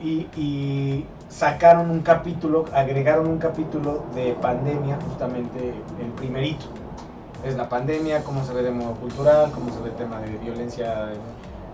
[0.00, 6.66] y, sacaron un capítulo, agregaron un capítulo de pandemia, justamente el primerito.
[7.44, 10.38] Es la pandemia, cómo se ve de modo cultural, cómo se ve el tema de
[10.38, 11.10] violencia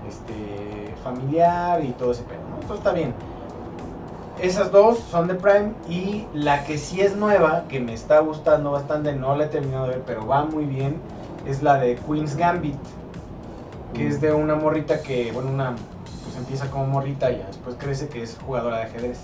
[0.09, 2.55] este, familiar y todo ese pedo, ¿no?
[2.55, 3.13] Entonces está bien.
[4.43, 8.71] Esas dos son de Prime y la que sí es nueva, que me está gustando
[8.71, 10.97] bastante, no la he terminado de ver, pero va muy bien,
[11.47, 12.79] es la de Queen's Gambit,
[13.93, 15.75] que es de una morrita que, bueno, una,
[16.25, 19.19] pues empieza como morrita y ya después crece que es jugadora de ajedrez.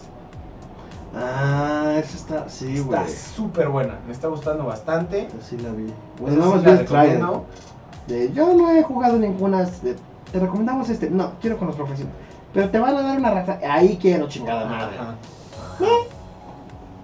[1.15, 2.49] Ah, esa está.
[2.51, 3.09] Sí, está güey.
[3.09, 5.29] súper buena, me está gustando bastante.
[5.41, 5.87] Sí la vi.
[6.21, 6.81] Bueno, nada sí trailer.
[6.81, 7.47] recomiendo.
[8.07, 9.65] De, yo no he jugado ninguna.
[9.65, 11.09] te recomendamos este.
[11.09, 12.26] No, quiero con los profesionales.
[12.57, 13.59] Pero te van a dar una raza.
[13.69, 14.97] Ahí quiero chingada madre.
[14.97, 15.15] Ajá.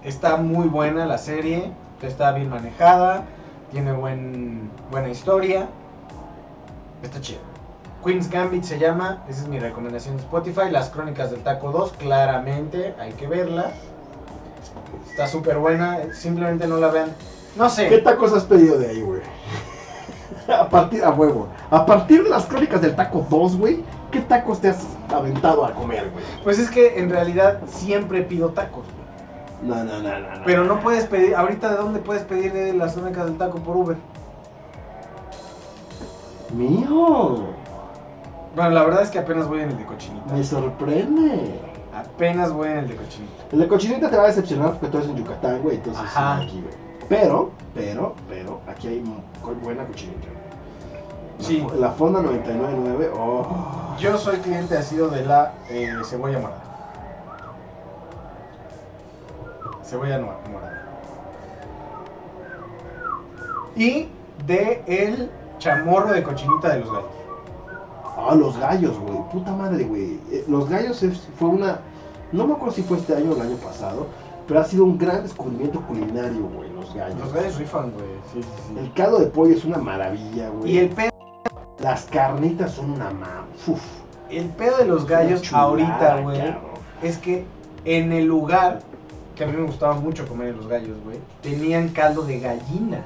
[0.03, 1.71] Está muy buena la serie,
[2.01, 3.25] está bien manejada,
[3.71, 5.67] tiene buen, buena historia,
[7.03, 7.39] está chido.
[8.03, 10.71] Queen's Gambit se llama, esa es mi recomendación de Spotify.
[10.71, 13.73] Las Crónicas del Taco 2, claramente hay que verla.
[15.07, 17.11] Está súper buena, simplemente no la vean.
[17.55, 19.21] No ¿Qué sé, tacos has pedido de ahí, güey?
[20.47, 21.47] A partir, a huevo.
[21.69, 25.73] A partir de las crónicas del taco 2, güey, ¿qué tacos te has aventado a
[25.73, 26.23] comer, güey?
[26.43, 28.85] pues es que en realidad siempre pido tacos.
[28.85, 29.03] güey.
[29.69, 30.35] No, no, no, no.
[30.37, 30.43] no.
[30.45, 33.97] Pero no puedes pedir, ahorita de dónde puedes pedir las Crónicas del Taco por Uber.
[36.53, 37.47] Mío,
[38.55, 40.33] Bueno, la verdad es que apenas voy en el de cochinita.
[40.33, 41.59] me sorprende.
[41.95, 43.43] Apenas voy en el de cochinita.
[43.51, 46.37] El de cochinita te va a decepcionar porque tú eres en Yucatán, güey, entonces Ajá.
[46.41, 46.73] aquí, güey.
[47.09, 49.03] Pero, pero, pero, aquí hay
[49.63, 50.27] buena cochinita.
[51.43, 51.67] La Sí.
[51.77, 53.45] La Fonda 999, oh.
[53.99, 56.63] Yo soy cliente asido de la eh, cebolla morada.
[59.83, 60.83] Cebolla morada.
[63.75, 64.07] Y
[64.45, 65.29] de el
[65.59, 67.09] chamorro de cochinita de los gallos.
[68.17, 69.17] Ah, los gallos, güey.
[69.31, 70.19] Puta madre, güey.
[70.31, 71.03] Eh, Los gallos
[71.37, 71.79] fue una.
[72.31, 74.07] No me acuerdo si fue este año o el año pasado.
[74.47, 76.69] Pero ha sido un gran descubrimiento culinario, güey.
[76.73, 77.19] Los gallos.
[77.19, 78.05] Los gallos rifan, güey.
[78.33, 78.79] Sí, sí, sí.
[78.79, 80.71] El caldo de pollo es una maravilla, güey.
[80.71, 81.12] Y el pedo,
[81.79, 83.45] Las carnitas son una ma.
[83.67, 83.81] Uf,
[84.29, 86.55] el pedo de los gallos chulada, ahorita, güey,
[87.01, 87.45] es que
[87.85, 88.81] en el lugar,
[89.35, 93.03] que a mí me gustaba mucho comer en los gallos, güey, tenían caldo de gallina.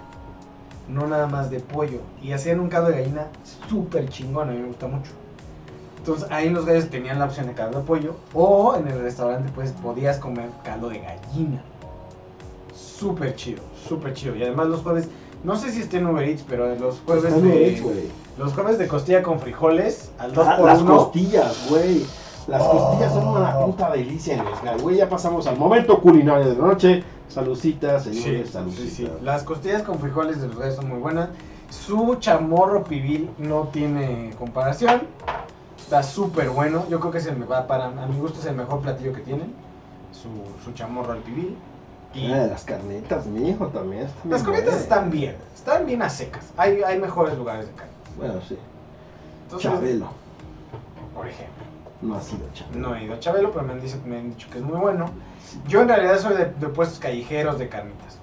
[0.87, 1.99] No nada más de pollo.
[2.21, 3.27] Y hacían un caldo de gallina
[3.67, 5.11] súper chingón, a mí me gusta mucho.
[5.97, 8.15] Entonces ahí en los gallos tenían la opción de caldo de pollo.
[8.33, 11.61] O en el restaurante pues podías comer caldo de gallina.
[12.73, 14.35] Súper chido, súper chido.
[14.37, 15.09] Y además los jueves,
[15.43, 18.09] no sé si esté en Uber Eats, pero los jueves de.
[18.37, 22.05] Los jueves de costilla con frijoles al 2 Ah, por Las 1 costillas, güey.
[22.47, 22.71] Las Oh.
[22.71, 24.81] costillas son una puta delicia en.
[24.81, 27.03] Güey, ya pasamos al momento culinario de la noche.
[27.27, 28.51] Salucita, Sí, señores,
[28.93, 29.11] sí.
[29.21, 31.29] Las costillas con frijoles de los gallos son muy buenas.
[31.69, 35.01] Su chamorro pibil no tiene comparación.
[35.77, 36.85] Está súper bueno.
[36.89, 39.21] Yo creo que es el, va para, a mi gusto es el mejor platillo que
[39.21, 39.53] tienen.
[40.13, 40.29] Su,
[40.63, 41.57] su chamorro al pibil.
[42.13, 44.03] Y Ah, las carnitas, mi hijo también.
[44.03, 44.73] están las buenas.
[44.75, 45.35] están bien.
[45.53, 46.45] Están bien a secas.
[46.55, 47.91] Hay, hay mejores lugares de carne.
[48.17, 48.57] Bueno, sí.
[49.43, 50.07] Entonces, Chabelo.
[51.15, 51.63] por ejemplo.
[52.01, 52.79] No ha sido Chabelo.
[52.89, 54.77] No he ido a Chabelo, pero me han, dicho, me han dicho que es muy
[54.77, 55.05] bueno.
[55.67, 58.19] Yo en realidad soy de, de puestos callejeros de carnitas.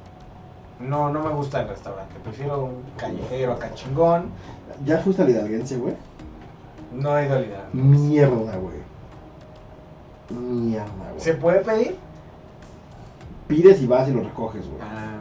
[0.81, 2.15] No, no me gusta el restaurante.
[2.23, 4.27] Prefiero un callejero acá chingón.
[4.85, 5.95] ¿Ya fuiste al hidalguense, güey?
[6.93, 7.69] No he ido al ideal.
[7.73, 8.79] Mierda, güey.
[10.31, 11.21] Mierda, güey.
[11.21, 11.97] ¿Se puede pedir?
[13.49, 14.81] Pides y vas y lo recoges, güey.
[14.83, 15.19] Ah,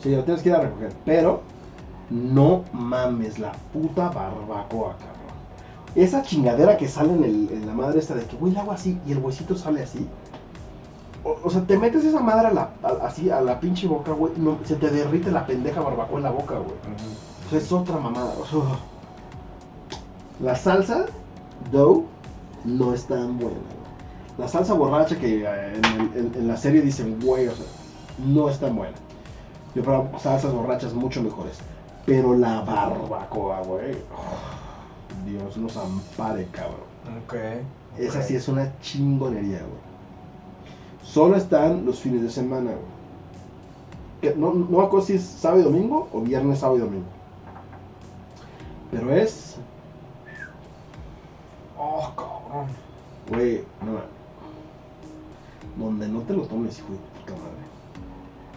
[0.00, 0.92] Sí, lo tienes que ir a recoger.
[1.06, 1.40] Pero
[2.10, 5.14] no mames la puta barbacoa, cabrón.
[5.94, 8.72] Esa chingadera que sale en, el- en la madre esta de que, güey, la hago
[8.72, 10.06] así y el huesito sale así.
[11.22, 14.12] O, o sea, te metes esa madre a la, a- así a la pinche boca,
[14.12, 14.32] güey.
[14.36, 16.74] No, se te derrite la pendeja barbacoa en la boca, güey.
[17.46, 18.34] O sea, es otra mamada.
[18.40, 18.60] o sea,
[20.40, 21.06] la salsa
[21.70, 22.04] dough
[22.64, 23.56] no es tan buena.
[23.56, 23.84] güey.
[24.38, 27.66] La salsa borracha que eh, en, el- en- en la serie dicen, güey, o sea,
[28.26, 28.94] no es tan buena.
[29.74, 31.58] Yo probado salsas borrachas mucho mejores.
[32.06, 33.92] Pero la barbacoa, güey.
[34.14, 36.80] oh, Dios nos ampare, cabrón.
[37.24, 37.34] ok.
[37.98, 39.94] Esa sí es una chingonería, güey.
[41.02, 42.94] Solo están los fines de semana, güey.
[44.20, 47.06] Que No, no me acuerdo si es sábado y domingo o viernes, sábado y domingo.
[48.90, 49.56] Pero es,
[51.78, 52.66] Oh, cabrón.
[53.30, 54.14] güey, no.
[55.84, 57.64] Donde no te lo tomes, hijo de puta madre.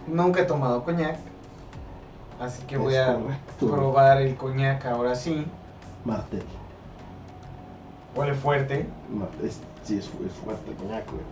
[0.06, 1.18] Nunca he tomado coñac.
[2.40, 3.70] Así que voy a correcto.
[3.70, 5.46] probar el coñac ahora sí.
[6.04, 6.42] Martel.
[8.14, 8.88] Huele fuerte.
[9.42, 11.22] Es- sí, es, fu- es fuerte el coñac, güey.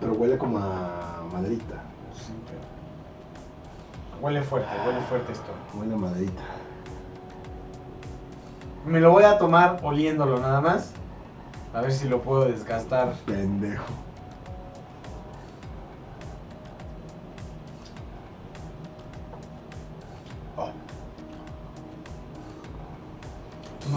[0.00, 1.74] Pero huele como a maderita.
[4.20, 5.52] Huele fuerte, huele fuerte esto.
[5.74, 6.42] Huele a maderita.
[8.86, 10.92] Me lo voy a tomar oliéndolo nada más.
[11.74, 13.12] A ver si lo puedo desgastar.
[13.26, 13.84] Pendejo.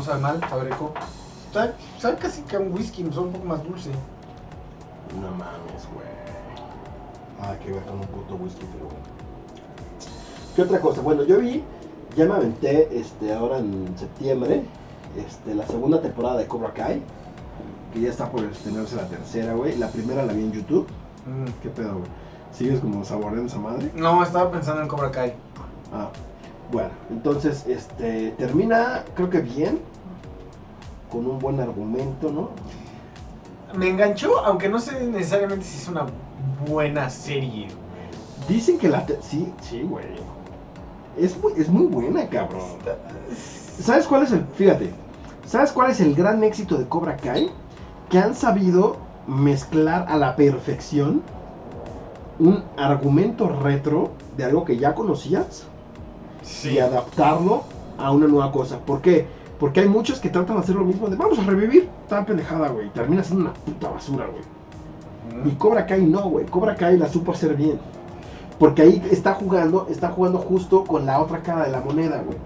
[0.10, 0.91] Sabe mal, sabe rico.
[1.53, 3.91] Sabe, sabe casi que a un whisky, solo un poco más dulce.
[5.15, 6.07] No mames, güey.
[7.41, 9.06] Ah, que ver con un puto whisky, pero bueno.
[10.56, 11.02] ¿Qué otra cosa?
[11.02, 11.64] Bueno, yo vi,
[12.15, 14.64] ya me aventé este, ahora en septiembre,
[15.15, 17.02] este, la segunda temporada de Cobra Kai,
[17.94, 19.77] que ya está por estrenarse la tercera, güey.
[19.77, 20.88] La primera la vi en YouTube.
[21.26, 21.61] Mm.
[21.61, 22.10] ¿Qué pedo, güey?
[22.52, 23.91] ¿Sigues como saboreando esa madre?
[23.95, 25.34] No, estaba pensando en Cobra Kai.
[25.94, 26.10] Ah,
[26.72, 29.80] bueno, entonces, este, termina, creo que bien,
[31.11, 32.49] con un buen argumento, ¿no?
[33.77, 36.06] Me enganchó, aunque no sé necesariamente si es una
[36.68, 37.68] buena serie.
[38.48, 39.06] Dicen que la...
[39.22, 40.06] sí, sí, güey.
[41.18, 42.61] Es muy, es muy buena, cabrón.
[43.80, 44.45] ¿Sabes cuál es el...
[44.56, 44.91] Fíjate.
[45.45, 47.52] ¿Sabes cuál es el gran éxito de Cobra Kai?
[48.10, 51.22] Que han sabido mezclar a la perfección
[52.40, 55.65] un argumento retro de algo que ya conocías
[56.41, 56.72] Sí.
[56.72, 57.64] y adaptarlo
[57.98, 58.80] a una nueva cosa.
[58.80, 59.27] ¿Por qué?
[59.60, 62.69] Porque hay muchos que tratan de hacer lo mismo de vamos a revivir tan pendejada,
[62.69, 62.90] güey.
[62.91, 64.44] Termina siendo una puta basura, güey.
[65.52, 66.45] Y Cobra Kai no, güey.
[66.45, 67.80] Cobra Kai la supo hacer bien.
[68.57, 72.38] Porque ahí está jugando, está jugando justo con la otra cara de la moneda, güey.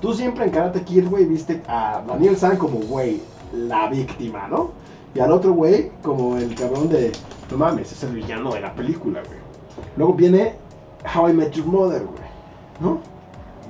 [0.00, 3.20] Tú siempre en Karate Kid, güey, viste a Daniel San como, güey,
[3.52, 4.70] la víctima, ¿no?
[5.14, 7.10] Y al otro güey como el cabrón de,
[7.50, 9.38] no mames, es el villano de la película, güey.
[9.96, 10.54] Luego viene
[11.16, 12.28] How I Met Your Mother, güey,
[12.80, 12.98] ¿no?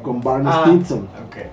[0.03, 1.09] Con Barney Ah, Stinson.
[1.27, 1.47] Ok, ok.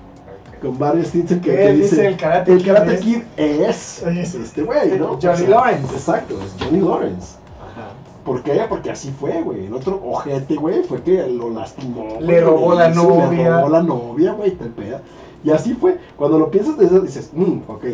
[0.60, 3.22] Con Barney Stinson que ¿Qué te dice dice, el Karate el Kid Karate es- Kid
[3.36, 5.18] es, Es- este güey, ¿no?
[5.20, 5.94] Johnny Lawrence.
[5.94, 7.36] Exacto, es Johnny Lawrence.
[7.60, 7.88] Ajá.
[8.24, 8.60] ¿Por qué?
[8.68, 9.66] Porque así fue, güey.
[9.66, 12.06] El otro ojete, güey, fue que lo lastimó.
[12.20, 13.42] Le robó la hizo- novia.
[13.42, 15.02] Le robó la novia, güey, te peda.
[15.44, 15.98] Y así fue.
[16.16, 17.84] Cuando lo piensas de eso, dices, mmm, ok.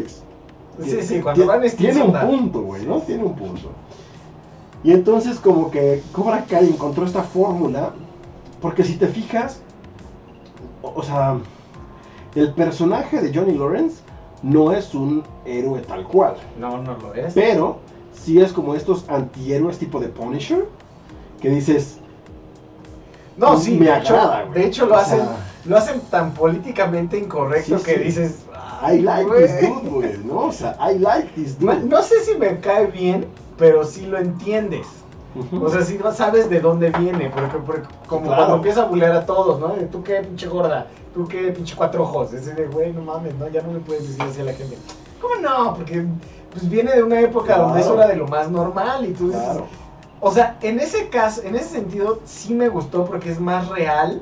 [0.85, 3.01] Sí, sí, cuando van Tiene un punto, güey, ¿no?
[3.01, 3.71] Tiene un punto.
[4.85, 7.91] Y entonces como que Cobra Kai encontró esta fórmula,
[8.61, 9.61] porque si te fijas,
[10.81, 11.37] o, o sea,
[12.35, 14.01] el personaje de Johnny Lawrence
[14.43, 16.35] no es un héroe tal cual.
[16.59, 17.35] No, no lo es.
[17.35, 17.79] Pero
[18.13, 20.67] sí es como estos antihéroes tipo de Punisher.
[21.41, 21.99] Que dices,
[23.37, 24.61] No, sí, me agrada, güey.
[24.61, 25.21] de hecho lo O hacen,
[25.65, 28.01] lo hacen tan políticamente incorrecto Sí, que sí.
[28.05, 28.39] dices,
[28.85, 30.47] I like this dude, güey, ¿no?
[30.47, 31.85] O sea, I like this dude.
[31.85, 33.27] No sé si me cae bien,
[33.59, 34.87] pero sí lo entiendes.
[35.61, 38.37] O sea, sí sabes de dónde viene, porque, porque como Claro.
[38.37, 39.69] cuando empieza a bulear a todos, ¿no?
[39.91, 42.33] Tú qué pinche gorda, tú qué pinche cuatro ojos.
[42.33, 43.49] Ese de, güey, no mames, ¿no?
[43.49, 44.77] Ya no le puedes decir así a la gente.
[45.21, 45.75] ¿Cómo no?
[45.75, 46.05] Porque
[46.51, 49.43] pues viene de una época donde eso era de lo más normal y tú dices,
[49.43, 49.67] claro.
[50.21, 54.21] O sea, en ese caso, en ese sentido, sí me gustó porque es más real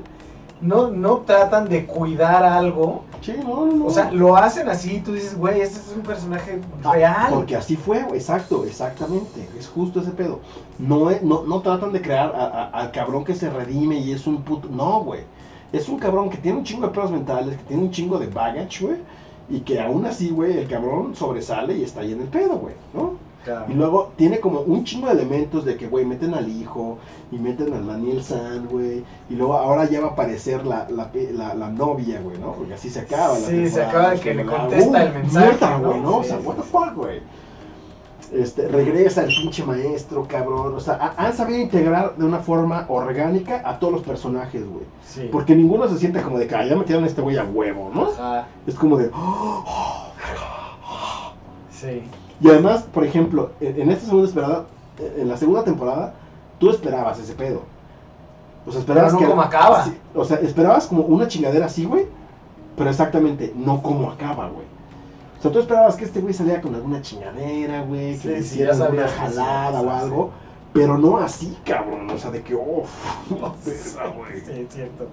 [0.61, 3.03] no, no tratan de cuidar algo.
[3.21, 3.85] Sí, no, no, no.
[3.85, 7.33] O sea, lo hacen así y tú dices, güey, este es un personaje Ah, real.
[7.33, 9.47] Porque así fue, güey, exacto, exactamente.
[9.57, 10.39] Es justo ese pedo.
[10.79, 14.11] No, es- no, no tratan de crear a- a- al cabrón que se redime y
[14.11, 14.67] es un puto.
[14.69, 15.21] No, güey.
[15.71, 18.27] Es un cabrón que tiene un chingo de pedos mentales, que tiene un chingo de
[18.27, 18.97] baggage, güey.
[19.49, 22.75] Y que aún así, güey, el cabrón sobresale y está ahí en el pedo, güey,
[22.93, 23.13] ¿no?
[23.43, 23.65] Claro.
[23.69, 26.99] Y luego tiene como un chingo de elementos de que, güey, meten al hijo
[27.31, 29.03] y meten al Daniel San, güey.
[29.29, 32.53] Y luego ahora ya va a aparecer la, la, la, la novia, güey, ¿no?
[32.53, 33.33] Porque así se acaba.
[33.39, 35.87] la Sí, se acaba de que le la, contesta "Uy, el mensaje, mierda, ¿no?
[35.89, 36.17] güey, ¿no?
[36.17, 37.19] O Sí, sea, sí, what the fuck, güey.
[38.31, 40.73] Este, regresa el pinche maestro, cabrón.
[40.75, 44.85] O sea, ha- han sabido integrar de una forma orgánica a todos los personajes, güey.
[45.05, 45.27] Sí.
[45.31, 47.91] Porque ninguno se siente como de que "Ah, ya metieron a este güey a huevo,
[47.93, 48.03] ¿no?
[48.05, 49.09] Ajá, Es como de.
[49.13, 49.65] "Oh,
[51.69, 52.03] sí.
[52.41, 54.65] Y además, por ejemplo, en, en esta segunda esperada,
[55.17, 56.13] en la segunda temporada,
[56.59, 57.61] tú esperabas ese pedo.
[58.65, 59.31] O sea, esperabas Pero no que.
[59.31, 59.85] como acaba.
[59.85, 62.05] sí, o sea, esperabas como una chingadera así, güey.
[62.77, 64.65] Pero exactamente, no como acaba, güey.
[65.39, 68.13] O sea, tú esperabas que este güey saliera con alguna chingadera, güey.
[68.13, 68.81] Que Sí, le hiciera sí,
[69.17, 70.31] jalada o algo.
[70.73, 72.09] Pero no así, cabrón.
[72.09, 72.83] O sea, de que, oh,
[73.29, 74.39] verga, güey.
[74.41, 75.07] Sí, es cierto.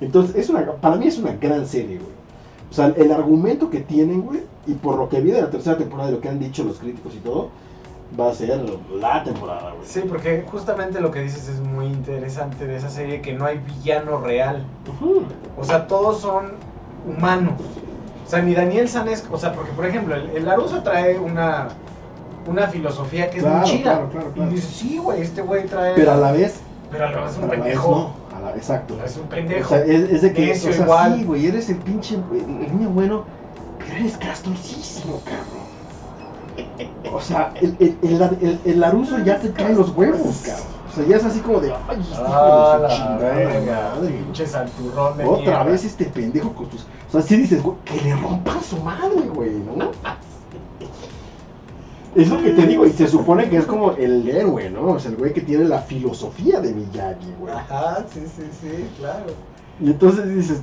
[0.00, 2.12] Entonces, es una, para mí es una gran serie, güey.
[2.74, 5.78] O sea, el argumento que tienen, güey, y por lo que vi de la tercera
[5.78, 7.50] temporada y lo que han dicho los críticos y todo,
[8.18, 8.60] va a ser
[8.98, 9.86] la temporada, güey.
[9.86, 13.58] Sí, porque justamente lo que dices es muy interesante de esa serie, que no hay
[13.58, 14.64] villano real.
[15.56, 16.54] O sea, todos son
[17.06, 17.60] humanos.
[18.26, 19.24] O sea, ni Daniel San es...
[19.30, 21.68] O sea, porque por ejemplo, el, el Laruso trae una,
[22.48, 23.82] una filosofía que es muy chida.
[23.82, 24.50] claro, claro, claro.
[24.50, 25.94] Y dices, sí, güey, este güey trae...
[25.94, 26.56] Pero a la vez,
[26.90, 28.10] Pero a la vez un pendejo.
[28.44, 28.96] La, exacto.
[29.04, 29.68] Es un O pendejo.
[29.68, 31.16] sea, es, es de que, Necio o sea, igual.
[31.18, 33.24] sí, güey, eres el pinche, el, niño bueno,
[33.78, 35.64] pero eres castrosísimo, cabrón.
[37.12, 40.66] O sea, el, el, el, el, Laruso ya te cae los huevos, cabrón.
[40.90, 43.92] O sea, ya es así como de, ay, este hijo Ah, de su chingada verga,
[43.96, 44.08] madre.
[44.12, 45.64] pinche santurrón de Otra mierda.
[45.64, 46.82] vez este pendejo con tus.
[47.08, 49.90] O sea, sí dices, güey, que le rompan su madre, güey, ¿no?
[52.14, 54.92] Es lo que te digo, y se supone que es como el héroe, ¿no?
[54.92, 57.52] O sea, el güey que tiene la filosofía de Miyagi, güey.
[57.52, 59.26] Ajá, sí, sí, sí, claro.
[59.80, 60.62] Y entonces dices,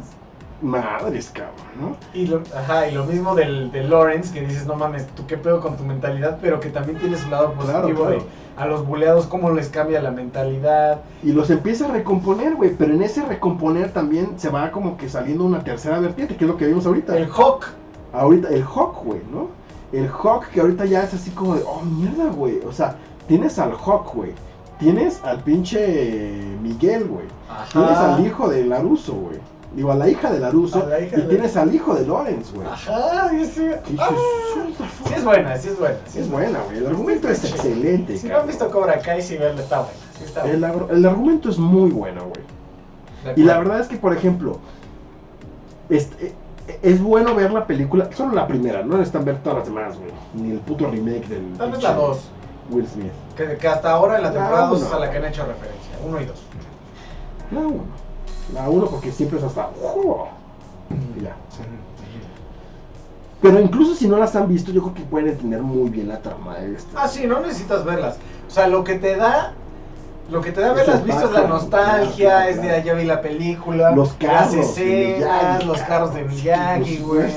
[0.62, 1.96] madres, cabrón, ¿no?
[2.14, 5.38] Y lo, ajá, y lo mismo del, de Lawrence, que dices, no mames, tú qué
[5.38, 8.10] pedo con tu mentalidad, pero que también tiene su lado positivo claro.
[8.12, 8.22] de
[8.58, 11.02] a los buleados cómo les cambia la mentalidad.
[11.24, 15.10] Y los empieza a recomponer, güey, pero en ese recomponer también se va como que
[15.10, 17.18] saliendo una tercera vertiente, que es lo que vimos ahorita.
[17.18, 17.66] El Hawk,
[18.14, 19.50] Ahorita, el Hawk, güey, ¿no?
[19.92, 22.60] El Hawk que ahorita ya es así como de, oh, mierda, güey.
[22.68, 22.96] O sea,
[23.28, 24.32] tienes al Hawk, güey.
[24.80, 27.26] Tienes al pinche Miguel, güey.
[27.72, 29.38] Tienes al hijo de Laruso, güey.
[29.76, 30.84] Digo, a la hija de Laruso.
[30.84, 32.68] A la hija y de- tienes al hijo de Lawrence, güey.
[32.68, 33.68] Ajá, y sí.
[34.00, 34.10] Ah,
[35.08, 35.98] sí es buena, sí es buena.
[36.08, 36.78] sí Es buena, güey.
[36.78, 39.94] El argumento es excelente, Si no han visto Cobra Kai, sí, verla, está buena.
[40.18, 40.74] Sí está El, buena.
[40.74, 43.34] agru- el argumento es muy bueno, güey.
[43.38, 44.58] Y la verdad es que, por ejemplo,
[45.90, 46.34] este,
[46.82, 50.12] es bueno ver la película, solo la primera, no necesitan ver todas las demás, güey.
[50.34, 52.20] Ni el puto remake del Tal vez pinche la 2,
[52.72, 53.12] Will Smith.
[53.36, 54.88] que, que hasta ahora en la La temporada 2 uno.
[54.88, 55.92] es a la que han hecho referencia.
[56.06, 56.36] 1 y 2.
[57.52, 57.84] La uno.
[58.54, 59.70] La uno porque siempre es hasta...
[59.84, 60.28] ¡oh!
[61.18, 61.36] Y ya.
[63.42, 66.20] Pero incluso si no las han visto, yo creo que pueden entender muy bien la
[66.20, 66.92] trama de este.
[66.96, 68.18] Ah, sí, no necesitas verlas.
[68.48, 69.54] O sea, lo que te da.
[70.32, 73.92] Lo que te da el visto es la nostalgia, es de ya vi la película,
[73.92, 74.54] Los carros.
[74.56, 77.30] las escenas, los carros de Miyagi, güey.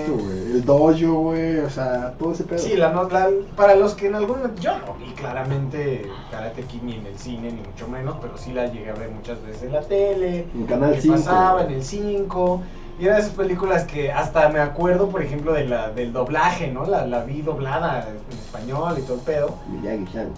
[0.54, 1.58] El dojo, güey.
[1.58, 2.60] O sea, todo ese pedo.
[2.60, 6.62] Sí, la, no- la- para los que en algún momento, yo no vi claramente Karate
[6.62, 9.42] Kid ni en el cine, ni mucho menos, pero sí la llegué a ver muchas
[9.42, 11.14] veces en la tele, En Canal que 5.
[11.16, 12.62] pasaba en el 5,
[13.00, 16.68] y era de esas películas que hasta me acuerdo, por ejemplo, de la, del doblaje,
[16.70, 16.84] ¿no?
[16.86, 20.28] La, la vi doblada en español y todo el pedo, Miyagi-chan.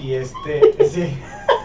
[0.00, 1.16] Y este, sí.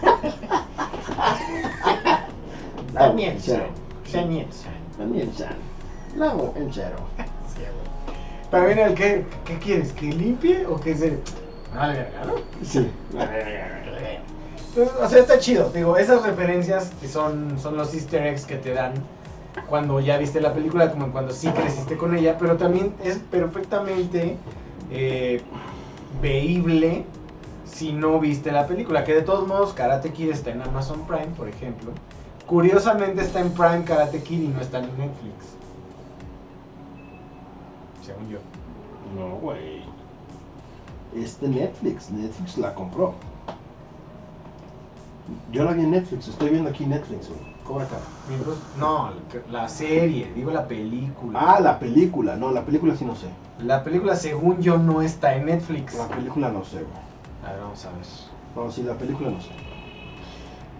[2.94, 3.58] También, sí.
[4.12, 4.66] También, sí.
[4.98, 5.54] También-chan.
[6.16, 6.96] Lao en cero.
[7.48, 8.50] Sí, güey.
[8.50, 9.92] También el que, ¿qué quieres?
[9.92, 11.18] ¿Que limpie o que se...
[11.74, 12.34] Vale, ¿no?
[12.64, 12.90] Sí.
[14.70, 15.70] Entonces, o sea, está chido.
[15.70, 18.94] Digo, esas referencias que son, son los easter eggs que te dan
[19.68, 24.36] cuando ya viste la película, como cuando sí creciste con ella, pero también es perfectamente
[24.90, 25.42] eh,
[26.20, 27.04] veíble
[27.72, 29.04] si no viste la película.
[29.04, 31.92] Que de todos modos, Karate Kid está en Amazon Prime, por ejemplo.
[32.46, 35.34] Curiosamente está en Prime Karate Kid y no está en Netflix.
[38.04, 38.38] Según yo.
[39.16, 39.82] No, güey.
[41.14, 42.10] Es de Netflix.
[42.10, 43.14] Netflix la compró.
[45.52, 46.28] Yo la vi en Netflix.
[46.28, 47.50] Estoy viendo aquí Netflix, güey.
[47.70, 47.86] Kai.
[48.28, 49.10] Miembros- No,
[49.48, 51.38] la serie, digo la película.
[51.40, 52.34] Ah, la película.
[52.34, 53.28] No, la película sí no sé.
[53.62, 55.94] La película, según yo, no está en Netflix.
[55.94, 57.09] La película no sé, güey.
[57.50, 58.06] A ver, vamos a ver.
[58.54, 59.48] No, sí, la película no sé.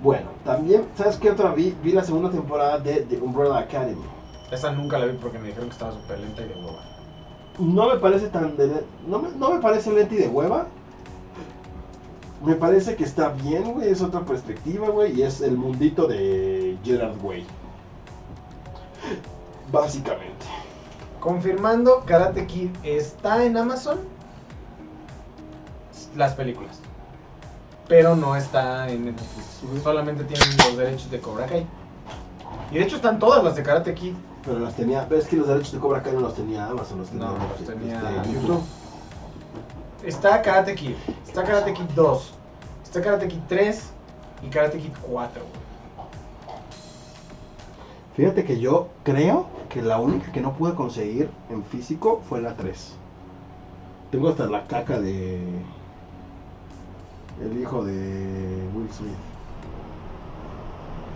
[0.03, 1.77] Bueno, también, ¿sabes qué otra vi?
[1.83, 4.03] Vi la segunda temporada de The Umbrella Academy.
[4.51, 6.83] Esa nunca la vi porque me dijeron que estaba súper lenta y de hueva.
[7.59, 8.85] No me parece tan de...
[9.07, 10.67] No me, no me parece lenta y de hueva.
[12.45, 13.89] Me parece que está bien, güey.
[13.89, 15.19] Es otra perspectiva, güey.
[15.19, 17.45] Y es el mundito de Gerard Way.
[19.71, 20.47] Básicamente.
[21.19, 23.99] Confirmando, Karate Kid está en Amazon.
[26.17, 26.81] Las películas.
[27.89, 29.83] Pero no está en Netflix.
[29.83, 31.67] Solamente tienen los derechos de Cobra Kai.
[32.71, 34.15] Y de hecho están todas las de Karate Kid.
[34.45, 35.05] Pero las tenía...
[35.05, 36.99] ¿Ves que los derechos de Cobra Kai no los tenía Amazon?
[36.99, 38.63] Los tenía, No, los tenía este, YouTube.
[40.05, 40.95] Está Karate Kid.
[41.27, 42.33] Está Karate Kid 2.
[42.85, 43.91] Está Karate Kid 3.
[44.43, 45.43] Y Karate Kid 4.
[45.43, 45.71] güey.
[48.17, 52.55] Fíjate que yo creo que la única que no pude conseguir en físico fue la
[52.55, 52.95] 3.
[54.11, 55.41] Tengo hasta la caca de.
[57.41, 59.13] El hijo de Will Smith.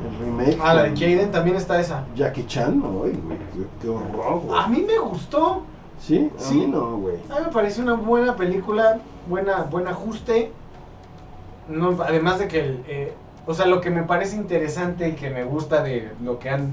[0.04, 0.58] El remake.
[0.60, 2.04] Ah, la de Jaden también está esa.
[2.16, 3.12] Jackie Chan, no, güey.
[3.12, 4.58] Qué, qué horror, güey.
[4.58, 5.62] A mí me gustó.
[6.00, 6.30] ¿Sí?
[6.36, 6.54] A sí.
[6.54, 7.16] mí no, güey.
[7.30, 8.98] A mí me pareció una buena película,
[9.28, 10.50] buena, buen ajuste.
[11.68, 13.14] No, además de que, el, eh,
[13.46, 16.72] o sea, lo que me parece interesante y que me gusta de lo que han,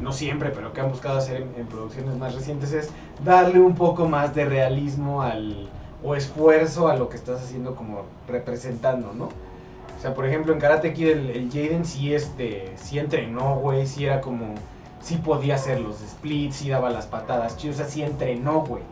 [0.00, 2.90] no siempre, pero que han buscado hacer en, en producciones más recientes es
[3.24, 5.68] darle un poco más de realismo al,
[6.02, 9.24] o esfuerzo a lo que estás haciendo como representando, ¿no?
[9.26, 13.86] O sea, por ejemplo, en Karate Kid el, el Jaden sí, este, sí entrenó, güey,
[13.86, 14.54] sí era como,
[15.00, 18.82] sí podía hacer los splits, sí daba las patadas, chido, o sea, sí entrenó, güey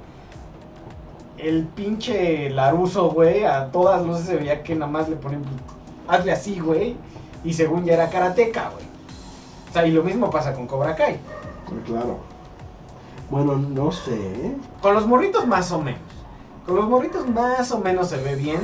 [1.42, 5.42] el pinche Laruso, güey, a todas luces se veía que nada más le ponen,
[6.06, 6.96] hazle así, güey,
[7.44, 8.84] y según ya era karateca, güey.
[9.68, 11.18] O sea, y lo mismo pasa con Cobra Kai.
[11.86, 12.18] Claro.
[13.30, 14.14] Bueno, no sé.
[14.14, 14.56] ¿eh?
[14.82, 16.00] Con los morritos más o menos.
[16.70, 18.60] Con los morritos más o menos se ve bien.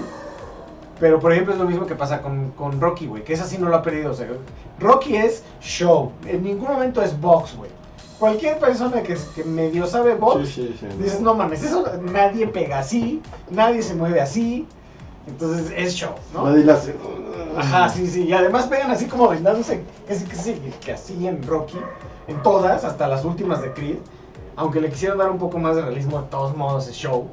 [1.01, 3.59] Pero por ejemplo es lo mismo que pasa con, con Rocky, güey, que esa sí
[3.59, 4.13] no lo ha perdido.
[4.13, 4.29] O sea,
[4.79, 6.13] Rocky es show.
[6.25, 7.69] En ningún momento es box, güey.
[8.21, 10.87] Cualquier persona que, que medio sabe box, Sí, sí, sí.
[11.03, 13.21] Dices, no mames, eso nadie pega así,
[13.51, 14.69] nadie se mueve así.
[15.27, 16.45] Entonces es show, ¿no?
[16.45, 16.95] Nadie la hace.
[17.57, 18.23] Ajá, sí, sí.
[18.23, 21.79] Y además pegan así como brindándose, casi que sí, que así en Rocky,
[22.29, 23.97] en todas, hasta las últimas de Creed.
[24.55, 27.27] Aunque le quisieron dar un poco más de realismo, de todos modos es show.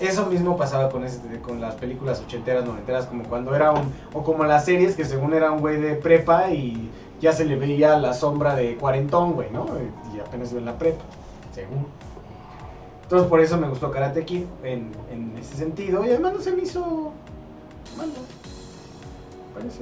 [0.00, 3.92] Eso mismo pasaba con, este, con las películas ochenteras, noventeras, como cuando era un.
[4.12, 6.90] O como las series que según era un güey de prepa y
[7.20, 9.66] ya se le veía la sombra de cuarentón, güey, ¿no?
[10.14, 11.02] Y apenas iba en la prepa,
[11.54, 11.86] según.
[13.04, 16.04] Entonces por eso me gustó Karate Kid en, en ese sentido.
[16.04, 17.12] Y además no se me hizo
[17.96, 18.12] malo.
[19.54, 19.80] Parece.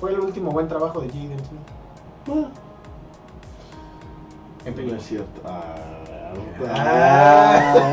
[0.00, 1.60] Fue el último buen trabajo de Jaden Smith.
[2.28, 2.48] Ah,
[4.64, 4.96] En No película.
[4.98, 5.40] es cierto.
[5.44, 5.62] Ah,
[6.68, 7.90] Ah.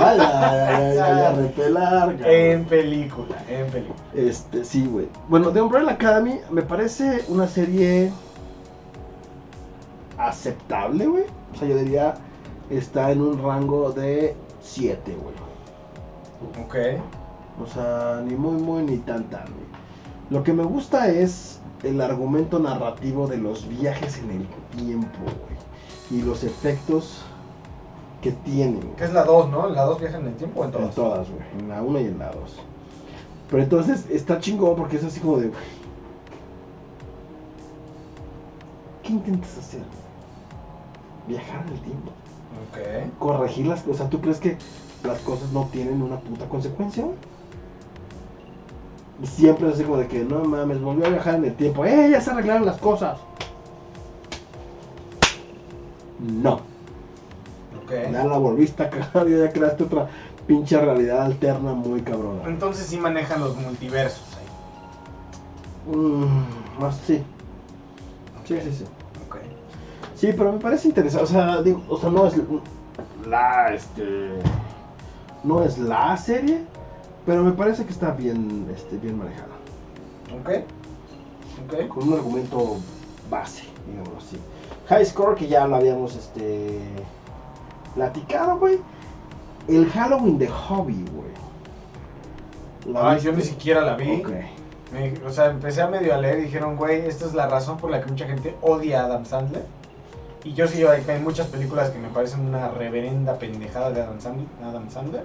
[1.36, 2.26] repelar, cabrón.
[2.26, 3.96] En película, en película.
[4.14, 5.08] Este, sí, güey.
[5.28, 8.12] Bueno, The Umbrella Academy me parece una serie
[10.18, 11.24] aceptable, güey.
[11.54, 12.16] O sea, yo diría
[12.70, 15.36] está en un rango de 7, güey.
[16.66, 17.02] Ok.
[17.62, 19.66] O sea, ni muy, muy, ni tan, tan, güey.
[20.30, 24.48] Lo que me gusta es el argumento narrativo de los viajes en el
[24.78, 25.58] tiempo, güey.
[26.20, 27.24] Y los efectos
[28.22, 28.82] que tienen.
[28.98, 29.70] Que es la 2, ¿no?
[29.70, 30.96] ¿La 2 viaja en el tiempo o en En todas?
[30.96, 31.44] todas, güey.
[31.60, 32.36] En la 1 y en la 2.
[33.50, 35.52] Pero entonces está chingón porque es así como de.
[39.04, 39.82] ¿Qué intentas hacer?
[41.28, 42.12] Viajar en el tiempo.
[42.70, 43.20] Ok.
[43.20, 44.10] Corregir las cosas.
[44.10, 44.58] ¿Tú crees que
[45.04, 47.06] las cosas no tienen una puta consecuencia,
[49.24, 51.86] siempre es así como de que no mames, volvió a viajar en el tiempo.
[51.86, 52.10] ¡Eh!
[52.12, 53.18] Ya se arreglaron las cosas.
[56.20, 56.62] No.
[57.88, 58.12] Ok.
[58.12, 60.10] Ya la volviste a cagar ya creaste otra
[60.46, 62.44] pinche realidad alterna muy cabrona.
[62.48, 65.96] Entonces sí manejan los multiversos ahí.
[65.96, 67.24] Mm, más sí.
[68.46, 68.84] Sí, sí, sí.
[69.26, 69.38] Ok.
[70.16, 71.24] Sí, pero me parece interesante.
[71.24, 72.34] O sea, digo, o sea, no es
[73.26, 74.30] la, este,
[75.44, 76.64] no es la serie,
[77.26, 79.56] pero me parece que está bien, este, bien manejada.
[80.40, 80.50] Ok.
[81.66, 81.88] Ok.
[81.88, 82.78] Con un argumento
[83.30, 84.38] base, digamos así.
[84.88, 86.80] High Score que ya lo habíamos, este,
[87.98, 88.80] platicado, güey.
[89.68, 92.94] El Halloween de Hobby, güey.
[92.94, 94.24] ¿La Ay, yo ni siquiera la vi.
[94.94, 97.78] Me- o sea, empecé a medio a leer y dijeron, güey, esta es la razón
[97.78, 99.66] por la que mucha gente odia a Adam Sandler.
[100.46, 104.22] Y yo sí, hay, hay muchas películas que me parecen una reverenda pendejada de Adam
[104.22, 104.48] Sandler.
[104.64, 105.24] Adam Sandler.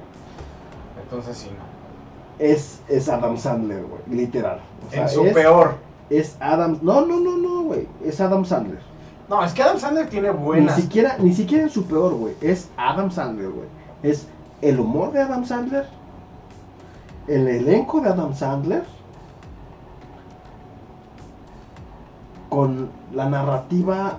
[1.05, 2.44] Entonces sí, no.
[2.44, 4.61] Es, es Adam Sandler, güey, literal.
[4.89, 5.74] O sea, en su es, peor.
[6.11, 6.78] es Adam.
[6.82, 7.86] No, no, no, no, güey.
[8.05, 8.81] Es Adam Sandler.
[9.32, 10.76] No, es que Adam Sandler tiene buenas.
[10.76, 12.34] Ni siquiera, ni siquiera en su peor, güey.
[12.42, 13.66] Es Adam Sandler, güey.
[14.02, 14.26] Es
[14.60, 15.86] el humor de Adam Sandler.
[17.26, 18.84] El elenco de Adam Sandler.
[22.50, 24.18] con la narrativa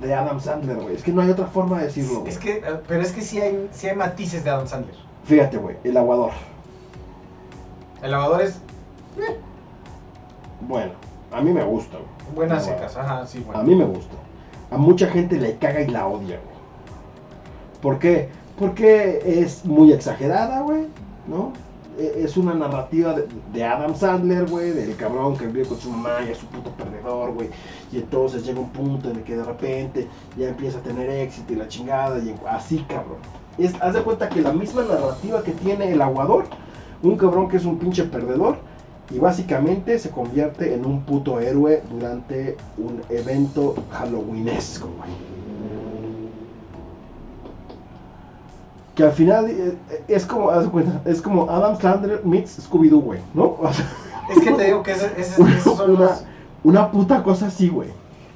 [0.00, 0.94] de Adam Sandler, güey.
[0.94, 2.24] Es que no hay otra forma de decirlo.
[2.26, 4.96] Es que, eh, pero es que sí hay, sí hay matices de Adam Sandler.
[5.24, 6.30] Fíjate, güey, el aguador.
[8.00, 8.58] El lavador es
[10.62, 10.92] Bueno,
[11.30, 12.19] a mí me gusta, güey.
[12.34, 13.60] Buenas secas, ajá, sí, bueno.
[13.60, 14.14] A mí me gusta.
[14.70, 16.60] A mucha gente le caga y la odia, güey.
[17.82, 18.28] ¿Por qué?
[18.58, 20.86] Porque es muy exagerada, güey,
[21.26, 21.52] ¿no?
[21.98, 25.90] E- Es una narrativa de, de Adam Sandler, güey, del cabrón que vive con su
[25.90, 27.48] mamá y es un puto perdedor, güey.
[27.90, 31.52] Y entonces llega un punto en el que de repente ya empieza a tener éxito
[31.52, 33.18] y la chingada y así, cabrón.
[33.58, 36.44] Es, haz de cuenta que la misma narrativa que tiene el aguador,
[37.02, 38.58] un cabrón que es un pinche perdedor,
[39.10, 45.10] y básicamente se convierte en un puto héroe durante un evento halloweenesco, güey.
[48.94, 53.20] Que al final eh, eh, es como, de es como Adam Sandler meets Scooby-Doo, güey,
[53.34, 53.44] ¿no?
[53.60, 53.86] O sea,
[54.30, 56.24] Es que te digo que ese- ese- esos son una, los,
[56.64, 57.88] una puta cosa así, güey.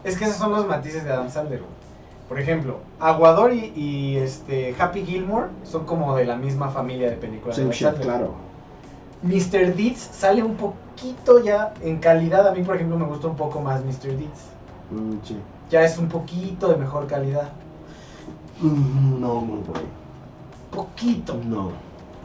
[0.05, 1.75] es que esos son los matices de Adam Sandler, güey.
[2.29, 7.17] Por ejemplo, Aguador y, y, este Happy Gilmore son como de la misma familia de
[7.17, 7.57] películas.
[7.57, 8.05] de Adam shit, Sandler.
[8.07, 8.31] claro.
[9.25, 9.75] Mr.
[9.75, 12.47] Deeds sale un poquito ya en calidad.
[12.49, 14.17] A mí, por ejemplo, me gusta un poco más Mr.
[14.17, 14.51] Deeds.
[14.91, 15.37] Mm, sí.
[15.71, 17.49] Ya es un poquito de mejor calidad.
[18.61, 19.83] Mm, No, güey.
[20.71, 21.39] Poquito.
[21.45, 21.71] No.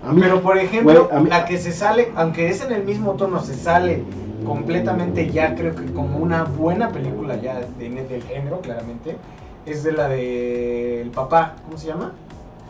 [0.05, 2.71] A mí, Pero por ejemplo, Güey, a mí- la que se sale, aunque es en
[2.71, 4.03] el mismo tono, se sale
[4.45, 9.17] completamente ya creo que como una buena película ya de, del género, claramente,
[9.65, 12.13] es de la de el papá, ¿cómo se llama?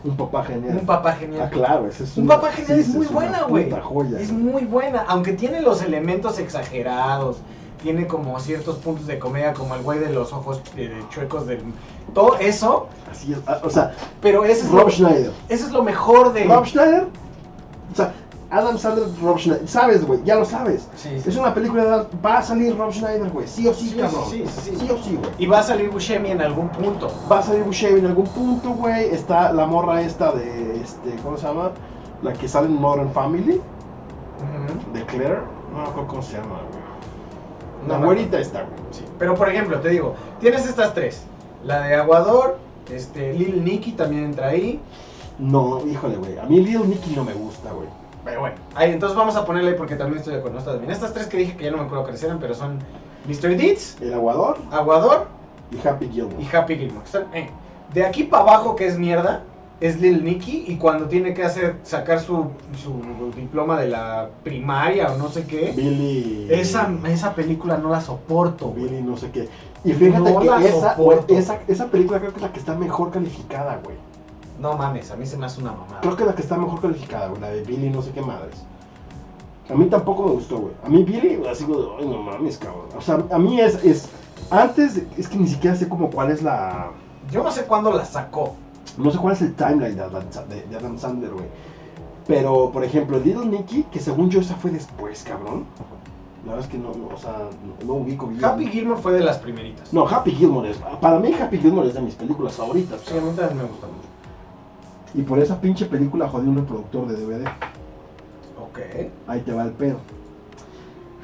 [0.04, 0.78] Un papá genial.
[0.80, 1.50] Un papá Ah, genial.
[1.50, 3.70] claro, ese es Un una- papá genial sí, es muy buena, güey.
[4.18, 7.38] Es muy buena, aunque tiene los elementos exagerados,
[7.82, 11.60] tiene como ciertos puntos de comedia, como el güey de los ojos eh, chuecos del...
[12.14, 15.32] Todo eso, Así es, ah, o sea, pero eso es, lo, Rob Schneider.
[15.48, 16.44] eso es lo mejor de...
[16.44, 17.06] Rob Schneider,
[17.92, 18.12] o sea,
[18.50, 20.88] Adam Sandler, Rob Schneider, sabes, güey, ya lo sabes.
[20.96, 23.90] Sí, Es una película de Adam- va a salir Rob Schneider, güey, sí o sí,
[23.90, 24.24] Sí, cabrón.
[24.28, 25.30] sí, sí, o sí, güey.
[25.38, 27.10] Y va a salir Buscemi en algún punto.
[27.30, 29.04] Va a salir Buscemi en algún punto, güey.
[29.14, 31.70] Está la morra esta de, este, ¿cómo se llama?
[32.22, 33.60] La que sale en Modern Family,
[34.92, 35.38] de Claire.
[35.72, 36.80] No me acuerdo cómo se llama, güey.
[37.88, 38.74] La güerita está, güey.
[38.90, 41.22] Sí, Pero por ejemplo, te digo, tienes estas tres.
[41.64, 42.58] La de Aguador,
[42.90, 44.80] este, Lil Nicky también entra ahí.
[45.38, 46.36] No, híjole, güey.
[46.38, 47.88] A mí Little Nicky no me gusta, güey.
[48.30, 50.58] Pero bueno, ahí, entonces vamos a ponerle porque también estoy de acuerdo.
[50.58, 50.90] Estas, bien.
[50.90, 52.78] estas tres que dije que ya no me acuerdo que eran, pero son
[53.28, 53.56] Mr.
[53.56, 55.26] Deeds, El Aguador Aguador
[55.70, 56.36] y Happy Gilmore.
[56.42, 57.04] y Happy Gilmore.
[57.04, 57.50] Están, eh.
[57.92, 59.42] De aquí para abajo, que es mierda,
[59.80, 60.64] es Lil Nicky.
[60.68, 62.50] Y cuando tiene que hacer sacar su,
[62.80, 66.46] su diploma de la primaria o no sé qué, Billy.
[66.50, 68.68] esa, esa película no la soporto.
[68.68, 68.84] güey.
[68.84, 69.48] Billy, no sé qué.
[69.84, 71.34] Y fíjate No la que esa, soporto.
[71.34, 73.96] esa, esa película creo que es la que está mejor calificada, güey.
[74.60, 76.00] No mames, a mí se me hace una mamada.
[76.02, 77.40] Creo que la que está mejor calificada, güey.
[77.40, 78.56] La de Billy, no sé qué madres.
[79.70, 80.74] A mí tampoco me gustó, güey.
[80.84, 82.86] A mí Billy, así, güey, ay, no mames, cabrón.
[82.96, 84.10] O sea, a mí es, es.
[84.50, 86.90] Antes, es que ni siquiera sé como cuál es la.
[87.30, 88.54] Yo no sé cuándo la sacó.
[88.98, 91.46] No sé cuál es el timeline de Adam, de, de Adam Sandler, güey.
[92.26, 95.64] Pero, por ejemplo, Little Nicky, que según yo esa fue después, cabrón.
[96.44, 98.44] La verdad es que no, no, o sea, no, no ubico bien.
[98.44, 99.92] Happy Gilmore fue de las primeritas.
[99.92, 100.78] No, Happy Gilmore es.
[101.00, 103.00] Para mí, Happy Gilmore es de mis películas favoritas.
[103.06, 104.09] Sí, a mí también me gusta mucho.
[105.14, 107.46] Y por esa pinche película jodí un reproductor de DVD.
[108.60, 108.78] Ok.
[109.26, 109.98] Ahí te va el pedo.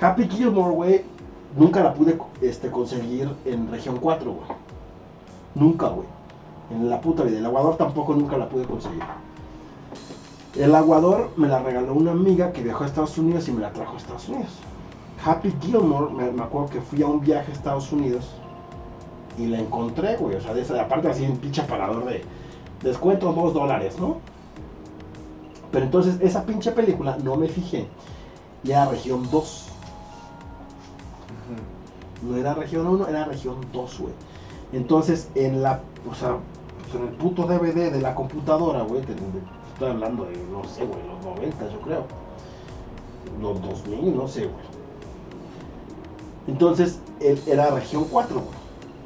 [0.01, 1.05] Happy Gilmore, güey,
[1.57, 4.47] nunca la pude este, conseguir en región 4, güey.
[5.55, 6.07] Nunca, güey.
[6.71, 7.39] En la puta vida.
[7.39, 9.03] El aguador tampoco nunca la pude conseguir.
[10.55, 13.73] El aguador me la regaló una amiga que viajó a Estados Unidos y me la
[13.73, 14.59] trajo a Estados Unidos.
[15.25, 18.31] Happy Gilmore, me, me acuerdo que fui a un viaje a Estados Unidos
[19.39, 20.37] y la encontré, güey.
[20.37, 22.23] O sea, de esa, aparte así un pinche aparador de
[22.83, 24.19] descuento 2 dólares, ¿no?
[25.73, 27.87] Pero entonces esa pinche película no me fijé.
[28.65, 29.69] Y era región 2.
[32.23, 34.13] No era región 1, era región 2, güey.
[34.73, 35.81] Entonces en la,
[36.11, 36.37] o sea,
[36.81, 41.01] pues en el puto DVD de la computadora, güey, estoy hablando de, no sé, güey,
[41.07, 42.05] los 90 yo creo.
[43.41, 44.65] Los 2000, no sé, güey.
[46.47, 48.47] Entonces él era región 4, güey.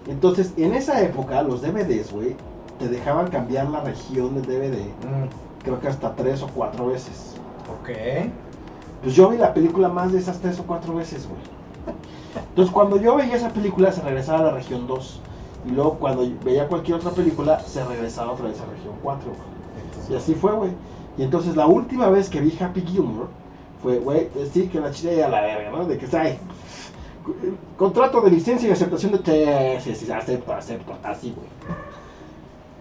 [0.09, 2.37] Entonces en esa época los DVDs, güey,
[2.81, 7.37] te dejaban cambiar la región del DVD Mm, creo que hasta tres o cuatro veces.
[7.69, 7.91] ok.
[9.03, 11.41] Pues yo vi la película más de esas tres o cuatro veces, güey.
[12.51, 15.21] Entonces cuando yo veía esa película se regresaba a la región 2.
[15.67, 19.29] Y luego cuando veía cualquier otra película se regresaba otra vez a la región 4,
[19.31, 20.11] güey.
[20.11, 20.71] Y así fue, güey.
[21.17, 23.29] Y entonces la última vez que vi Happy Gilmore
[23.83, 25.85] fue, güey, eh, sí, que la chile y a la verga, ¿no?
[25.87, 26.39] De que está ahí.
[27.77, 31.49] Contrato de licencia y aceptación de tesis, acepto, acepto, así, güey.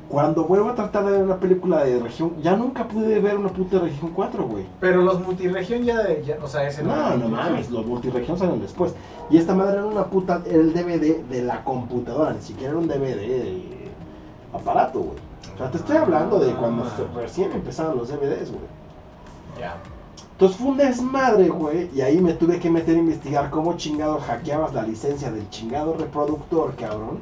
[0.09, 3.49] Cuando vuelvo a tratar de ver una película de región, ya nunca pude ver una
[3.49, 4.65] puta región 4, güey.
[4.79, 7.31] Pero los multiregión ya, de- ya- o sea, ese No, no multiregión.
[7.31, 8.95] mames, los multiregión salen después.
[9.29, 12.79] Y esta madre era una puta, era el DVD de la computadora, ni siquiera era
[12.79, 13.63] un DVD de
[14.51, 15.17] aparato, güey.
[15.53, 16.89] O sea, te estoy hablando de cuando Ah.
[17.15, 18.63] recién empezaron los DVDs, güey.
[19.59, 19.75] Ya.
[20.31, 24.19] Entonces fue un desmadre, güey, y ahí me tuve que meter a investigar cómo chingado
[24.19, 27.19] hackeabas la licencia del chingado reproductor, cabrón.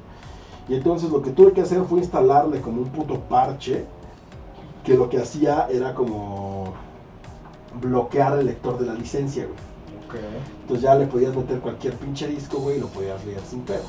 [0.70, 3.86] Y entonces lo que tuve que hacer fue instalarle como un puto parche,
[4.84, 6.74] que lo que hacía era como
[7.82, 9.58] bloquear el lector de la licencia, güey.
[10.08, 10.16] Ok.
[10.62, 13.84] Entonces ya le podías meter cualquier pinche disco, güey, y lo podías leer sin pedo.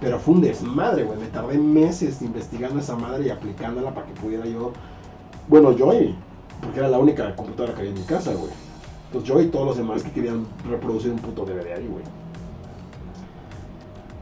[0.00, 1.18] Pero fue un desmadre, güey.
[1.18, 4.72] Me tardé meses investigando esa madre y aplicándola para que pudiera yo.
[5.48, 6.14] Bueno, yo y.
[6.60, 8.50] Porque era la única computadora que había en mi casa, güey.
[9.06, 12.04] Entonces yo y todos los demás que querían reproducir un puto DVD ahí, güey.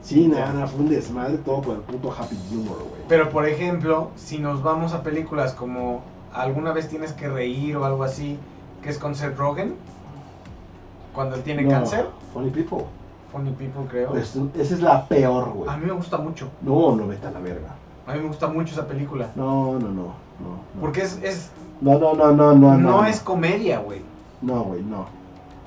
[0.08, 3.02] Sí, nada, fue un desmadre todo por el puto Happy Humor, güey.
[3.08, 6.00] Pero por ejemplo, si nos vamos a películas como
[6.32, 8.38] Alguna vez tienes que reír o algo así,
[8.82, 9.74] que es con Seth Rogen,
[11.14, 12.84] cuando él tiene No, cáncer, Funny People.
[13.32, 14.10] Funny People creo.
[14.10, 15.68] Pues, esa es la peor, güey.
[15.68, 17.74] A mí me gusta mucho, No, no vete a la verga.
[18.06, 19.30] a mí me gusta mucho esa película.
[19.36, 19.88] No, no, no.
[19.88, 20.02] no,
[20.74, 20.80] no.
[20.80, 21.50] Porque es, es
[21.82, 22.76] No, no, no, no, no.
[22.76, 24.02] no, no, es comedia, güey.
[24.40, 25.06] No, güey, no.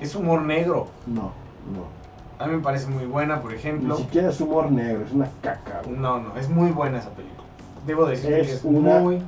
[0.00, 0.88] Es humor negro.
[1.06, 1.32] No,
[1.72, 2.01] no.
[2.42, 3.96] A mí me parece muy buena, por Ni ejemplo.
[3.96, 5.96] siquiera es humor negro, es una caca, güey.
[5.96, 7.42] No, no, es muy buena esa película.
[7.86, 9.22] Debo decir que Es es una muy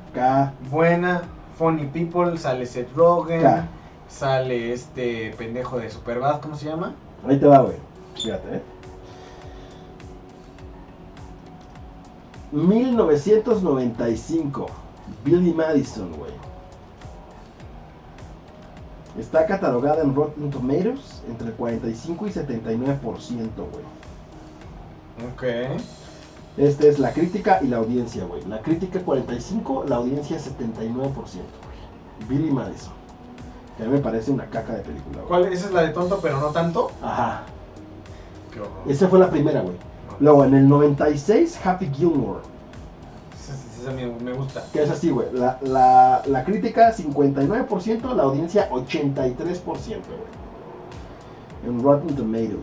[0.70, 1.23] buena.
[1.59, 3.43] Funny People, sale Seth Rogen,
[4.09, 6.95] sale este pendejo de Superbad, ¿cómo se llama?
[7.28, 7.77] Ahí te va, güey.
[8.16, 8.62] Fíjate, eh.
[12.53, 14.66] 1995.
[15.24, 16.31] Billy Madison, güey.
[19.19, 22.99] Está catalogada en Rotten Tomatoes entre 45 y 79%,
[23.57, 23.85] güey.
[25.32, 25.45] Ok.
[26.57, 28.45] Esta es la crítica y la audiencia, güey.
[28.47, 32.28] La crítica 45, la audiencia 79%, güey.
[32.28, 32.93] Billy Madison.
[33.77, 35.27] Que a mí me parece una caca de película, güey.
[35.28, 35.53] ¿Cuál?
[35.53, 36.91] Esa es la de tonto, pero no tanto.
[37.03, 37.43] Ajá.
[38.53, 38.73] Qué horror.
[38.89, 39.74] Esa fue la primera, güey.
[40.20, 42.41] Luego, en el 96, Happy Gilmore.
[43.85, 44.65] Esa, me, me gusta.
[44.73, 45.28] Que es así, güey.
[45.32, 49.98] La, la, la crítica 59%, la audiencia 83%, güey.
[51.66, 52.59] En Rotten Tomatoes.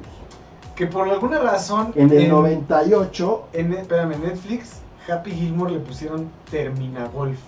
[0.76, 1.92] Que por alguna razón.
[1.96, 4.80] En el 98, en- espérame, en Netflix,
[5.10, 7.40] Happy Gilmore le pusieron Termina Golf.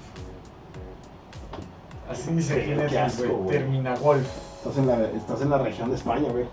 [2.10, 3.36] Así dice en Qué Netflix, asco, güey.
[3.38, 3.50] güey.
[3.58, 4.28] Termina Golf.
[4.58, 6.46] estás en, la, estás en la región de España, güey.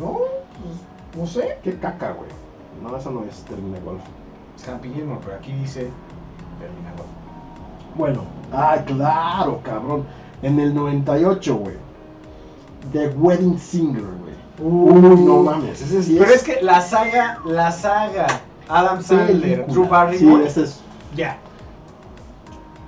[0.00, 1.58] No, pues, no sé.
[1.62, 2.28] Qué caca, güey.
[2.82, 4.02] No, eso no es Termina Golf.
[4.56, 5.88] Es Happy Gilmore, pero aquí dice
[7.94, 8.22] Bueno,
[8.52, 10.04] ah, claro, cabrón.
[10.42, 11.76] En el 98, güey.
[12.92, 14.32] The Wedding Singer, güey.
[14.60, 15.80] Uy, no mames.
[15.82, 16.42] Ese sí Pero es.
[16.42, 18.26] que la saga, la saga
[18.68, 19.66] Adam Sandler.
[19.66, 20.80] Drew Sí, Barrymore, ese es.
[21.14, 21.36] ya.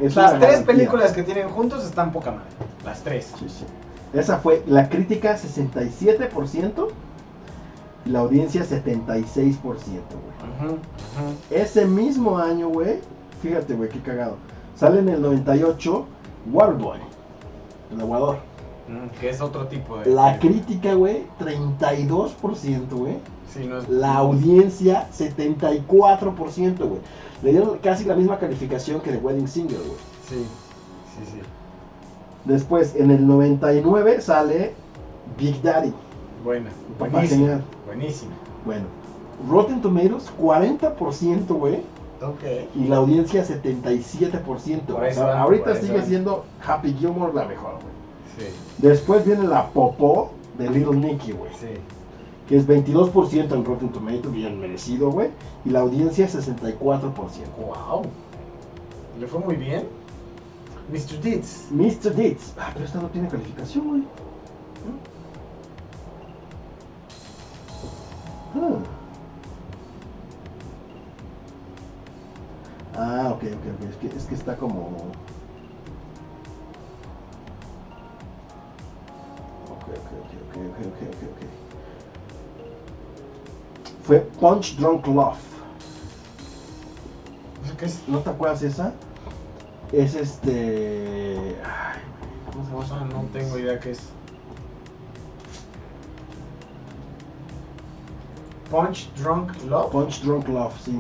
[0.01, 0.67] es Las tres garantía.
[0.67, 2.47] películas que tienen juntos están poca madre.
[2.85, 3.33] Las tres.
[3.39, 3.65] Sí, sí.
[4.13, 6.89] Esa fue la crítica 67%
[8.07, 9.87] y la audiencia 76%, güey.
[10.67, 10.79] Ujú, ujú.
[11.51, 12.99] Ese mismo año, güey,
[13.45, 14.37] fíjate, güey, qué cagado.
[14.75, 16.07] Sale en el 98
[16.53, 16.99] Waterboy,
[17.93, 18.37] el aguador.
[18.89, 20.11] Mm, Que es otro tipo de.
[20.11, 23.17] La crítica, güey, 32%, güey.
[23.53, 27.01] Sí, no es- La audiencia 74%, güey.
[27.43, 29.99] Le dieron casi la misma calificación que The Wedding Singer, güey.
[30.29, 30.37] Sí,
[31.17, 31.39] sí, sí.
[32.45, 34.75] Después, en el 99 sale
[35.39, 35.93] Big Daddy,
[36.45, 36.71] Buena.
[36.99, 37.61] Buenísima.
[37.87, 38.33] Buenísima.
[38.67, 38.85] Bueno,
[39.49, 41.81] Rotten Tomatoes 40%, güey,
[42.75, 44.41] Y la audiencia 77%.
[44.87, 47.95] Por O eso sea, ahorita por sigue siendo Happy Gilmore la mejor, güey.
[48.39, 48.47] Sí,
[48.79, 51.69] Después viene la Popó de Little Nicky, güey, sí.
[52.49, 55.31] que es 22% en Rotten Tomatoes, bien merecido, güey,
[55.65, 56.79] y la audiencia 64%.
[56.79, 58.03] Wow.
[59.21, 59.85] ¿Le fue muy bien?
[60.91, 61.21] Mr.
[61.23, 61.69] Deeds.
[61.71, 62.15] Mr.
[62.15, 62.55] Deeds.
[62.59, 64.03] Ah, pero esta no tiene calificación, güey.
[68.57, 69.04] Ah.
[72.97, 73.89] Ah, ok, ok, ok.
[73.91, 74.81] Es que, es que está como.
[79.71, 81.41] Ok, ok, ok, ok, ok, ok, ok.
[84.05, 85.39] Fue Punch Drunk Love.
[87.65, 88.07] ¿Eso qué es?
[88.07, 88.93] ¿No te acuerdas esa?
[89.93, 91.57] Es este.
[91.65, 92.01] Ay,
[92.53, 93.01] ¿Cómo se llama?
[93.01, 94.01] Ah, no tengo idea qué es.
[98.71, 99.91] Punch Drunk Love.
[99.91, 100.99] Punch Drunk Love, sí.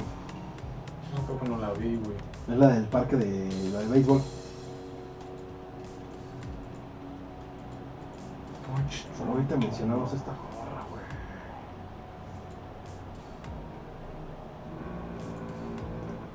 [1.14, 2.16] No creo que no la vi, güey.
[2.48, 3.70] Es la del parque de.
[3.72, 4.20] la del béisbol.
[8.66, 11.04] Punch Pero ahorita mencionamos esta morra, güey.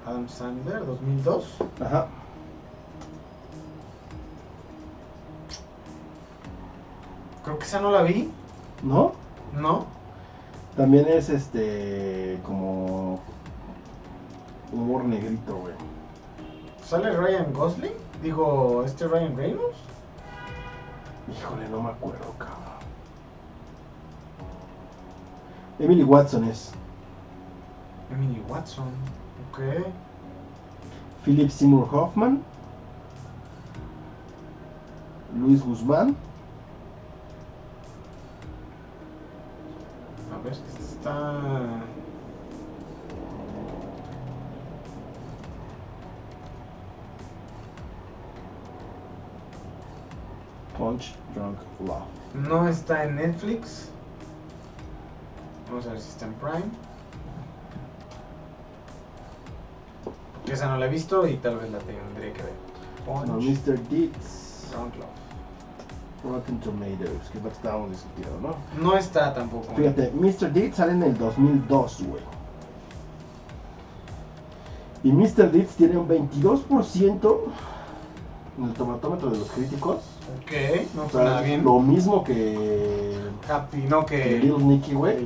[0.07, 1.57] Adam Sandler, 2002.
[1.81, 2.07] Ajá.
[7.43, 8.31] Creo que esa no la vi,
[8.83, 9.13] ¿No?
[9.53, 9.85] ¿no?
[10.77, 12.39] También es este.
[12.45, 13.19] como.
[14.71, 15.73] Humor negrito, güey.
[16.83, 17.93] ¿Sale Ryan Gosling?
[18.21, 19.77] Digo, ¿este Ryan Reynolds?
[21.31, 22.57] Híjole, no me acuerdo, cabrón.
[25.79, 26.71] Emily Watson es.
[28.11, 28.87] Emily Watson.
[29.51, 29.59] Ok.
[31.23, 32.43] Philip Seymour Hoffman.
[35.37, 36.15] Luis Guzmán.
[52.89, 53.87] Está en Netflix.
[55.69, 56.71] Vamos a ver si está en Prime.
[60.33, 62.53] Porque esa no la he visto y tal vez la tendré que ver.
[63.05, 63.79] No, Punch Mr.
[63.89, 64.71] Deeds.
[64.73, 66.33] Love.
[66.33, 68.81] Rotten Tomatoes, que es lo que estábamos discutiendo, ¿no?
[68.81, 69.71] No está tampoco.
[69.75, 70.51] Fíjate, Mr.
[70.51, 72.23] Deeds sale en el 2002, güey.
[75.03, 75.51] Y Mr.
[75.51, 77.37] Deeds tiene un 22%
[78.57, 80.18] en el tomatómetro de los críticos.
[80.37, 80.51] Ok,
[80.95, 81.63] no O nada bien.
[81.63, 83.15] lo mismo que,
[83.49, 84.53] Happy, no que que.
[84.57, 85.17] Nicky, güey.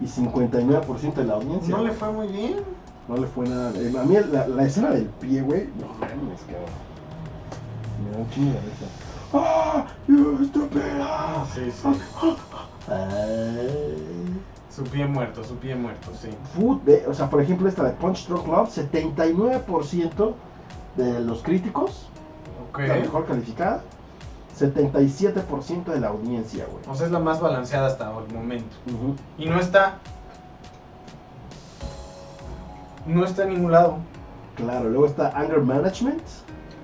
[0.00, 1.76] Y 59% de la audiencia.
[1.76, 2.56] No le fue muy bien.
[3.08, 3.72] No le fue nada.
[3.76, 5.68] eh, A mí la, la escena del pie, güey.
[5.80, 6.70] No mames, cabrón.
[8.04, 8.86] Me da un chingo de risa.
[9.32, 9.86] ¡Ah!
[10.06, 11.44] ¡You estúpida!
[11.54, 11.88] Sí, sí.
[12.88, 14.40] Ay.
[14.74, 16.28] Su pie muerto, su pie muerto, sí.
[16.54, 20.34] Food, de- o sea, por ejemplo, esta de Punch Drunk Love, 79%
[20.96, 22.06] de los críticos,
[22.70, 22.80] Ok.
[22.80, 23.82] la mejor calificada,
[24.58, 26.82] 77% de la audiencia, güey.
[26.88, 28.76] O sea, es la más balanceada hasta el momento.
[29.38, 29.98] Y no está.
[33.06, 33.98] No está en ningún lado.
[34.56, 36.20] Claro, luego está Anger Management,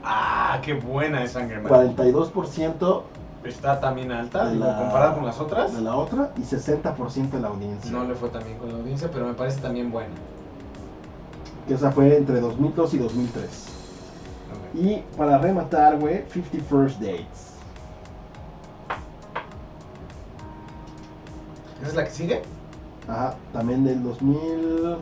[0.07, 1.73] Ah, qué buena es Angerman.
[1.73, 3.03] 42%
[3.45, 5.75] Está también alta, De digo, la- comparada con las otras.
[5.75, 7.91] de la otra y 60% de la audiencia.
[7.91, 10.15] No le fue tan bien con la audiencia, pero me parece también buena.
[11.69, 13.67] Que esa fue entre 2002 y 2003.
[14.51, 14.81] Ok.
[14.83, 17.54] Y para rematar, güey, 50 First Dates.
[21.85, 22.43] ¿Esa es la que sigue?
[23.07, 24.97] Ajá, también del 2000.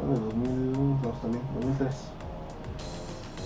[0.00, 1.94] Bueno, 2002 también, 2003.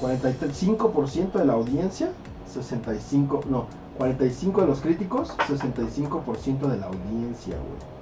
[0.02, 2.10] 45% de la audiencia,
[2.52, 3.66] 65, no,
[3.96, 7.98] 45 de los críticos, 65% de la audiencia, güey.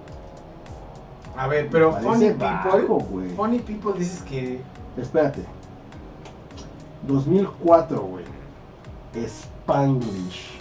[1.36, 3.06] A ver, pero Funny bajo, People.
[3.10, 3.28] güey.
[3.36, 4.62] Funny People dices que.
[4.96, 5.44] Espérate.
[7.06, 8.24] 2004, güey.
[9.14, 10.55] Spanglish.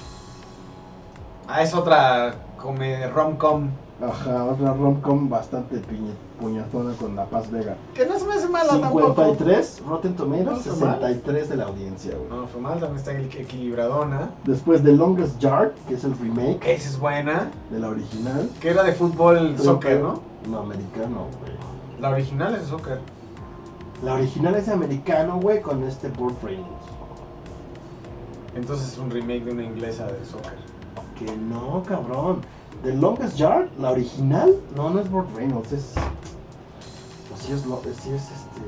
[1.48, 3.70] Ah, es otra come rom-com.
[4.02, 6.12] Ajá, otra romcom bastante piña,
[6.42, 7.78] puñatona con La Paz Vega.
[7.94, 9.08] Que no se me hace mala tampoco.
[9.16, 11.00] 53 Rotten Tomatoes, No está mal.
[11.00, 12.30] 63 de la audiencia, güey.
[12.30, 14.32] No, fue mal, también está equilibradona.
[14.44, 17.50] Después The Longest Yard, que es el remake Esa es buena.
[17.70, 18.50] de la original.
[18.60, 20.20] Que era de fútbol, soccer, ¿no?
[20.50, 21.54] No, americano, güey.
[22.02, 23.00] La original es de soccer.
[24.04, 26.68] La original es de americano, güey, con este Burt Reynolds.
[28.56, 30.58] Entonces es un remake de una inglesa de soccer.
[31.18, 32.42] Que no, cabrón.
[32.84, 35.94] The Longest Yard, la original, no, no es Burt Reynolds, es.
[37.40, 38.62] Si es, lo, sí es este.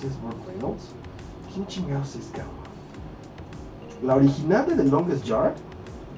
[0.00, 0.90] sí es Burt Reynolds.
[1.52, 2.62] ¿Quién chingados es, cabrón?
[4.02, 5.54] La original de The Longest Yard.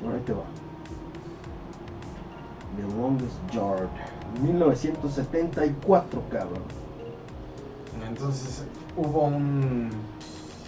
[0.05, 0.45] Ahora te va.
[2.77, 3.89] The Longest Yard.
[4.43, 6.63] 1974, cabrón.
[8.09, 8.65] Entonces
[8.97, 9.91] hubo un.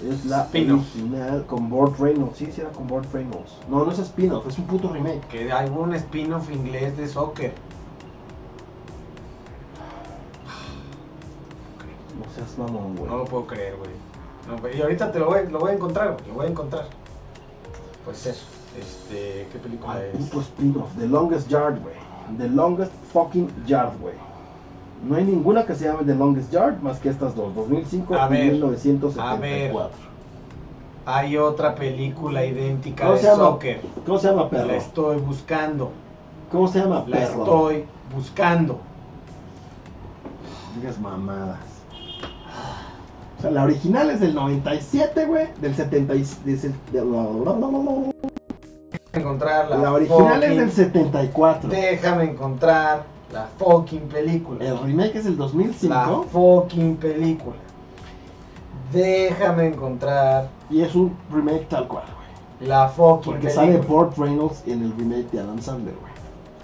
[0.04, 2.36] Es la original con Burt Reynolds.
[2.36, 3.52] Sí, sí, era con Burt Reynolds.
[3.68, 5.20] No, no es spin-off, es un puto remake.
[5.28, 7.54] que hay un spin-off inglés de soccer.
[12.18, 13.10] No seas mamón, güey.
[13.10, 13.90] No lo puedo creer, güey.
[14.46, 16.86] No, y ahorita te lo voy, lo voy a encontrar, güey, lo voy a encontrar.
[18.04, 18.34] Puede ser.
[18.78, 20.16] Este, ¿qué película Al es?
[20.16, 20.90] puto spin-off.
[20.98, 21.94] The Longest Yard, güey.
[22.36, 24.14] The Longest fucking Yard, güey.
[25.04, 28.26] No hay ninguna que se llame The Longest Yard más que estas dos, 2005 A
[28.26, 29.90] y ver, 1974.
[31.08, 33.38] Hay otra película idéntica ¿Cómo de se llama?
[33.44, 33.80] soccer.
[34.04, 34.66] ¿Cómo se llama, perro?
[34.66, 35.90] La estoy buscando.
[36.50, 37.42] ¿Cómo se llama, La perro?
[37.44, 38.80] estoy buscando.
[40.76, 41.58] Digas mamadas.
[43.38, 45.46] O sea, la original es del 97, güey.
[45.60, 48.12] Del 70 y- de se- de-
[49.12, 49.76] Encontrarla.
[49.76, 51.68] La original es del 74.
[51.70, 53.04] Déjame encontrar
[53.36, 54.64] la fucking película.
[54.64, 57.56] El remake es del La 2005 fucking película.
[58.92, 62.68] Déjame encontrar y es un remake tal cual, güey.
[62.68, 63.76] la fucking Porque sale.
[63.78, 66.12] Burt Reynolds en el remake de Adam Sandler, güey.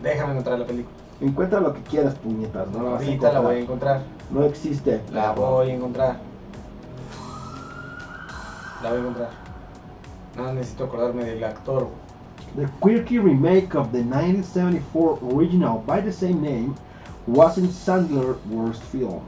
[0.02, 0.96] Déjame encontrar la película.
[1.20, 2.66] Encuentra lo que quieras, puñetas.
[2.68, 4.02] No la vas a Ahorita la voy a encontrar.
[4.30, 5.02] No existe.
[5.12, 6.16] La voy a encontrar.
[8.82, 9.30] La voy a encontrar.
[10.36, 11.88] No necesito acordarme del actor.
[12.54, 16.74] The quirky remake of the 1974 original by the same name
[17.26, 19.24] wasn't Sandler's worst film.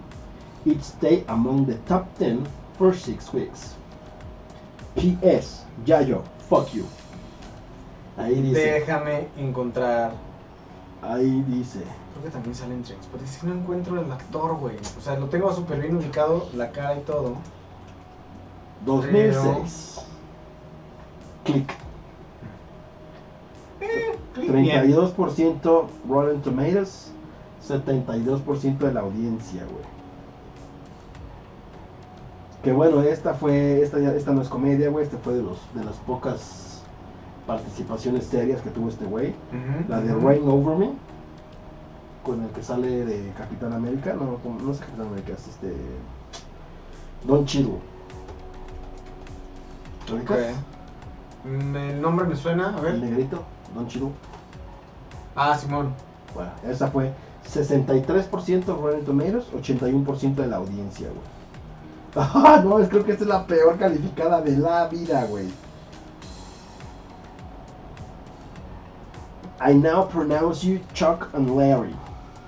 [0.67, 2.47] It stayed among the top 10
[2.77, 3.77] for six weeks.
[4.97, 5.65] P.S.
[5.87, 6.87] Yayo, fuck you.
[8.19, 8.81] Ahí dice.
[8.81, 10.13] Déjame encontrar.
[11.03, 11.83] Ahí dice.
[12.13, 13.27] Creo que también sale en Trainspotting.
[13.27, 14.77] Es que no encuentro el actor, güey.
[14.97, 17.37] O sea, lo tengo súper bien ubicado, la cara y todo.
[18.85, 20.01] 2006.
[21.45, 21.84] Click.
[24.35, 24.83] Clic bien.
[24.91, 27.11] 32% Rotten Tomatoes.
[27.67, 29.85] 72% de la audiencia, güey.
[32.63, 35.59] Que bueno, esta fue, esta, ya- esta no es comedia, güey, esta fue de, los,
[35.75, 36.83] de las pocas
[37.47, 39.35] participaciones serias que tuvo este güey.
[39.89, 40.15] La de.
[40.15, 40.91] Rain Over Me,
[42.23, 45.75] con el que sale de Capitán América, no, no es Capitán América, es este...
[47.27, 47.79] Don Cheadle.
[50.09, 50.39] ¿Lo ubicas?
[50.39, 51.51] Ok.
[51.51, 52.99] Mm, El nombre me suena, a El ver.
[52.99, 53.43] negrito,
[53.75, 54.11] Don Cheadle.
[55.37, 55.93] Ah, Simón.
[56.35, 57.13] Bueno, esa fue
[57.53, 61.35] 63% Rotten Tomatoes, 81% de la audiencia, güey.
[62.35, 65.49] Ah, no, es, creo que esta es la peor calificada de la vida, güey.
[69.61, 71.95] I now pronounce you Chuck and Larry.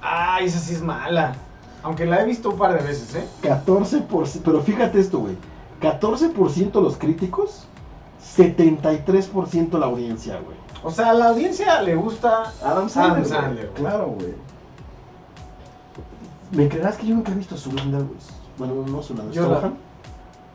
[0.03, 1.35] Ah, esa sí es mala.
[1.83, 3.27] Aunque la he visto un par de veces, ¿eh?
[3.43, 5.37] 14%, pero fíjate esto, güey.
[5.81, 7.67] 14% los críticos,
[8.37, 10.56] 73% la audiencia, güey.
[10.87, 12.53] O sea, a la audiencia le gusta.
[12.65, 13.19] Adam Sandler.
[13.19, 13.29] güey.
[13.29, 13.75] Sandler, güey.
[13.83, 14.35] Claro, güey.
[16.53, 18.19] ¿Me creerás que yo nunca he visto a Zoolander, güey?
[18.57, 19.75] Bueno, no Zoolander, Yo la- Sohan.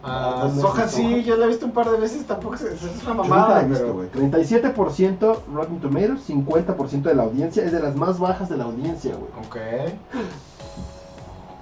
[0.03, 2.55] Ah, ¿no has Soja visto sí, yo la he visto un par de veces, tampoco
[2.55, 3.93] es, es una Yo nunca la mamada, he visto, pero...
[3.93, 4.09] güey.
[4.31, 7.63] 37% Rotten Tomatoes, 50% de la audiencia.
[7.65, 9.31] Es de las más bajas de la audiencia, güey.
[9.45, 9.57] Ok.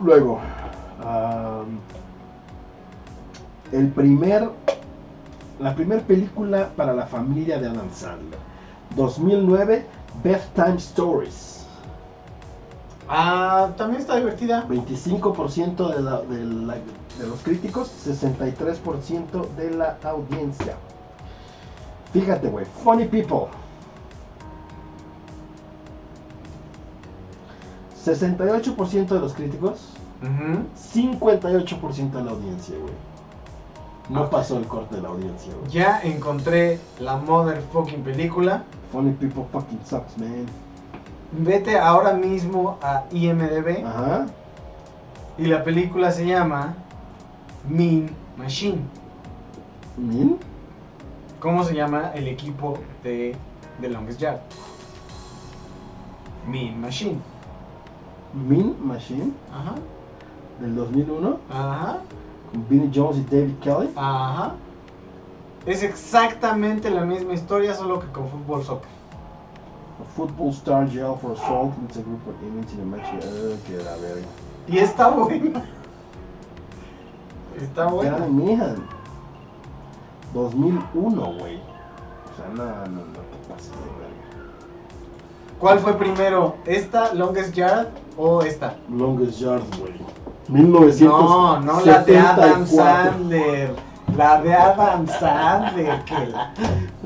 [0.02, 0.40] Luego,
[1.04, 1.80] am,
[3.72, 4.50] el primer,
[5.60, 8.40] la primera película para la familia de Adam Sandler.
[8.96, 9.86] 2009,
[10.24, 11.66] Bedtime Stories.
[13.08, 14.66] Ah, también está divertida.
[14.68, 16.76] 25% de, la- de la-
[17.20, 20.76] de los críticos, 63% de la audiencia.
[22.14, 22.66] Fíjate, güey.
[22.84, 23.48] Funny People.
[28.06, 29.80] 68% de los críticos,
[30.22, 30.64] Ujú.
[30.94, 32.94] 58% de la audiencia, güey.
[34.10, 35.72] No pasó el corte de la audiencia, güey.
[35.72, 38.64] Ya encontré la motherfucking película.
[38.92, 40.46] Funny People fucking sucks, man.
[41.32, 44.26] Vete ahora mismo a IMDB Ajá.
[45.38, 46.74] y la película se llama
[47.70, 48.80] Mean Machine.
[49.98, 50.38] Min.
[51.40, 53.36] ¿Cómo se llama el equipo de
[53.80, 54.40] The Longest Yard?
[56.48, 57.20] Mean Machine.
[58.34, 59.76] Min Machine Ajá.
[60.60, 62.00] del 2001 Ajá.
[62.52, 63.90] con Vinnie Jones y David Kelly.
[63.96, 64.56] Ajá.
[65.66, 68.90] Es exactamente la misma historia, solo que con fútbol soccer.
[70.00, 73.06] A football star jail for assault leads a group of inmates in a match.
[73.16, 74.26] Uh, que la verga.
[74.68, 75.62] Y está buena.
[77.62, 78.18] Está buena.
[78.18, 78.88] Gran Meehan.
[80.34, 81.58] 2001, güey.
[81.58, 84.10] O sea, no, no, no te pases de verga.
[85.60, 86.56] ¿Cuál fue primero?
[86.66, 87.88] ¿Esta, Longest Yard
[88.18, 88.78] o esta?
[88.90, 89.94] Longest Yard, güey.
[90.48, 91.10] 1974.
[91.10, 93.89] No, no la de Adam Sandler.
[94.18, 96.04] La de Adam Sandler.
[96.06, 96.54] que la-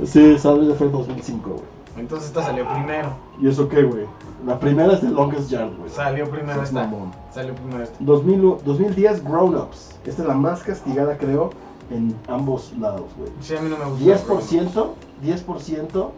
[0.05, 1.61] Sí, Sandler fue en 2005, güey.
[1.95, 3.09] Entonces esta salió primero.
[3.39, 4.05] ¿Y eso qué, güey?
[4.45, 5.89] La primera es de Longest Yard, güey.
[5.89, 6.83] Salió primero esta.
[6.83, 7.11] mamón.
[7.31, 7.95] Salió primero esta.
[7.99, 9.95] 2000 2010 Grown Ups.
[10.05, 11.51] Esta es la más castigada, creo,
[11.91, 13.31] en ambos lados, güey.
[13.41, 14.03] Sí, a mí no me gusta.
[14.03, 16.11] 10%, 10%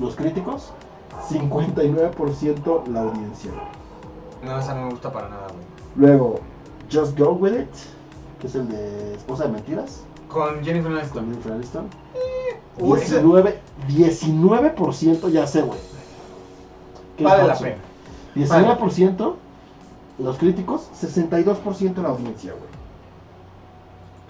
[0.00, 0.72] los críticos,
[1.28, 3.50] 59% la audiencia.
[4.42, 5.64] No, esa no me gusta para nada, güey.
[6.10, 6.40] Luego,
[6.90, 7.68] Just Go With It,
[8.40, 11.24] que es el de Esposa de Mentiras, Con Jennifer con Aniston.
[11.30, 11.86] Jennifer Aniston.
[12.78, 15.78] Uy, ese- 19, 19% ya sé, güey.
[17.16, 17.76] ¿Qué Vale la pena.
[18.34, 19.36] 19%
[20.18, 22.64] los críticos, 62% la audiencia, güey.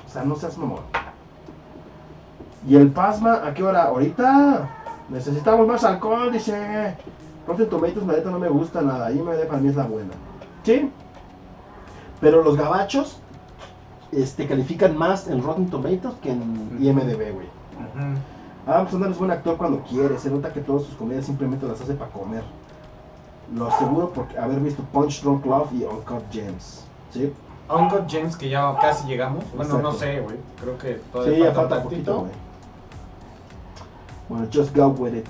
[0.07, 0.81] O sea, no seas mamón.
[2.69, 3.85] ¿Y el Pasma a qué hora?
[3.85, 4.69] Ahorita
[5.09, 6.97] necesitamos más alcohol, dice.
[7.47, 9.11] Rotten Tomatoes, la neta no me gusta nada.
[9.13, 10.11] IMDb para mí es la buena.
[10.63, 10.91] Sí.
[12.21, 13.19] Pero los gabachos
[14.13, 17.47] este, califican más en Rotten Tomatoes que en IMDb, güey.
[17.47, 18.19] Ujú.
[18.67, 20.19] Adam Sandler es buen actor cuando quiere.
[20.19, 22.43] Se nota que todas sus comedias simplemente las hace para comer.
[23.55, 26.85] Lo aseguro por haber visto Punch Drunk Love y Uncut Gems.
[27.13, 27.33] ¿Sí?
[27.69, 29.45] Uncut James, que ya casi llegamos.
[29.57, 30.37] Bueno, no sé, güey.
[30.61, 32.33] Creo que todavía Sí, ya falta, falta un poquito, güey.
[34.29, 35.27] Bueno, Just Go With It.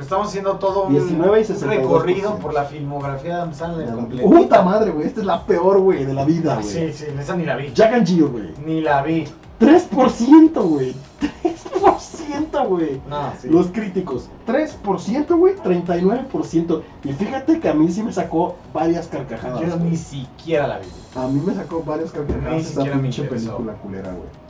[0.00, 1.66] Estamos haciendo todo un, 19 y un 62%.
[1.66, 4.28] recorrido por la filmografía de Adam Sandler completa.
[4.28, 5.06] Puta madre, güey.
[5.06, 6.66] Esta es la peor, güey, de la vida, güey.
[6.66, 7.72] Sí, sí, esa ni la vi.
[7.72, 8.52] Jack and Jill, güey.
[8.64, 9.26] Ni la vi.
[9.60, 10.94] 3%, güey.
[11.20, 13.00] 3%, güey.
[13.08, 13.48] No, sí.
[13.48, 14.28] Los críticos.
[14.46, 15.54] 3%, güey.
[15.56, 16.82] 39%.
[17.04, 19.60] Y fíjate que a mí sí me sacó varias carcajadas.
[19.60, 20.86] Yo ni siquiera la vi.
[21.14, 23.52] A mí me sacó varias carcajadas Ni esa siquiera me pinche interesó.
[23.52, 24.43] película culera, güey.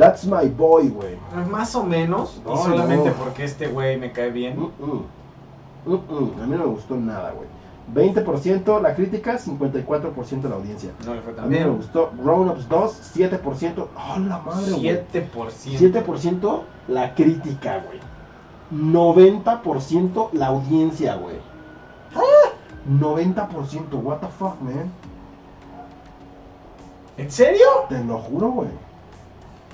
[0.00, 1.18] That's my boy, güey.
[1.50, 3.14] Más o menos, No, y solamente no.
[3.16, 4.58] porque este güey me cae bien.
[4.58, 5.04] Mm.
[5.84, 6.42] Mm, mm.
[6.42, 7.48] A mí no me gustó nada, güey.
[7.94, 10.92] 20% la crítica, 54% la audiencia.
[11.04, 13.88] No le fue A tan mí me gustó Grown Ups 2, 7%.
[13.94, 14.84] ¡Oh, la madre, güey!
[14.84, 16.04] 7%.
[16.06, 18.00] 7% la crítica, güey.
[18.72, 21.36] 90% la audiencia, güey.
[22.88, 24.90] 90%, what the fuck, man.
[27.18, 27.66] ¿En serio?
[27.88, 28.68] Te lo juro, güey.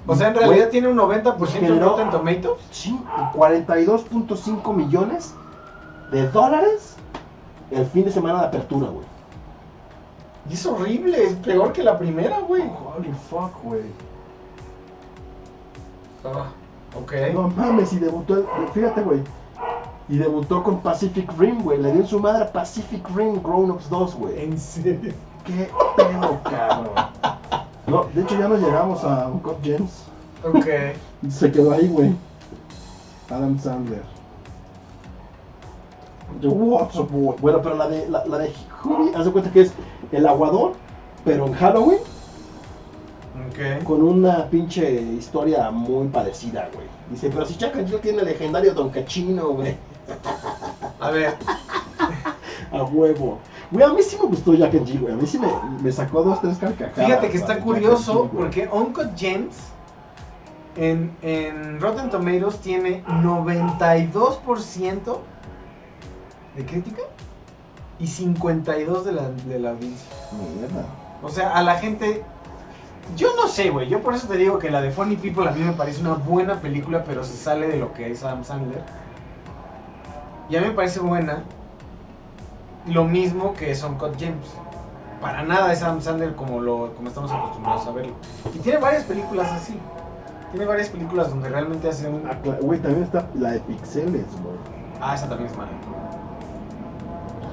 [0.06, 2.58] O sea, en realidad tiene un 90% en generó- Rotten Tomatoes.
[2.70, 5.34] Sí, y 42.5 millones
[6.12, 6.96] de dólares
[7.70, 9.04] el fin de semana de apertura, güey.
[10.48, 12.62] Y es horrible, es peor que la primera, güey.
[12.62, 13.82] Holy fuck, güey.
[16.24, 16.46] Ah,
[16.96, 17.12] ok.
[17.34, 19.22] No mames, y debutó, fíjate, güey.
[20.08, 21.78] Y debutó con Pacific Rim, güey.
[21.82, 24.44] Le dio en su madre a Pacific Rim Grown Ups 2, güey.
[24.44, 25.12] ¿En serio?
[25.44, 26.90] Qué pedo, cabrón.
[27.86, 30.04] No, de hecho ya nos llegamos a Uncut Gems.
[30.44, 30.66] Ok.
[31.30, 32.14] Se quedó ahí, güey.
[33.30, 34.02] Adam Sandler.
[36.40, 37.36] Yo, what's up, boy?
[37.40, 38.52] Bueno, pero la de, la, la de
[38.84, 39.72] Hubie, haz de cuenta que es
[40.12, 40.72] el aguador,
[41.24, 41.98] pero en Halloween,
[43.48, 43.84] Ok.
[43.84, 46.86] con una pinche historia muy parecida, güey.
[47.10, 49.76] Dice, pero si Chuck and Jill tiene el legendario Don Cachino, güey.
[51.00, 51.34] A ver,
[52.72, 53.38] A huevo.
[53.70, 55.14] Güey, a mí sí me gustó Jack and Jill, güey.
[55.14, 55.48] A mí sí me,
[55.82, 57.06] me sacó dos, tres carcajadas.
[57.06, 59.56] fíjate que está curioso porque Uncut Gems
[60.76, 65.18] en, en Rotten Tomatoes tiene 92%
[66.56, 67.02] de crítica
[67.98, 70.08] y 52% de la, de la audiencia.
[70.58, 70.84] Mierda.
[71.22, 72.22] O sea, a la gente.
[73.16, 73.88] Yo no sé, güey.
[73.88, 76.14] Yo por eso te digo que la de Funny People a mí me parece una
[76.14, 78.82] buena película, pero se sale de lo que es Adam Sandler.
[80.50, 81.44] Y a mí me parece buena.
[82.86, 84.46] Lo mismo que es Uncut Gems.
[85.20, 88.12] Para nada es Adam Sandler como, lo, como estamos acostumbrados a verlo.
[88.54, 89.78] Y tiene varias películas así.
[90.52, 92.22] Tiene varias películas donde realmente hace un.
[92.26, 94.56] Ah, Güey, también está la de Pixeles, güey.
[95.00, 95.70] Ah, esa también es mala.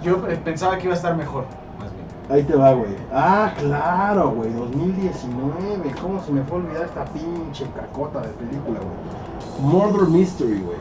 [0.04, 1.46] Yo eh, pensaba que iba a estar mejor,
[1.80, 2.06] más bien.
[2.30, 2.96] Ahí te va, güey.
[3.12, 4.54] Ah, claro, güey.
[4.54, 5.96] 2019.
[6.02, 9.74] ¿Cómo se me fue a olvidar esta pinche cacota de película, güey?
[9.74, 10.78] Murder Mystery, güey.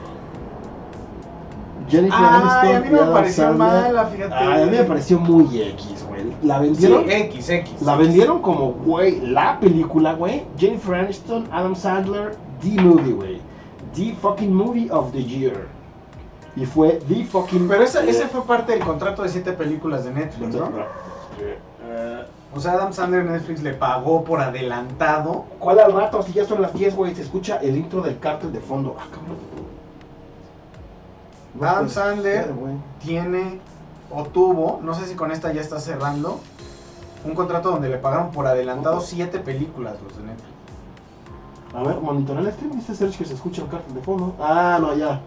[1.92, 3.58] Jennifer Ay, Aniston a mí no me Adam pareció Sandler.
[3.68, 4.34] mala, fíjate.
[4.34, 6.22] Ay, a mí me pareció muy X, güey.
[6.42, 7.10] La Sí, vendieron.
[7.10, 7.82] X, X.
[7.82, 10.42] La vendieron como, güey, la película, güey.
[10.58, 13.40] Jennifer Aniston, Adam Sandler, The Movie, güey.
[13.94, 15.68] The fucking movie of the year.
[16.56, 17.68] Y fue The fucking.
[17.68, 20.66] Pero esa, ese fue parte del contrato de siete películas de Netflix, ¿no?
[21.40, 22.24] Eh,
[22.54, 25.44] O sea, Adam Sandler Netflix le pagó por adelantado.
[25.58, 26.22] ¿Cuál al rato?
[26.22, 28.94] Si ya son las 10, güey, se escucha el intro del cártel de fondo.
[28.98, 29.36] Ah, cabrón.
[31.54, 32.50] No Adam puede Sandler.
[33.02, 33.60] Tiene
[34.10, 36.40] o tuvo, no sé si con esta ya está cerrando,
[37.24, 40.52] un contrato donde le pagaron por adelantado siete películas los de Netflix.
[41.74, 44.34] A ver, monitorea el stream, dice Sergio que se escucha el cártel de fondo.
[44.38, 45.22] Ah, no, ya.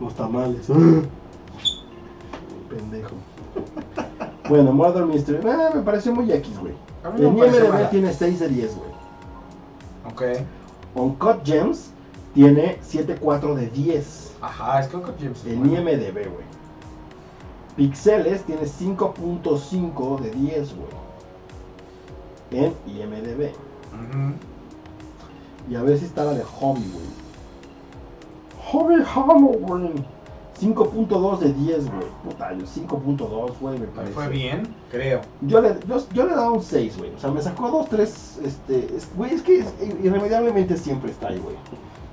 [0.00, 0.66] Los tamales.
[2.70, 3.16] Pendejo.
[4.48, 5.46] Bueno, Mother Mystery.
[5.46, 6.72] Eh, me pareció muy X, güey.
[7.02, 8.90] Pareció IMDb tiene 6 de 10, güey.
[10.10, 10.22] Ok.
[10.94, 11.90] Uncut Gems
[12.34, 14.36] tiene 7.4 de 10.
[14.40, 15.40] Ajá, es que Uncut Gems.
[15.40, 15.92] es En buena.
[15.92, 16.46] IMDB, güey.
[17.76, 20.88] Pixeles tiene 5.5 de 10, güey.
[22.50, 23.50] En IMDB.
[23.92, 24.32] Ujú.
[25.70, 27.04] Y a ver si está la de Hobby, güey.
[28.70, 29.92] Hobby Hammer, güey.
[30.60, 32.06] 5.2 de 10, güey.
[32.24, 34.12] Puta, yo 5.2, güey, me parece.
[34.12, 35.20] fue bien, creo.
[35.42, 37.14] Yo le, yo, yo le daba un 6, güey.
[37.14, 38.96] O sea, me sacó 2, 3, este...
[38.96, 41.54] es- Güey, es que es- irremediablemente siempre está ahí, güey.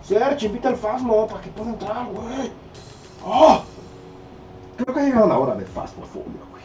[0.08, 2.52] Serge, invita al Fasmo para que pueda entrar, güey.
[3.26, 3.64] ¡Oh!
[4.78, 6.64] Creo que ha llegado la hora del Fasmofobia, güey.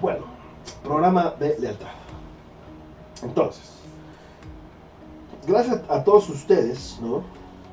[0.00, 0.26] Bueno,
[0.84, 1.88] programa de lealtad.
[3.24, 3.80] Entonces,
[5.44, 7.24] gracias a todos ustedes, ¿no?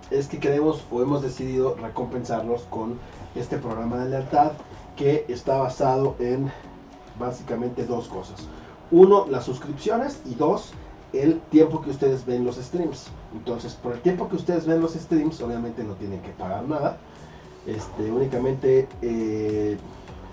[0.09, 2.97] Es que queremos o hemos decidido recompensarlos con
[3.35, 4.53] este programa de lealtad
[4.95, 6.51] que está basado en
[7.19, 8.47] básicamente dos cosas.
[8.91, 10.71] Uno, las suscripciones y dos,
[11.13, 13.07] el tiempo que ustedes ven los streams.
[13.33, 16.97] Entonces, por el tiempo que ustedes ven los streams, obviamente no tienen que pagar nada.
[17.65, 19.77] Este, únicamente, eh,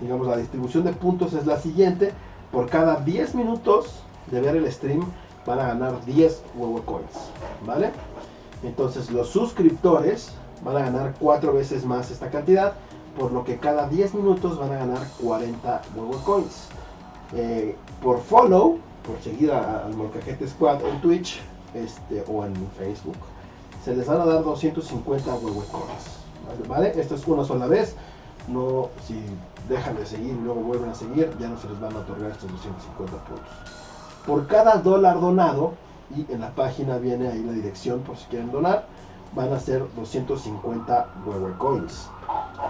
[0.01, 2.11] digamos, la distribución de puntos es la siguiente.
[2.51, 5.03] por cada 10 minutos de ver el stream
[5.45, 7.31] van a ganar 10 huevo coins,
[7.65, 7.89] ¿vale?
[8.63, 10.31] Entonces los suscriptores
[10.63, 12.73] van a ganar 4 veces más esta cantidad,
[13.17, 16.67] por lo que cada 10 minutos van a ganar 40 huevo coins.
[17.33, 21.41] Eh, por follow, por seguir al Molcajete Squad en Twitch
[21.73, 23.17] este, o en Facebook,
[23.83, 26.93] se les van a dar 250 huevo coins, ¿vale?
[26.99, 27.95] Esto es una sola vez,
[28.47, 29.19] no si
[29.67, 32.31] dejan de seguir y luego vuelven a seguir, ya no se les van a otorgar
[32.31, 33.45] estos 250 puntos.
[34.25, 35.73] Por cada dólar donado,
[36.15, 38.85] y en la página viene ahí la dirección por si quieren donar,
[39.35, 42.09] van a ser 250 Weber Coins.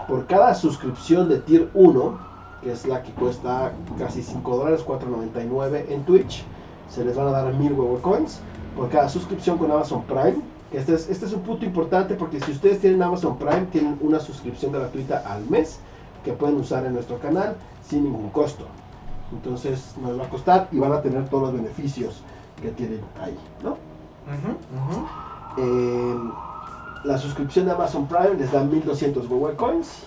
[0.07, 2.18] Por cada suscripción de Tier 1,
[2.61, 6.44] que es la que cuesta casi 5 dólares, 4.99 en Twitch,
[6.90, 8.40] se les van a dar 1000 Weber Coins.
[8.76, 10.41] Por cada suscripción con Amazon Prime,
[10.72, 13.98] que este es, este es un punto importante porque si ustedes tienen Amazon Prime, tienen
[14.02, 15.80] una suscripción gratuita al mes
[16.23, 17.56] que pueden usar en nuestro canal
[17.88, 18.65] sin ningún costo.
[19.31, 22.22] Entonces nos va a costar y van a tener todos los beneficios
[22.61, 23.77] que tienen ahí, ¿no?
[25.57, 26.15] Eh,
[27.03, 30.03] la suscripción de Amazon Prime les dan 1200 Google Coins.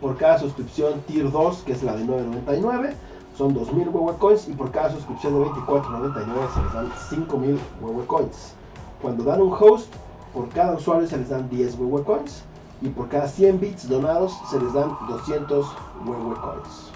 [0.00, 2.94] Por cada suscripción Tier 2, que es la de 9.99,
[3.36, 4.48] son 2000 Google Coins.
[4.48, 8.54] Y por cada suscripción de 24.99 se les dan 5000 Google Coins.
[9.00, 9.92] Cuando dan un host,
[10.34, 12.42] por cada usuario se les dan 10 Google Coins.
[12.82, 15.66] Y por cada 100 bits donados se les dan 200
[16.04, 16.90] Google Coins.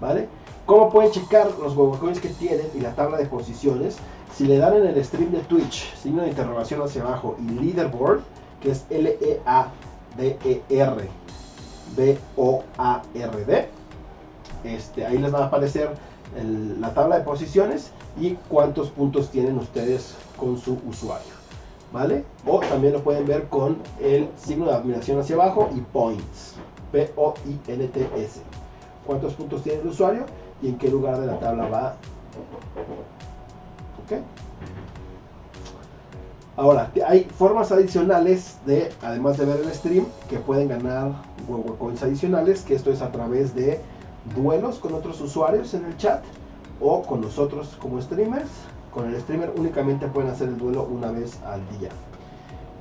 [0.00, 0.28] ¿Vale?
[0.66, 3.98] ¿Cómo pueden checar los Google Coins que tienen y la tabla de posiciones?
[4.32, 8.22] Si le dan en el stream de Twitch, signo de interrogación hacia abajo y leaderboard,
[8.62, 10.42] que es L-E-A-D-E-R
[11.96, 13.68] B-O-A-R-D,
[14.64, 15.90] este, ahí les va a aparecer
[16.80, 21.42] la tabla de posiciones y cuántos puntos tienen ustedes con su usuario.
[21.92, 22.24] ¿Vale?
[22.46, 26.54] O también lo pueden ver con el signo de admiración hacia abajo y points.
[26.90, 28.40] P-O-I-N-T-S.
[29.06, 30.24] ¿Cuántos puntos tiene el usuario
[30.62, 31.96] y en qué lugar de la tabla va?
[34.04, 34.22] ¿Ok?
[36.56, 41.12] Ahora, hay formas adicionales de, además de ver el stream, que pueden ganar
[41.48, 43.80] huevo coins adicionales, que esto es a través de
[44.36, 46.22] duelos con otros usuarios en el chat
[46.78, 48.50] o con nosotros como streamers.
[48.92, 51.88] Con el streamer únicamente pueden hacer el duelo una vez al día.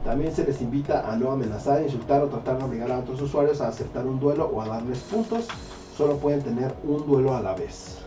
[0.04, 3.62] También se les invita a no amenazar, insultar o tratar de obligar a otros usuarios
[3.62, 5.48] a aceptar un duelo o a darles puntos.
[5.96, 8.00] Solo pueden tener un duelo a la vez.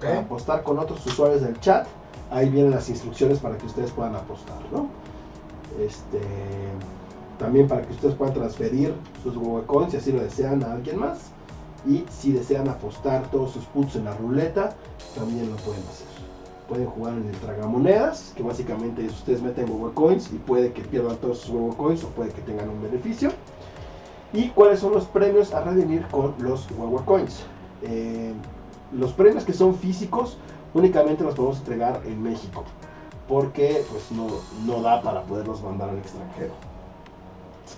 [0.00, 1.86] Para apostar con otros usuarios del chat,
[2.30, 4.88] ahí vienen las instrucciones para que ustedes puedan apostar, ¿no?
[5.80, 6.20] Este,
[7.38, 10.98] también para que ustedes puedan transferir sus Google Coins si así lo desean a alguien
[10.98, 11.30] más.
[11.86, 14.74] Y si desean apostar todos sus puntos en la ruleta,
[15.14, 16.06] también lo pueden hacer.
[16.68, 20.82] Pueden jugar en el tragamonedas, que básicamente es ustedes meten Google Coins y puede que
[20.82, 23.30] pierdan todos sus Google Coins o puede que tengan un beneficio.
[24.32, 27.44] ¿Y cuáles son los premios a redimir con los Google Coins?
[27.82, 28.32] Eh,
[28.92, 30.38] los premios que son físicos
[30.76, 32.64] únicamente los podemos entregar en México
[33.28, 34.26] porque pues no,
[34.66, 36.52] no da para poderlos mandar al extranjero.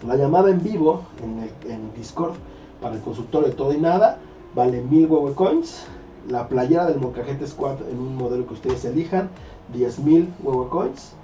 [0.07, 2.35] La llamada en vivo en, Discord
[2.81, 4.19] para el consultorio de todo y nada
[4.55, 5.87] vale 1000 huevo coins.
[6.29, 9.31] La playera del Mocajete Squad en un modelo que ustedes elijan
[9.75, 11.15] 10.000 huevo coins.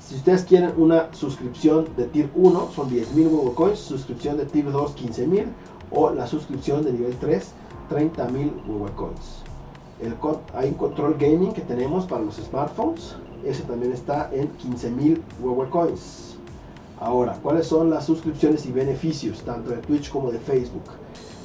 [0.00, 4.72] Si ustedes quieren una suscripción de tier 1 son 10.000 huevo coins, suscripción de tier
[4.72, 5.44] 2 15.000
[5.92, 7.52] o la suscripción de nivel 3
[7.90, 9.49] 30.000 huevo coins.
[10.54, 13.16] Hay un control gaming que tenemos para los smartphones.
[13.44, 16.36] Ese también está en 15.000 Weber Coins.
[16.98, 20.84] Ahora, ¿cuáles son las suscripciones y beneficios tanto de Twitch como de Facebook?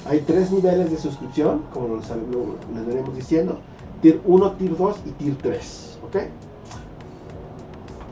[0.07, 3.59] Hay tres niveles de suscripción, como les, les veremos diciendo.
[4.01, 5.99] Tier 1, Tier 2 y Tier 3.
[6.05, 6.17] ¿Ok?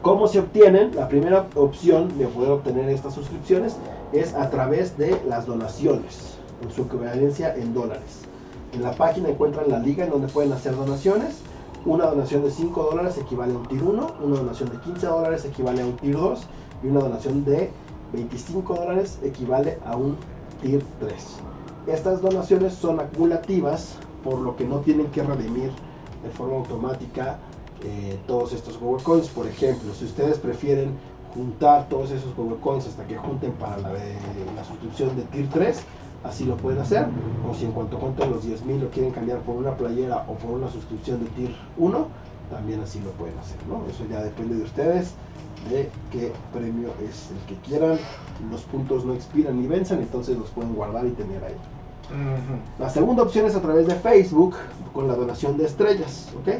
[0.01, 0.95] ¿Cómo se obtienen?
[0.95, 3.77] La primera opción de poder obtener estas suscripciones
[4.11, 8.32] es a través de las donaciones, en su equivalencia en dólares.
[8.73, 11.41] En la página encuentran la liga en donde pueden hacer donaciones.
[11.85, 15.45] Una donación de 5 dólares equivale a un tier 1, una donación de 15 dólares
[15.45, 16.41] equivale a un tier 2
[16.83, 17.71] y una donación de
[18.13, 20.15] 25 dólares equivale a un
[20.61, 21.13] tier 3.
[21.87, 25.71] Estas donaciones son acumulativas por lo que no tienen que redimir
[26.23, 27.37] de forma automática
[27.83, 29.27] eh, todos estos Google Coins.
[29.27, 30.91] Por ejemplo, si ustedes prefieren
[31.33, 35.83] juntar todos esos Google Coins hasta que junten para la, suscripción de tier 3,
[36.23, 37.07] así lo pueden hacer.
[37.49, 40.51] O si en cuanto junten los 10.000 lo quieren cambiar por una playera o por
[40.51, 42.07] una suscripción de tier 1,
[42.49, 43.57] también así lo pueden hacer.
[43.67, 43.83] ¿no?
[43.89, 45.13] Eso ya depende de ustedes,
[45.69, 47.97] de qué premio es el que quieran.
[48.51, 51.55] Los puntos no expiran ni vencen, entonces los pueden guardar y tener ahí.
[52.79, 54.55] La segunda opción es a través de Facebook
[54.93, 56.55] con la donación de estrellas, ¿ok?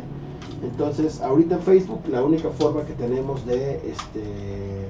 [0.63, 4.87] Entonces, ahorita en Facebook la única forma que tenemos de este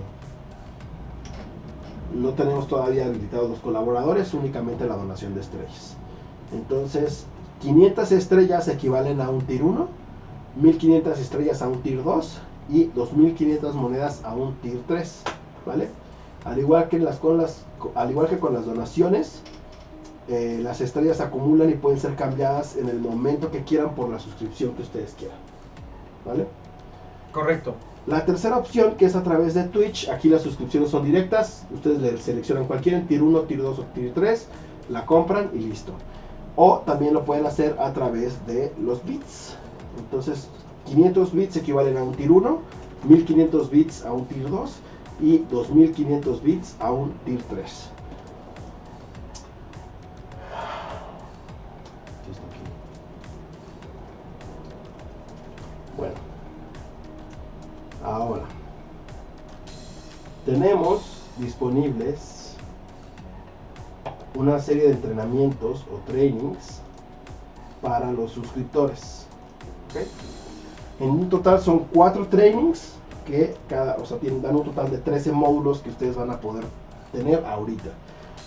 [2.13, 5.97] no tenemos todavía habilitados los colaboradores, únicamente la donación de estrellas.
[6.53, 7.25] Entonces,
[7.61, 9.87] 500 estrellas equivalen a un tier 1,
[10.61, 15.23] 1500 estrellas a un tier 2 y 2500 monedas a un tier 3,
[15.65, 15.89] ¿vale?
[16.45, 17.65] Al igual que, las, con las,
[17.95, 19.41] al igual que con las donaciones,
[20.27, 24.19] eh, las estrellas acumulan y pueden ser cambiadas en el momento que quieran por la
[24.19, 25.37] suscripción que ustedes quieran,
[26.25, 26.47] ¿vale?
[27.31, 27.75] Correcto.
[28.05, 32.01] La tercera opción, que es a través de Twitch, aquí las suscripciones son directas, ustedes
[32.01, 34.47] le seleccionan cualquiera, tier 1, tier 2 o tier 3,
[34.89, 35.93] la compran y listo.
[36.57, 39.55] O también lo pueden hacer a través de los bits.
[39.97, 40.49] Entonces,
[40.85, 42.59] 500 bits equivalen a un tier 1,
[43.07, 44.71] 1500 bits a un tier 2
[45.21, 47.92] y 2500 bits a un tier 3.
[58.03, 58.43] Ahora,
[60.45, 62.55] tenemos disponibles
[64.35, 66.81] una serie de entrenamientos o trainings
[67.81, 69.25] para los suscriptores.
[70.99, 72.93] En un total son cuatro trainings
[73.25, 76.41] que cada, o sea, tienen, dan un total de 13 módulos que ustedes van a
[76.41, 76.65] poder
[77.13, 77.89] tener ahorita.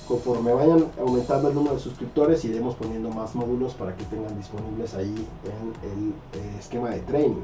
[0.07, 4.95] Conforme vayan aumentando el número de suscriptores, iremos poniendo más módulos para que tengan disponibles
[4.95, 6.11] ahí en el
[6.41, 7.43] eh, esquema de training.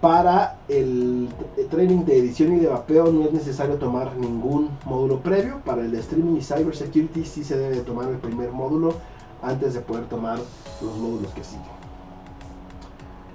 [0.00, 1.28] Para el
[1.70, 5.60] training de edición y de vapeo no es necesario tomar ningún módulo previo.
[5.64, 8.94] Para el de streaming y cybersecurity sí se debe de tomar el primer módulo
[9.42, 10.38] antes de poder tomar
[10.82, 11.64] los módulos que siguen.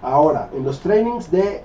[0.02, 1.64] Ahora, en los trainings de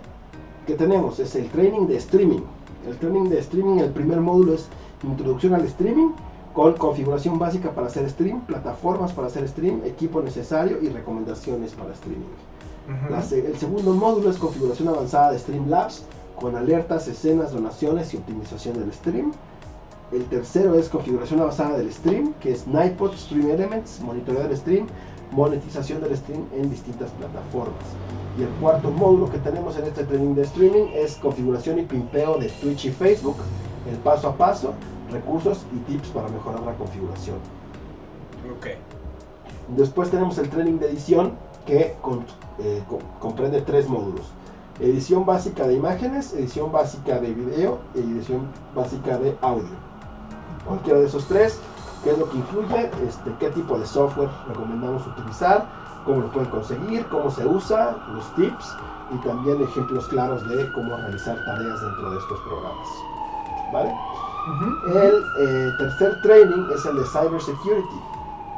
[0.66, 2.42] que tenemos es el training de streaming.
[2.86, 4.66] El training de streaming, el primer módulo es
[5.02, 6.10] introducción al streaming
[6.52, 11.92] con configuración básica para hacer stream, plataformas para hacer stream, equipo necesario y recomendaciones para
[11.92, 12.24] streaming.
[12.86, 16.02] El segundo módulo es configuración avanzada de Streamlabs
[16.38, 19.32] con alertas, escenas, donaciones y optimización del stream.
[20.12, 24.86] El tercero es configuración avanzada del stream, que es Nightbot, Stream Elements, monitoreo del stream,
[25.30, 27.84] monetización del stream en distintas plataformas.
[28.38, 32.36] Y el cuarto módulo que tenemos en este training de streaming es configuración y pimpeo
[32.38, 33.36] de Twitch y Facebook,
[33.90, 34.74] el paso a paso,
[35.10, 37.36] recursos y tips para mejorar la configuración.
[38.58, 38.66] Ok.
[39.76, 41.32] Después tenemos el training de edición
[41.66, 42.24] que con-
[42.58, 44.26] eh, co- comprende tres módulos.
[44.80, 49.68] Edición básica de imágenes, edición básica de video y edición básica de audio.
[50.66, 51.60] Cualquiera de esos tres,
[52.02, 55.66] qué es lo que incluye, este, qué tipo de software recomendamos utilizar,
[56.04, 58.76] cómo lo pueden conseguir, cómo se usa, los tips
[59.14, 62.88] y también ejemplos claros de cómo realizar tareas dentro de estos programas.
[63.72, 63.94] ¿Vale?
[64.86, 68.00] El eh, tercer training es el de Cybersecurity.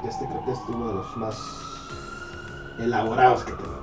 [0.09, 1.37] Este creo que es uno de los más
[2.79, 3.77] elaborados que tenemos.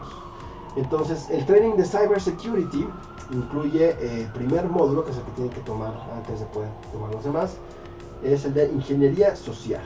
[0.76, 2.88] Entonces, el training de Cybersecurity
[3.32, 6.70] incluye eh, el primer módulo, que es el que tienen que tomar antes de poder
[6.92, 7.58] tomar los demás,
[8.24, 9.84] es el de Ingeniería Social.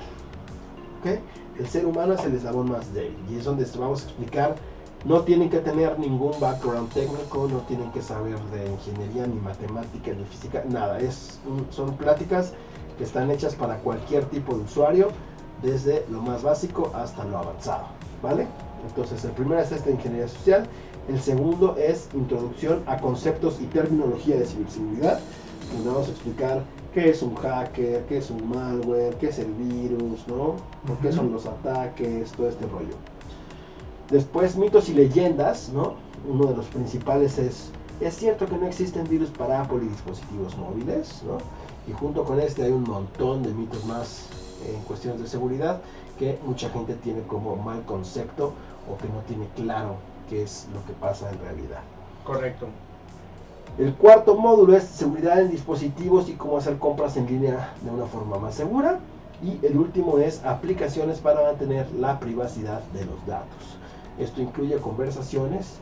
[0.99, 1.19] ¿Ok?
[1.59, 4.55] El ser humano es el eslabón más débil y es donde vamos a explicar
[5.05, 10.11] no tienen que tener ningún background técnico, no tienen que saber de ingeniería, ni matemática,
[10.11, 10.99] ni física, nada.
[10.99, 11.39] Es
[11.69, 12.53] son pláticas
[12.97, 15.09] que están hechas para cualquier tipo de usuario,
[15.61, 17.85] desde lo más básico hasta lo avanzado.
[18.21, 18.47] ¿Vale?
[18.85, 20.67] Entonces, el primero es de ingeniería social.
[21.07, 25.19] El segundo es introducción a conceptos y terminología de ciberseguridad.
[25.73, 26.63] Donde vamos a explicar
[26.93, 30.55] qué es un hacker, qué es un malware, qué es el virus, ¿no?
[30.85, 32.31] ¿Por qué son los ataques?
[32.31, 32.95] Todo este rollo.
[34.09, 35.95] Después, mitos y leyendas, ¿no?
[36.27, 40.57] Uno de los principales es, es cierto que no existen virus para Apple y dispositivos
[40.57, 41.37] móviles, ¿no?
[41.87, 44.29] Y junto con este hay un montón de mitos más
[44.65, 45.81] en cuestiones de seguridad
[46.17, 48.53] que mucha gente tiene como mal concepto
[48.91, 49.95] o que no tiene claro
[50.29, 51.81] qué es lo que pasa en realidad.
[52.23, 52.67] Correcto.
[53.77, 58.05] El cuarto módulo es seguridad en dispositivos y cómo hacer compras en línea de una
[58.05, 58.99] forma más segura.
[59.43, 63.77] Y el último es aplicaciones para mantener la privacidad de los datos.
[64.17, 65.77] Esto incluye conversaciones,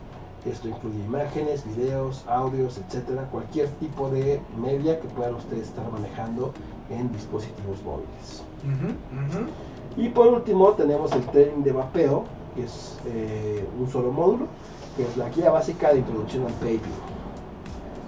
[0.46, 6.52] esto incluye imágenes, videos, audios, etcétera, cualquier tipo de media que puedan ustedes estar manejando
[6.90, 8.44] en dispositivos móviles.
[8.64, 9.50] Ujú, ujú.
[9.96, 12.26] Y por último tenemos el training de vapeo,
[12.56, 14.48] que es eh, un solo módulo,
[14.96, 16.80] que es la guía básica de introducción al vaping.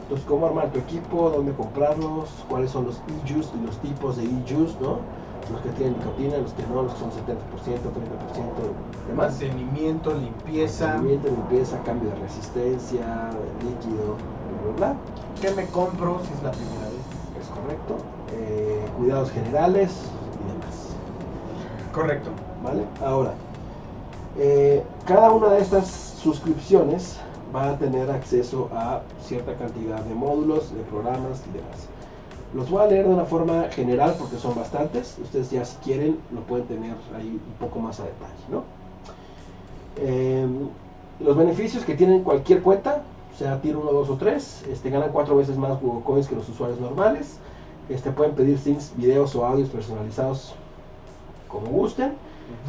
[0.03, 4.23] Entonces, cómo armar tu equipo, dónde comprarlos, cuáles son los e-juice y los tipos de
[4.23, 4.99] e-juice, ¿no?
[5.51, 7.17] Los que tienen nicotina, los que no, los que son 70%, 30%,
[9.09, 9.31] demás.
[9.31, 10.87] Mantenimiento, limpieza.
[10.87, 13.29] Mantenimiento, limpieza, cambio de resistencia,
[13.63, 14.95] líquido, bla, bla, bla.
[15.41, 17.07] ¿Qué me compro si es la primera vez?
[17.41, 17.97] Es correcto.
[18.31, 19.91] Eh, cuidados generales
[20.41, 20.95] y demás.
[21.93, 22.29] Correcto.
[22.63, 22.83] ¿Vale?
[23.05, 23.33] Ahora,
[24.37, 27.19] eh, cada una de estas suscripciones
[27.55, 31.87] va a tener acceso a cierta cantidad de módulos, de programas y demás.
[32.53, 35.17] Los voy a leer de una forma general porque son bastantes.
[35.21, 38.63] Ustedes ya si quieren lo pueden tener ahí un poco más a detalle, ¿no?
[39.97, 40.47] Eh,
[41.19, 43.01] los beneficios que tienen cualquier cuenta,
[43.37, 46.47] sea tier 1, 2 o 3, este, ganan 4 veces más Google Coins que los
[46.47, 47.37] usuarios normales.
[47.89, 50.53] Este, pueden pedir things, videos o audios personalizados
[51.47, 52.13] como gusten.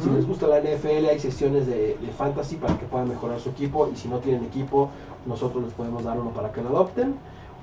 [0.01, 3.49] Si les gusta la NFL, hay sesiones de, de fantasy para que puedan mejorar su
[3.49, 3.89] equipo.
[3.93, 4.89] Y si no tienen equipo,
[5.25, 7.15] nosotros les podemos dar uno para que lo adopten.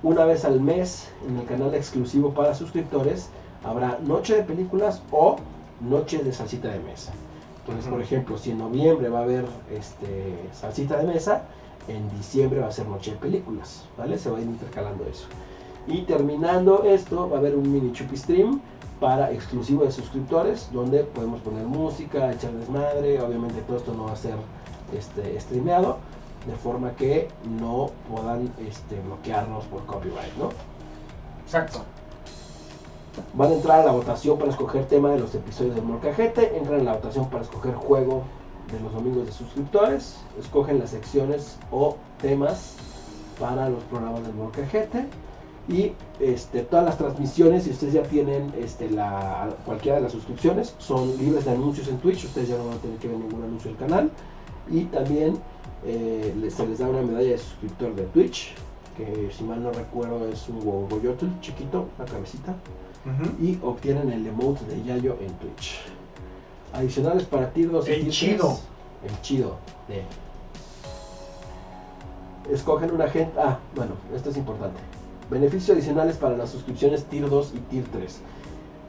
[0.02, 3.30] Una vez al mes, en el canal exclusivo para suscriptores,
[3.64, 5.36] habrá noche de películas o
[5.80, 7.12] noche de salsita de mesa.
[7.60, 8.02] Entonces, por Ujú.
[8.02, 11.42] ejemplo, si en noviembre va a haber este, salsita de mesa,
[11.88, 14.18] en diciembre va a ser noche de películas, ¿vale?
[14.18, 15.26] Se va a ir intercalando eso.
[15.88, 18.60] Y terminando esto, va a haber un mini chupi stream
[19.00, 24.12] para exclusivo de suscriptores, donde podemos poner música, echar desmadre, obviamente todo esto no va
[24.12, 24.36] a ser
[24.96, 25.98] este, streameado,
[26.46, 27.28] de forma que
[27.60, 30.50] no puedan este, bloquearnos por copyright, ¿no?
[31.44, 31.80] Exacto.
[33.34, 36.80] Van a entrar a la votación para escoger tema de los episodios del Molcajete, entran
[36.80, 38.22] en la votación para escoger juego
[38.72, 42.76] de los domingos de suscriptores, escogen las secciones o temas
[43.38, 45.06] para los programas del Molcajete
[45.68, 50.74] y este, todas las transmisiones, si ustedes ya tienen este, la, cualquiera de las suscripciones,
[50.78, 53.42] son libres de anuncios en Twitch, ustedes ya no van a tener que ver ningún
[53.42, 54.10] anuncio del canal
[54.70, 55.38] y también
[55.84, 58.54] eh, se les da una medalla de suscriptor de Twitch,
[58.96, 62.54] que si mal no recuerdo es un gogoyotl chiquito, una cabecita
[63.40, 65.78] y obtienen el emote de Yayo en Twitch.
[66.72, 68.58] Adicionales para Tier 2 y El chido.
[69.02, 69.56] 3, El chido.
[69.88, 70.02] De.
[72.52, 73.32] Escogen una gente.
[73.38, 74.80] Ah, bueno, esto es importante.
[75.30, 78.20] Beneficios adicionales para las suscripciones Tier 2 y Tier 3.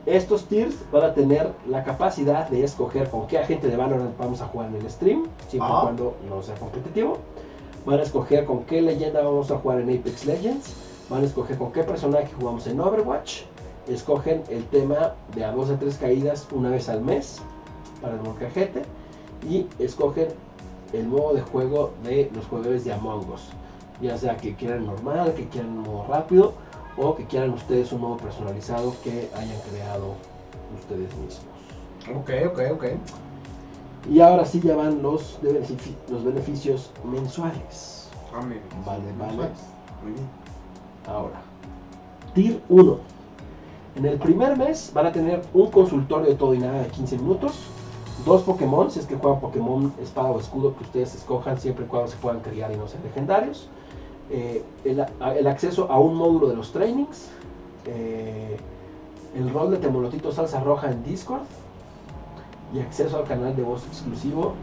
[0.06, 4.40] Estos tiers van a tener la capacidad de escoger con qué agente de Valorant vamos
[4.42, 5.80] a jugar en el stream, siempre y Ah.
[5.82, 7.18] cuando no sea competitivo.
[7.86, 10.74] Van a escoger con qué leyenda vamos a jugar en Apex Legends.
[11.10, 13.42] Van a escoger con qué personaje jugamos en Overwatch.
[13.90, 17.40] Escogen el tema de a dos de tres caídas una vez al mes
[18.02, 18.84] para el molcajete.
[19.50, 20.28] Y escogen
[20.94, 23.50] el modo de juego de los jugadores de Among Us.
[24.02, 26.54] Ya sea que quieran normal, que quieran un modo rápido
[26.98, 30.16] o que quieran ustedes un modo personalizado que hayan creado
[30.80, 31.42] ustedes mismos.
[32.16, 32.86] Ok, ok, ok.
[34.10, 35.40] Y ahora sí ya van los,
[36.10, 38.10] los beneficios mensuales.
[38.34, 38.40] Ah.
[38.86, 39.50] Vale, vale.
[40.04, 40.28] Muy bien.
[41.08, 41.42] Ahora,
[42.34, 42.98] Tier 1.
[43.96, 47.18] En el primer mes van a tener un consultorio de todo y nada de 15
[47.18, 47.68] minutos.
[48.28, 51.88] Dos Pokémon, si es que juegan Pokémon espada o escudo que ustedes escojan siempre y
[51.88, 53.70] cuando se puedan criar y no sean legendarios.
[54.30, 57.30] Eh, el, acceso a un módulo de los trainings.
[57.86, 58.58] eh,
[59.34, 61.44] el rol de Temolotito Salsa Roja en Discord.
[62.74, 64.56] Y acceso al canal de voz exclusivo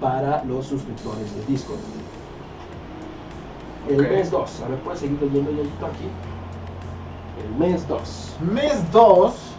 [0.00, 1.78] para los suscriptores de Discord.
[3.88, 4.62] El mes 2.
[4.62, 6.08] A ver, puedes seguir leyendo yo aquí.
[7.40, 8.36] El mes 2.
[8.52, 9.55] Mes 2.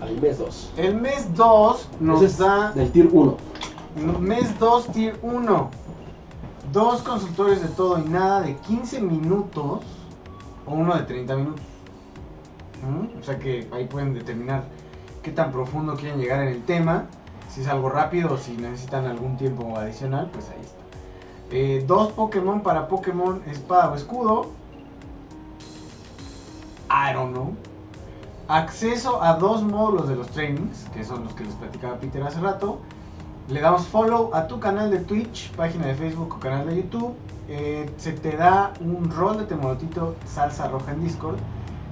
[0.00, 0.72] Ahí, mes 2.
[0.76, 2.72] El mes 2 nos Ese da.
[2.72, 3.36] del tier 1.
[4.20, 5.70] Mes 2, tier 1.
[6.72, 9.80] Dos consultores de todo y nada de 15 minutos.
[10.66, 11.62] O uno de 30 minutos.
[12.82, 13.18] ¿Mm?
[13.18, 14.64] O sea que ahí pueden determinar
[15.22, 17.06] qué tan profundo quieren llegar en el tema.
[17.50, 20.78] Si es algo rápido o si necesitan algún tiempo adicional, pues ahí está.
[21.50, 24.50] Eh, dos Pokémon para Pokémon Espada o Escudo.
[26.90, 27.54] I don't know.
[28.48, 32.40] Acceso a dos módulos de los trainings, que son los que les platicaba Peter hace
[32.40, 32.78] rato.
[33.48, 37.14] Le damos follow a tu canal de Twitch, página de Facebook o canal de YouTube.
[37.48, 41.36] Eh, se te da un rol de temolotito salsa roja en Discord.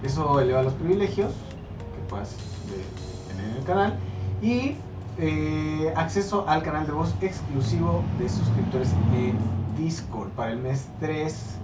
[0.03, 3.95] Eso eleva los privilegios que puedas de- tener en el canal.
[4.43, 4.77] Y
[5.19, 9.37] eh, acceso al canal de voz exclusivo de suscriptores en
[9.77, 10.29] Discord.
[10.31, 11.57] Para el mes 3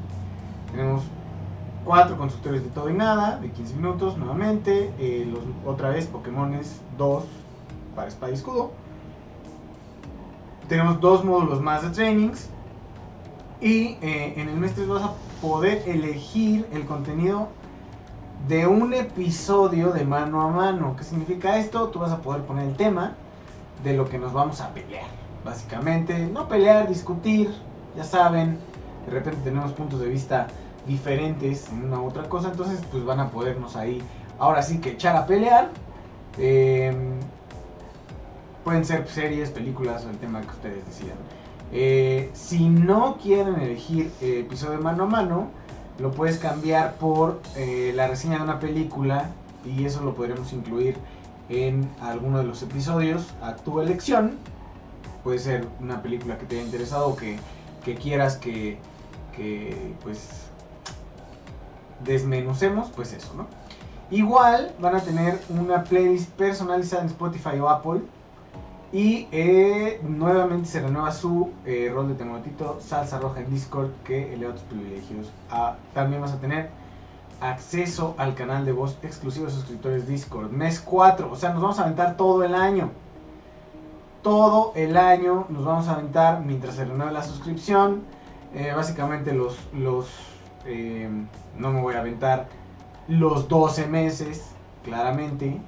[0.71, 1.03] tenemos
[1.85, 4.93] cuatro consultores de todo y nada, de 15 minutos nuevamente.
[4.99, 5.33] eh,
[5.67, 7.25] otra vez Pokémones 2
[7.95, 8.71] para espada y escudo.
[10.69, 12.49] Tenemos dos módulos más de trainings.
[13.61, 17.49] Y eh, en el mes 3 vas a poder elegir el contenido
[18.49, 20.97] de un episodio de mano a mano.
[20.97, 21.89] ¿Qué significa esto?
[21.89, 23.13] Tú vas a poder poner el tema
[23.85, 25.07] de lo que nos vamos a pelear.
[25.45, 27.55] Básicamente, no pelear, discutir,
[27.97, 28.59] ya saben.
[29.07, 30.49] De repente tenemos puntos de vista
[30.87, 32.51] diferentes en una u otra cosa.
[32.51, 34.03] Entonces, pues van a podernos ahí,
[34.39, 35.71] ahora sí que echar a pelear.
[36.39, 36.95] Eh,
[38.65, 41.17] pueden ser series, películas o el tema que ustedes decidan.
[41.73, 45.49] Eh, si no quieren elegir eh, episodio mano a mano,
[45.99, 49.31] lo puedes cambiar por eh, la reseña de una película
[49.65, 50.97] y eso lo podremos incluir
[51.49, 54.33] en alguno de los episodios a tu elección.
[55.25, 57.39] Puede ser una película que te haya interesado o que,
[57.85, 58.79] que quieras que,
[59.37, 60.42] que pues
[62.05, 63.47] desmenucemos, pues eso, ¿no?
[64.13, 68.03] Igual van a tener una playlist personalizada en Spotify o Apple
[68.93, 74.35] Y eh, nuevamente se renueva su eh, rol de Temotito Salsa Roja en Discord que
[74.35, 75.31] eleva tus privilegios.
[75.95, 76.69] También vas a tener
[77.41, 80.51] acceso al canal de voz exclusivo de suscriptores Discord.
[80.51, 82.91] Mes 4, o sea, nos vamos a aventar todo el año.
[84.23, 88.03] Todo el año nos vamos a aventar mientras se renueve la suscripción.
[88.55, 90.32] Eh, básicamente los, los
[90.67, 91.09] eh,
[91.59, 92.49] no me voy a aventar
[93.09, 94.53] los 12 meses,
[94.85, 95.61] claramente,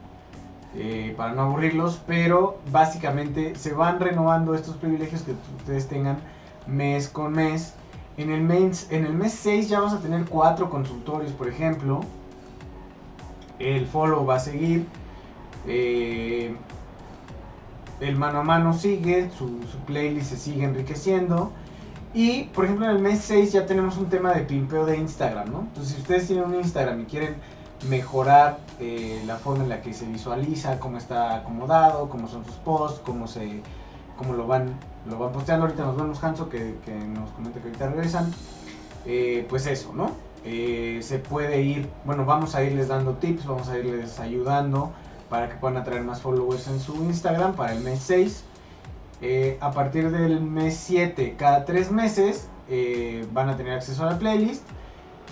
[0.75, 6.19] eh, para no aburrirlos, pero básicamente se van renovando estos privilegios que ustedes tengan
[6.67, 7.75] mes con mes.
[8.17, 12.01] En el mes, en el mes 6 ya vamos a tener 4 consultorios, por ejemplo.
[13.59, 14.87] El follow va a seguir.
[15.67, 16.57] eh,
[18.01, 21.53] el mano a mano sigue, su, su playlist se sigue enriqueciendo.
[22.15, 25.51] Y, por ejemplo, en el mes 6 ya tenemos un tema de pimpeo de Instagram,
[25.51, 25.61] ¿no?
[25.63, 27.35] Entonces, si ustedes tienen un Instagram y quieren
[27.89, 32.55] mejorar eh, la forma en la que se visualiza, cómo está acomodado, cómo son sus
[32.57, 33.61] posts, cómo se
[34.17, 34.75] cómo lo van
[35.07, 35.67] lo van posteando.
[35.67, 36.77] Ahorita nos vemos Hanso que,
[37.15, 38.33] nos comenta que ahorita regresan.
[39.07, 40.13] Eh, pues eso, ¿no?
[40.45, 44.93] Eh, se puede ir, bueno, vamos a irles dando tips, vamos a irles ayudando
[45.29, 48.45] para que puedan atraer más followers en su Instagram para el mes 6.
[49.21, 54.13] Eh, a partir del mes 7, cada 3 meses, eh, van a tener acceso a
[54.13, 54.65] la playlist,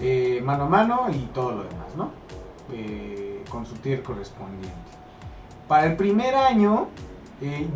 [0.01, 2.11] eh, mano a mano y todo lo demás, ¿no?
[3.51, 4.71] Con su tier correspondiente.
[5.69, 6.89] Para el primer año,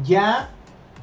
[0.04, 0.50] ya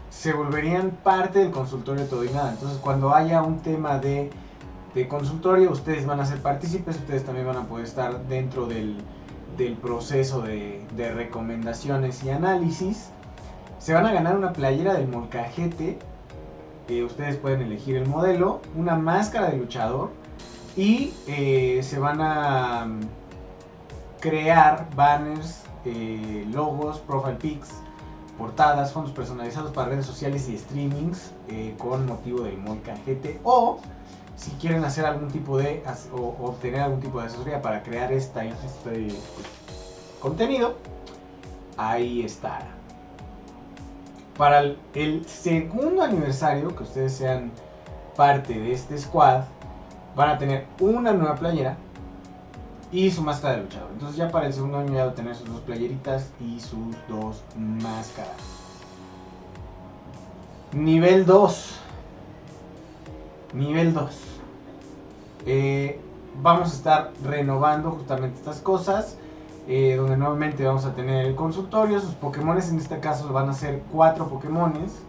[0.10, 2.52] se volverían parte del consultorio todo y nada.
[2.54, 4.32] Entonces, cuando haya un tema de,
[4.96, 8.98] de consultorio, ustedes van a ser partícipes, ustedes también van a poder estar dentro del,
[9.58, 13.12] del proceso de, de recomendaciones y análisis.
[13.84, 15.99] Se van a ganar una playera del molcajete.
[17.05, 20.10] ustedes pueden elegir el modelo, una máscara de luchador
[20.77, 23.01] y eh, se van a mm,
[24.22, 27.72] crear banners, eh, logos, profile pics,
[28.38, 33.81] portadas, fondos personalizados para redes sociales y streamings eh, con motivo del molcajete o
[34.38, 35.84] si quieren hacer algún tipo de
[36.14, 38.49] o, obtener algún tipo de asesoría para crear este
[40.22, 40.77] contenido,
[41.76, 42.82] ahí estará.
[44.38, 47.51] Para el, segundo aniversario, que ustedes sean
[48.15, 49.44] parte de este squad,
[50.15, 51.78] van a tener una nueva playera
[52.91, 53.89] y su máscara de luchador.
[53.94, 56.95] Entonces ya para el segundo año ya van a tener sus dos playeritas y sus
[57.07, 58.31] dos máscaras.
[60.73, 61.76] Nivel 2.
[63.53, 64.15] Nivel 2.
[65.45, 65.99] Eh,
[66.41, 69.18] vamos a estar renovando justamente estas cosas.
[69.68, 72.00] Eh, donde nuevamente vamos a tener el consultorio.
[72.00, 75.02] Sus Pokémones en este caso van a ser cuatro Pokémones.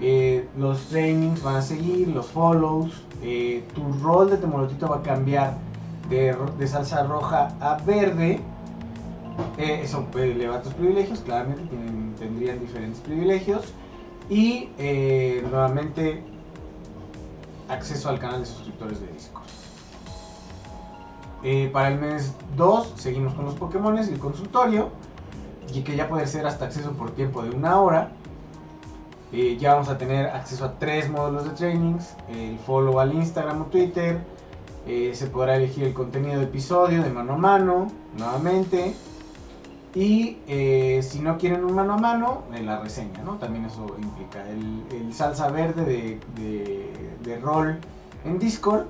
[0.00, 3.04] Eh, los trainings van a seguir, los follows.
[3.22, 5.58] eh, tu rol de Temolotito va a cambiar
[6.08, 8.40] de, de salsa roja a verde.
[9.56, 11.62] Eso elevar tus privilegios, claramente
[12.18, 13.72] tendrían diferentes privilegios.
[14.28, 14.68] Y
[15.50, 16.22] nuevamente
[17.68, 19.29] acceso al canal de suscriptores de Discord.
[21.42, 24.90] Eh, para el mes 2 seguimos con los Pokémon y el consultorio.
[25.72, 28.12] Y que ya puede ser hasta acceso por tiempo de una hora.
[29.32, 32.16] Eh, ya vamos a tener acceso a tres módulos de trainings.
[32.28, 34.20] El follow al Instagram o Twitter.
[34.86, 37.86] eh, se podrá elegir el contenido de episodio de mano a mano.
[38.16, 38.94] Nuevamente.
[39.94, 40.38] Y
[41.02, 43.38] si no quieren un mano a mano, eh, la reseña, ¿no?
[43.38, 47.78] También eso implica el, salsa verde de, de, de rol
[48.24, 48.86] en Discord.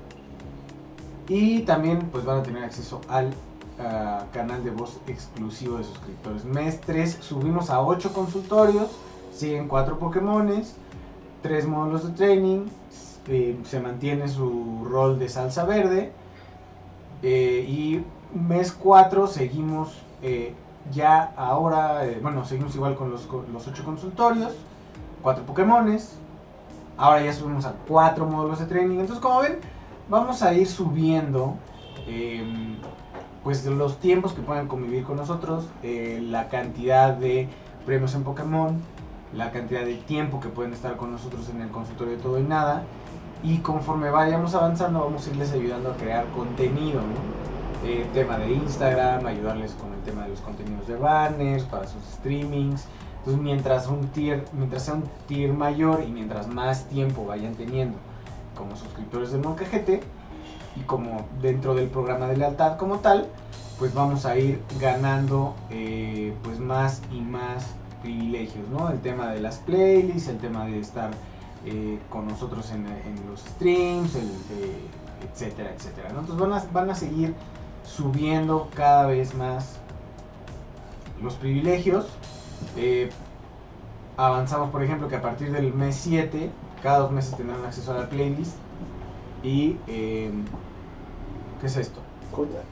[1.31, 3.33] Y también pues van a tener acceso al
[3.79, 6.43] ah, canal de voz exclusivo de suscriptores.
[6.43, 8.89] Mes 3 subimos a 8 consultorios,
[9.33, 10.75] siguen 4 Pokémones,
[11.41, 12.65] 3 módulos de training,
[13.29, 16.11] eh, se mantiene su rol de salsa verde.
[17.23, 18.03] eh, y
[18.37, 20.53] mes 4 seguimos eh,
[20.91, 24.53] ya ahora, eh, bueno, seguimos igual con los, con los 8 consultorios,
[25.21, 26.17] 4 Pokémones.
[26.97, 28.99] Ahora ya subimos a 4 módulos de training.
[28.99, 29.59] Entonces, como ven,
[30.09, 31.55] vamos a ir subiendo
[32.07, 32.43] eh,
[33.43, 37.47] pues los tiempos que puedan convivir con nosotros, eh, la cantidad de
[37.85, 38.79] premios en Pokémon,
[39.33, 42.43] la cantidad de tiempo que pueden estar con nosotros en el consultorio de todo y
[42.43, 42.83] nada.
[43.43, 47.87] Y conforme vayamos avanzando, vamos a irles ayudando a crear contenido, ¿no?
[47.87, 52.03] Eh, tema de Instagram, ayudarles con el tema de los contenidos de banners, para sus
[52.03, 52.85] streamings.
[53.17, 54.07] Entonces, mientras un
[54.53, 57.97] mientras sea un tier mayor y mientras más tiempo vayan teniendo
[58.61, 60.01] como suscriptores del Moncajete
[60.75, 63.27] y como dentro del programa de lealtad como tal,
[63.79, 67.65] pues vamos a ir ganando eh, pues más y más
[68.03, 68.89] privilegios, ¿no?
[68.89, 71.09] El tema de las playlists, el tema de estar
[71.65, 72.85] eh, con nosotros en,
[73.27, 74.87] los streams, el, eh,
[75.31, 76.09] etcétera, etcétera.
[76.09, 77.33] Entonces van a, van a seguir
[77.83, 79.77] subiendo cada vez más
[81.21, 82.05] los privilegios.
[82.77, 83.09] Eh,
[84.17, 86.51] avanzamos, por ejemplo, que a partir del mes 7,
[86.81, 88.55] cada dos meses tendrán acceso a la playlist.
[89.43, 90.31] Y, eh,
[91.59, 91.99] ¿qué es esto?
[92.31, 92.65] Coñac.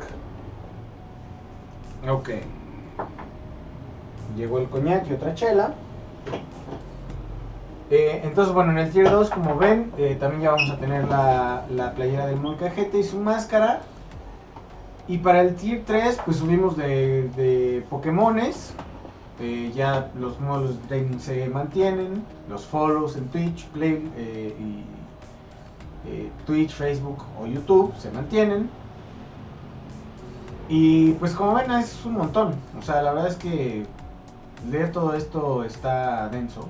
[2.09, 2.29] Ok.
[4.35, 5.73] Llegó el coñac y otra chela.
[7.89, 11.07] Eh, entonces, bueno, en el tier 2, como ven, eh, también ya vamos a tener
[11.07, 13.81] la, la playera del Molcajete y su máscara.
[15.07, 18.73] Y para el tier 3, pues subimos de, de Pokémones.
[19.39, 22.23] Eh, ya los de trading se mantienen.
[22.49, 28.69] Los follows en Twitch, Play, eh, y, eh, Twitch, Facebook o YouTube se mantienen.
[30.67, 32.53] Y pues como ven es un montón.
[32.77, 33.85] O sea, la verdad es que
[34.69, 36.67] leer todo esto está denso.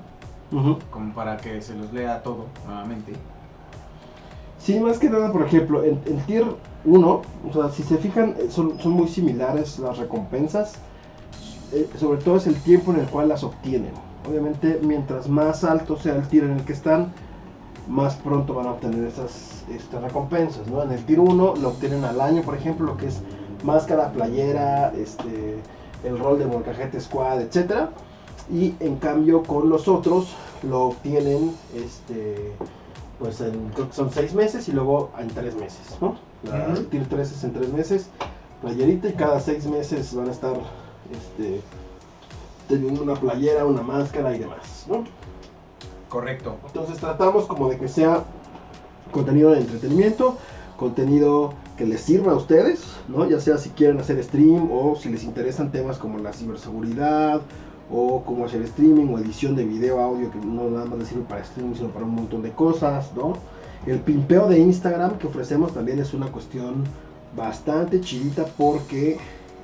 [0.90, 3.12] Como para que se los lea todo nuevamente.
[4.58, 6.44] Sí, más que nada, por ejemplo, en, en Tier
[6.84, 10.74] 1, o sea, si se fijan, son, son muy similares las recompensas.
[11.72, 13.92] Eh, sobre todo es el tiempo en el cual las obtienen.
[14.28, 17.12] Obviamente, mientras más alto sea el tier en el que están,
[17.88, 20.66] más pronto van a obtener esas estas recompensas.
[20.66, 20.82] ¿no?
[20.82, 23.20] En el Tier 1 lo obtienen al año, por ejemplo, lo que es
[23.64, 25.58] máscara, playera, este,
[26.04, 27.88] el rol de Molcajete Squad, etc.
[28.52, 32.52] Y en cambio, con los otros lo obtienen este,
[33.18, 36.16] pues en, creo que son seis meses y luego en tres meses, ¿no?
[36.42, 38.08] La el tier 3 es en tres meses,
[38.62, 40.54] playerita y cada seis meses van a estar
[41.12, 41.60] este,
[42.68, 45.04] teniendo una playera, una máscara y demás, ¿no?
[46.08, 46.56] Correcto.
[46.66, 48.24] Entonces tratamos como de que sea
[49.12, 50.36] contenido de entretenimiento,
[50.76, 53.28] contenido que les sirva a ustedes, ¿no?
[53.28, 57.40] Ya sea si quieren hacer stream o si les interesan temas como la ciberseguridad
[57.90, 61.24] o cómo hacer streaming o edición de video, audio, que no nada más les sirve
[61.28, 63.34] para streaming, sino para un montón de cosas, ¿no?
[63.86, 66.84] El pimpeo de Instagram que ofrecemos también es una cuestión
[67.34, 69.18] bastante chidita porque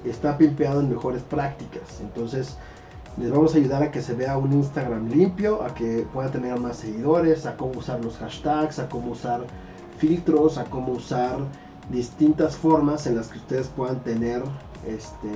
[0.05, 2.00] está pimpeado en mejores prácticas.
[2.00, 2.57] Entonces,
[3.18, 6.58] les vamos a ayudar a que se vea un Instagram limpio, a que pueda tener
[6.60, 9.44] más seguidores, a cómo usar los hashtags, a cómo usar
[9.99, 11.39] filtros, a cómo usar
[11.91, 14.42] distintas formas en las que ustedes puedan tener
[14.86, 15.28] este,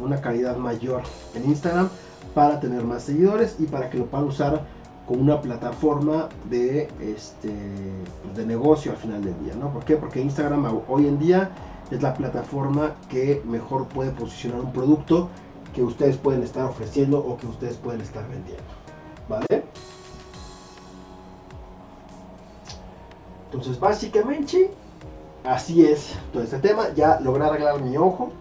[0.00, 1.02] una calidad mayor
[1.34, 1.88] en Instagram
[2.34, 4.62] para tener más seguidores y para que lo puedan usar
[5.06, 7.52] como una plataforma de, este,
[8.22, 9.54] pues, de negocio al final del día.
[9.54, 9.72] ¿no?
[9.72, 9.96] ¿Por qué?
[9.96, 11.50] Porque Instagram ho- hoy en día
[11.90, 15.28] es la plataforma que mejor puede posicionar un producto
[15.74, 18.62] que ustedes pueden estar ofreciendo o que ustedes pueden estar vendiendo.
[19.28, 19.64] ¿Vale?
[23.46, 24.70] Entonces, básicamente,
[25.44, 26.92] así es todo este tema.
[26.94, 28.32] Ya logré arreglar mi ojo.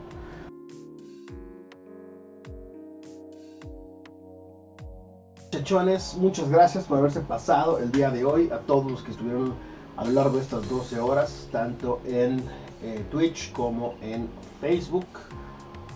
[5.52, 8.50] Chechones, muchas gracias por haberse pasado el día de hoy.
[8.52, 9.54] A todos los que estuvieron
[9.98, 12.42] a lo largo de estas 12 horas, tanto en
[12.84, 14.28] eh, Twitch como en
[14.60, 15.06] Facebook.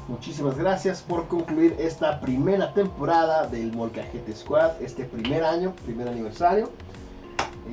[0.07, 6.69] Muchísimas gracias por concluir esta primera temporada del Molcajete Squad, este primer año, primer aniversario.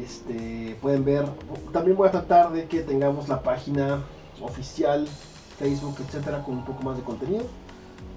[0.03, 1.27] Este, pueden ver,
[1.73, 4.03] también voy a tratar de que tengamos la página
[4.41, 5.07] oficial,
[5.59, 7.45] Facebook, etcétera, con un poco más de contenido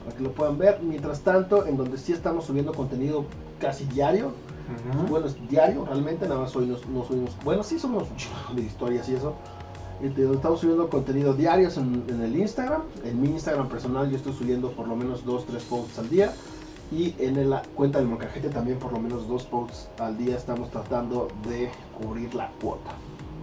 [0.05, 0.79] para que lo puedan ver.
[0.81, 3.25] Mientras tanto, en donde sí estamos subiendo contenido
[3.59, 4.31] casi diario,
[5.09, 8.07] bueno, es diario realmente, nada más hoy no, no subimos, bueno, sí somos
[8.55, 9.35] de historias y eso.
[10.01, 12.81] Donde estamos subiendo contenido diarios en, en el Instagram.
[13.03, 16.33] En mi Instagram personal yo estoy subiendo por lo menos 2-3 posts al día.
[16.91, 20.69] Y en la cuenta del Mocajete también por lo menos 2 posts al día estamos
[20.69, 22.91] tratando de cubrir la cuota.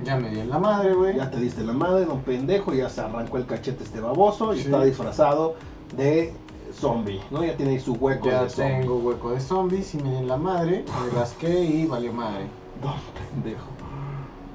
[0.04, 1.16] Ya me di en la madre, güey.
[1.16, 4.58] Ya te diste la madre, don pendejo, ya se arrancó el cachete este baboso y
[4.58, 4.64] Sí.
[4.66, 5.54] está disfrazado
[5.96, 6.32] de
[6.72, 7.44] zombie, ¿no?
[7.44, 8.80] Ya tiene ahí su hueco Ya de zombie.
[8.80, 10.84] tengo hueco de zombies y me di en la madre.
[11.04, 12.46] Me rasqué y valió madre.
[12.82, 12.94] Don
[13.32, 13.66] pendejo.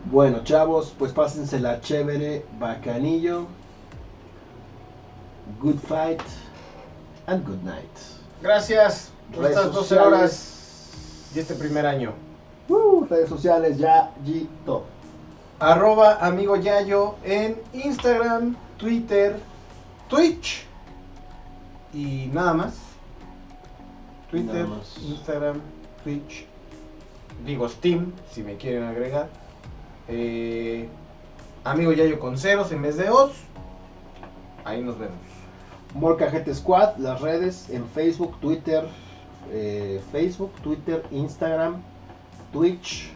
[0.06, 3.46] Bueno, chavos, pues pásensela chévere, bacanillo.
[5.62, 6.22] Good fight
[7.26, 7.90] and good night.
[8.42, 10.08] Gracias por Redes estas 12 sociales.
[10.08, 12.14] horas y este primer año.
[12.70, 14.86] Uh, redes sociales ya, Gito.
[15.60, 19.40] Arroba amigo Yayo en Instagram, Twitter,
[20.10, 20.66] Twitch
[21.94, 22.76] y nada más.
[24.30, 24.98] Twitter, Nada más.
[25.02, 25.62] Instagram,
[26.04, 26.46] Twitch,
[27.46, 29.30] digo Steam si me quieren agregar.
[30.10, 30.88] Eh,
[31.64, 33.32] amigo Yayo con ceros en vez de os.
[34.64, 35.18] Ahí nos vemos.
[35.94, 38.88] Molcajete Squad, las redes en Facebook, Twitter,
[39.52, 41.82] eh, Facebook, Twitter, Instagram,
[42.52, 43.12] Twitch,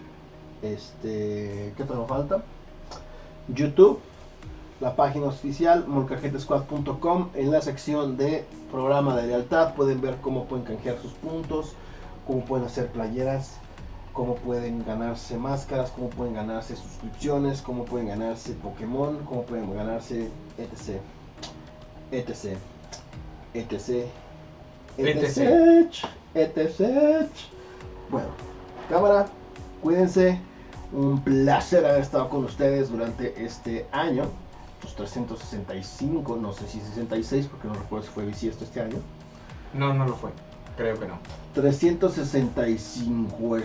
[0.62, 2.44] este, ¿qué me falta?
[3.48, 4.00] YouTube,
[4.80, 10.66] la página oficial molcajetesquad.com, en la sección de programa de lealtad pueden ver cómo pueden
[10.66, 11.74] canjear sus puntos,
[12.26, 13.61] cómo pueden hacer playeras,
[14.14, 20.30] cómo pueden ganarse máscaras, cómo pueden ganarse suscripciones, cómo pueden ganarse Pokémon, cómo pueden ganarse
[20.58, 21.00] etc
[22.12, 22.58] etc
[23.54, 24.08] etc
[24.98, 25.94] etc
[26.34, 27.30] etc
[28.10, 28.28] Bueno,
[28.90, 29.28] cámara,
[29.82, 30.40] cuídense.
[30.92, 34.26] Un placer haber estado con ustedes durante este año.
[34.84, 38.98] Los 365, no sé si 66, porque no recuerdo si fue bisiesto este año.
[39.74, 40.32] No, no lo fue.
[40.82, 41.20] Creo que no.
[41.54, 43.58] 365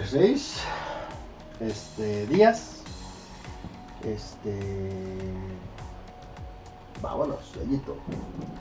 [1.61, 2.83] este, días.
[4.05, 4.61] Este.
[7.01, 7.97] Vámonos, gallito.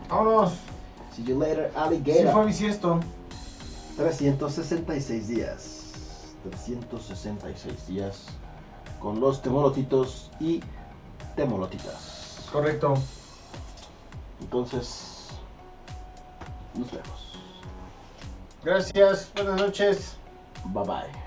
[0.08, 0.53] Vámonos.
[1.14, 2.32] See you later, Sí alligator.
[2.32, 3.01] fue bisiesto.
[3.98, 5.82] 366 días.
[6.50, 8.27] 366 días.
[9.01, 10.61] Con los temolotitos y
[11.35, 12.48] temolotitas.
[12.53, 12.93] Correcto.
[14.40, 15.27] Entonces.
[16.74, 17.25] Nos vemos.
[18.66, 19.32] Gracias.
[19.35, 20.18] Buenas noches.
[20.74, 21.25] Bye bye.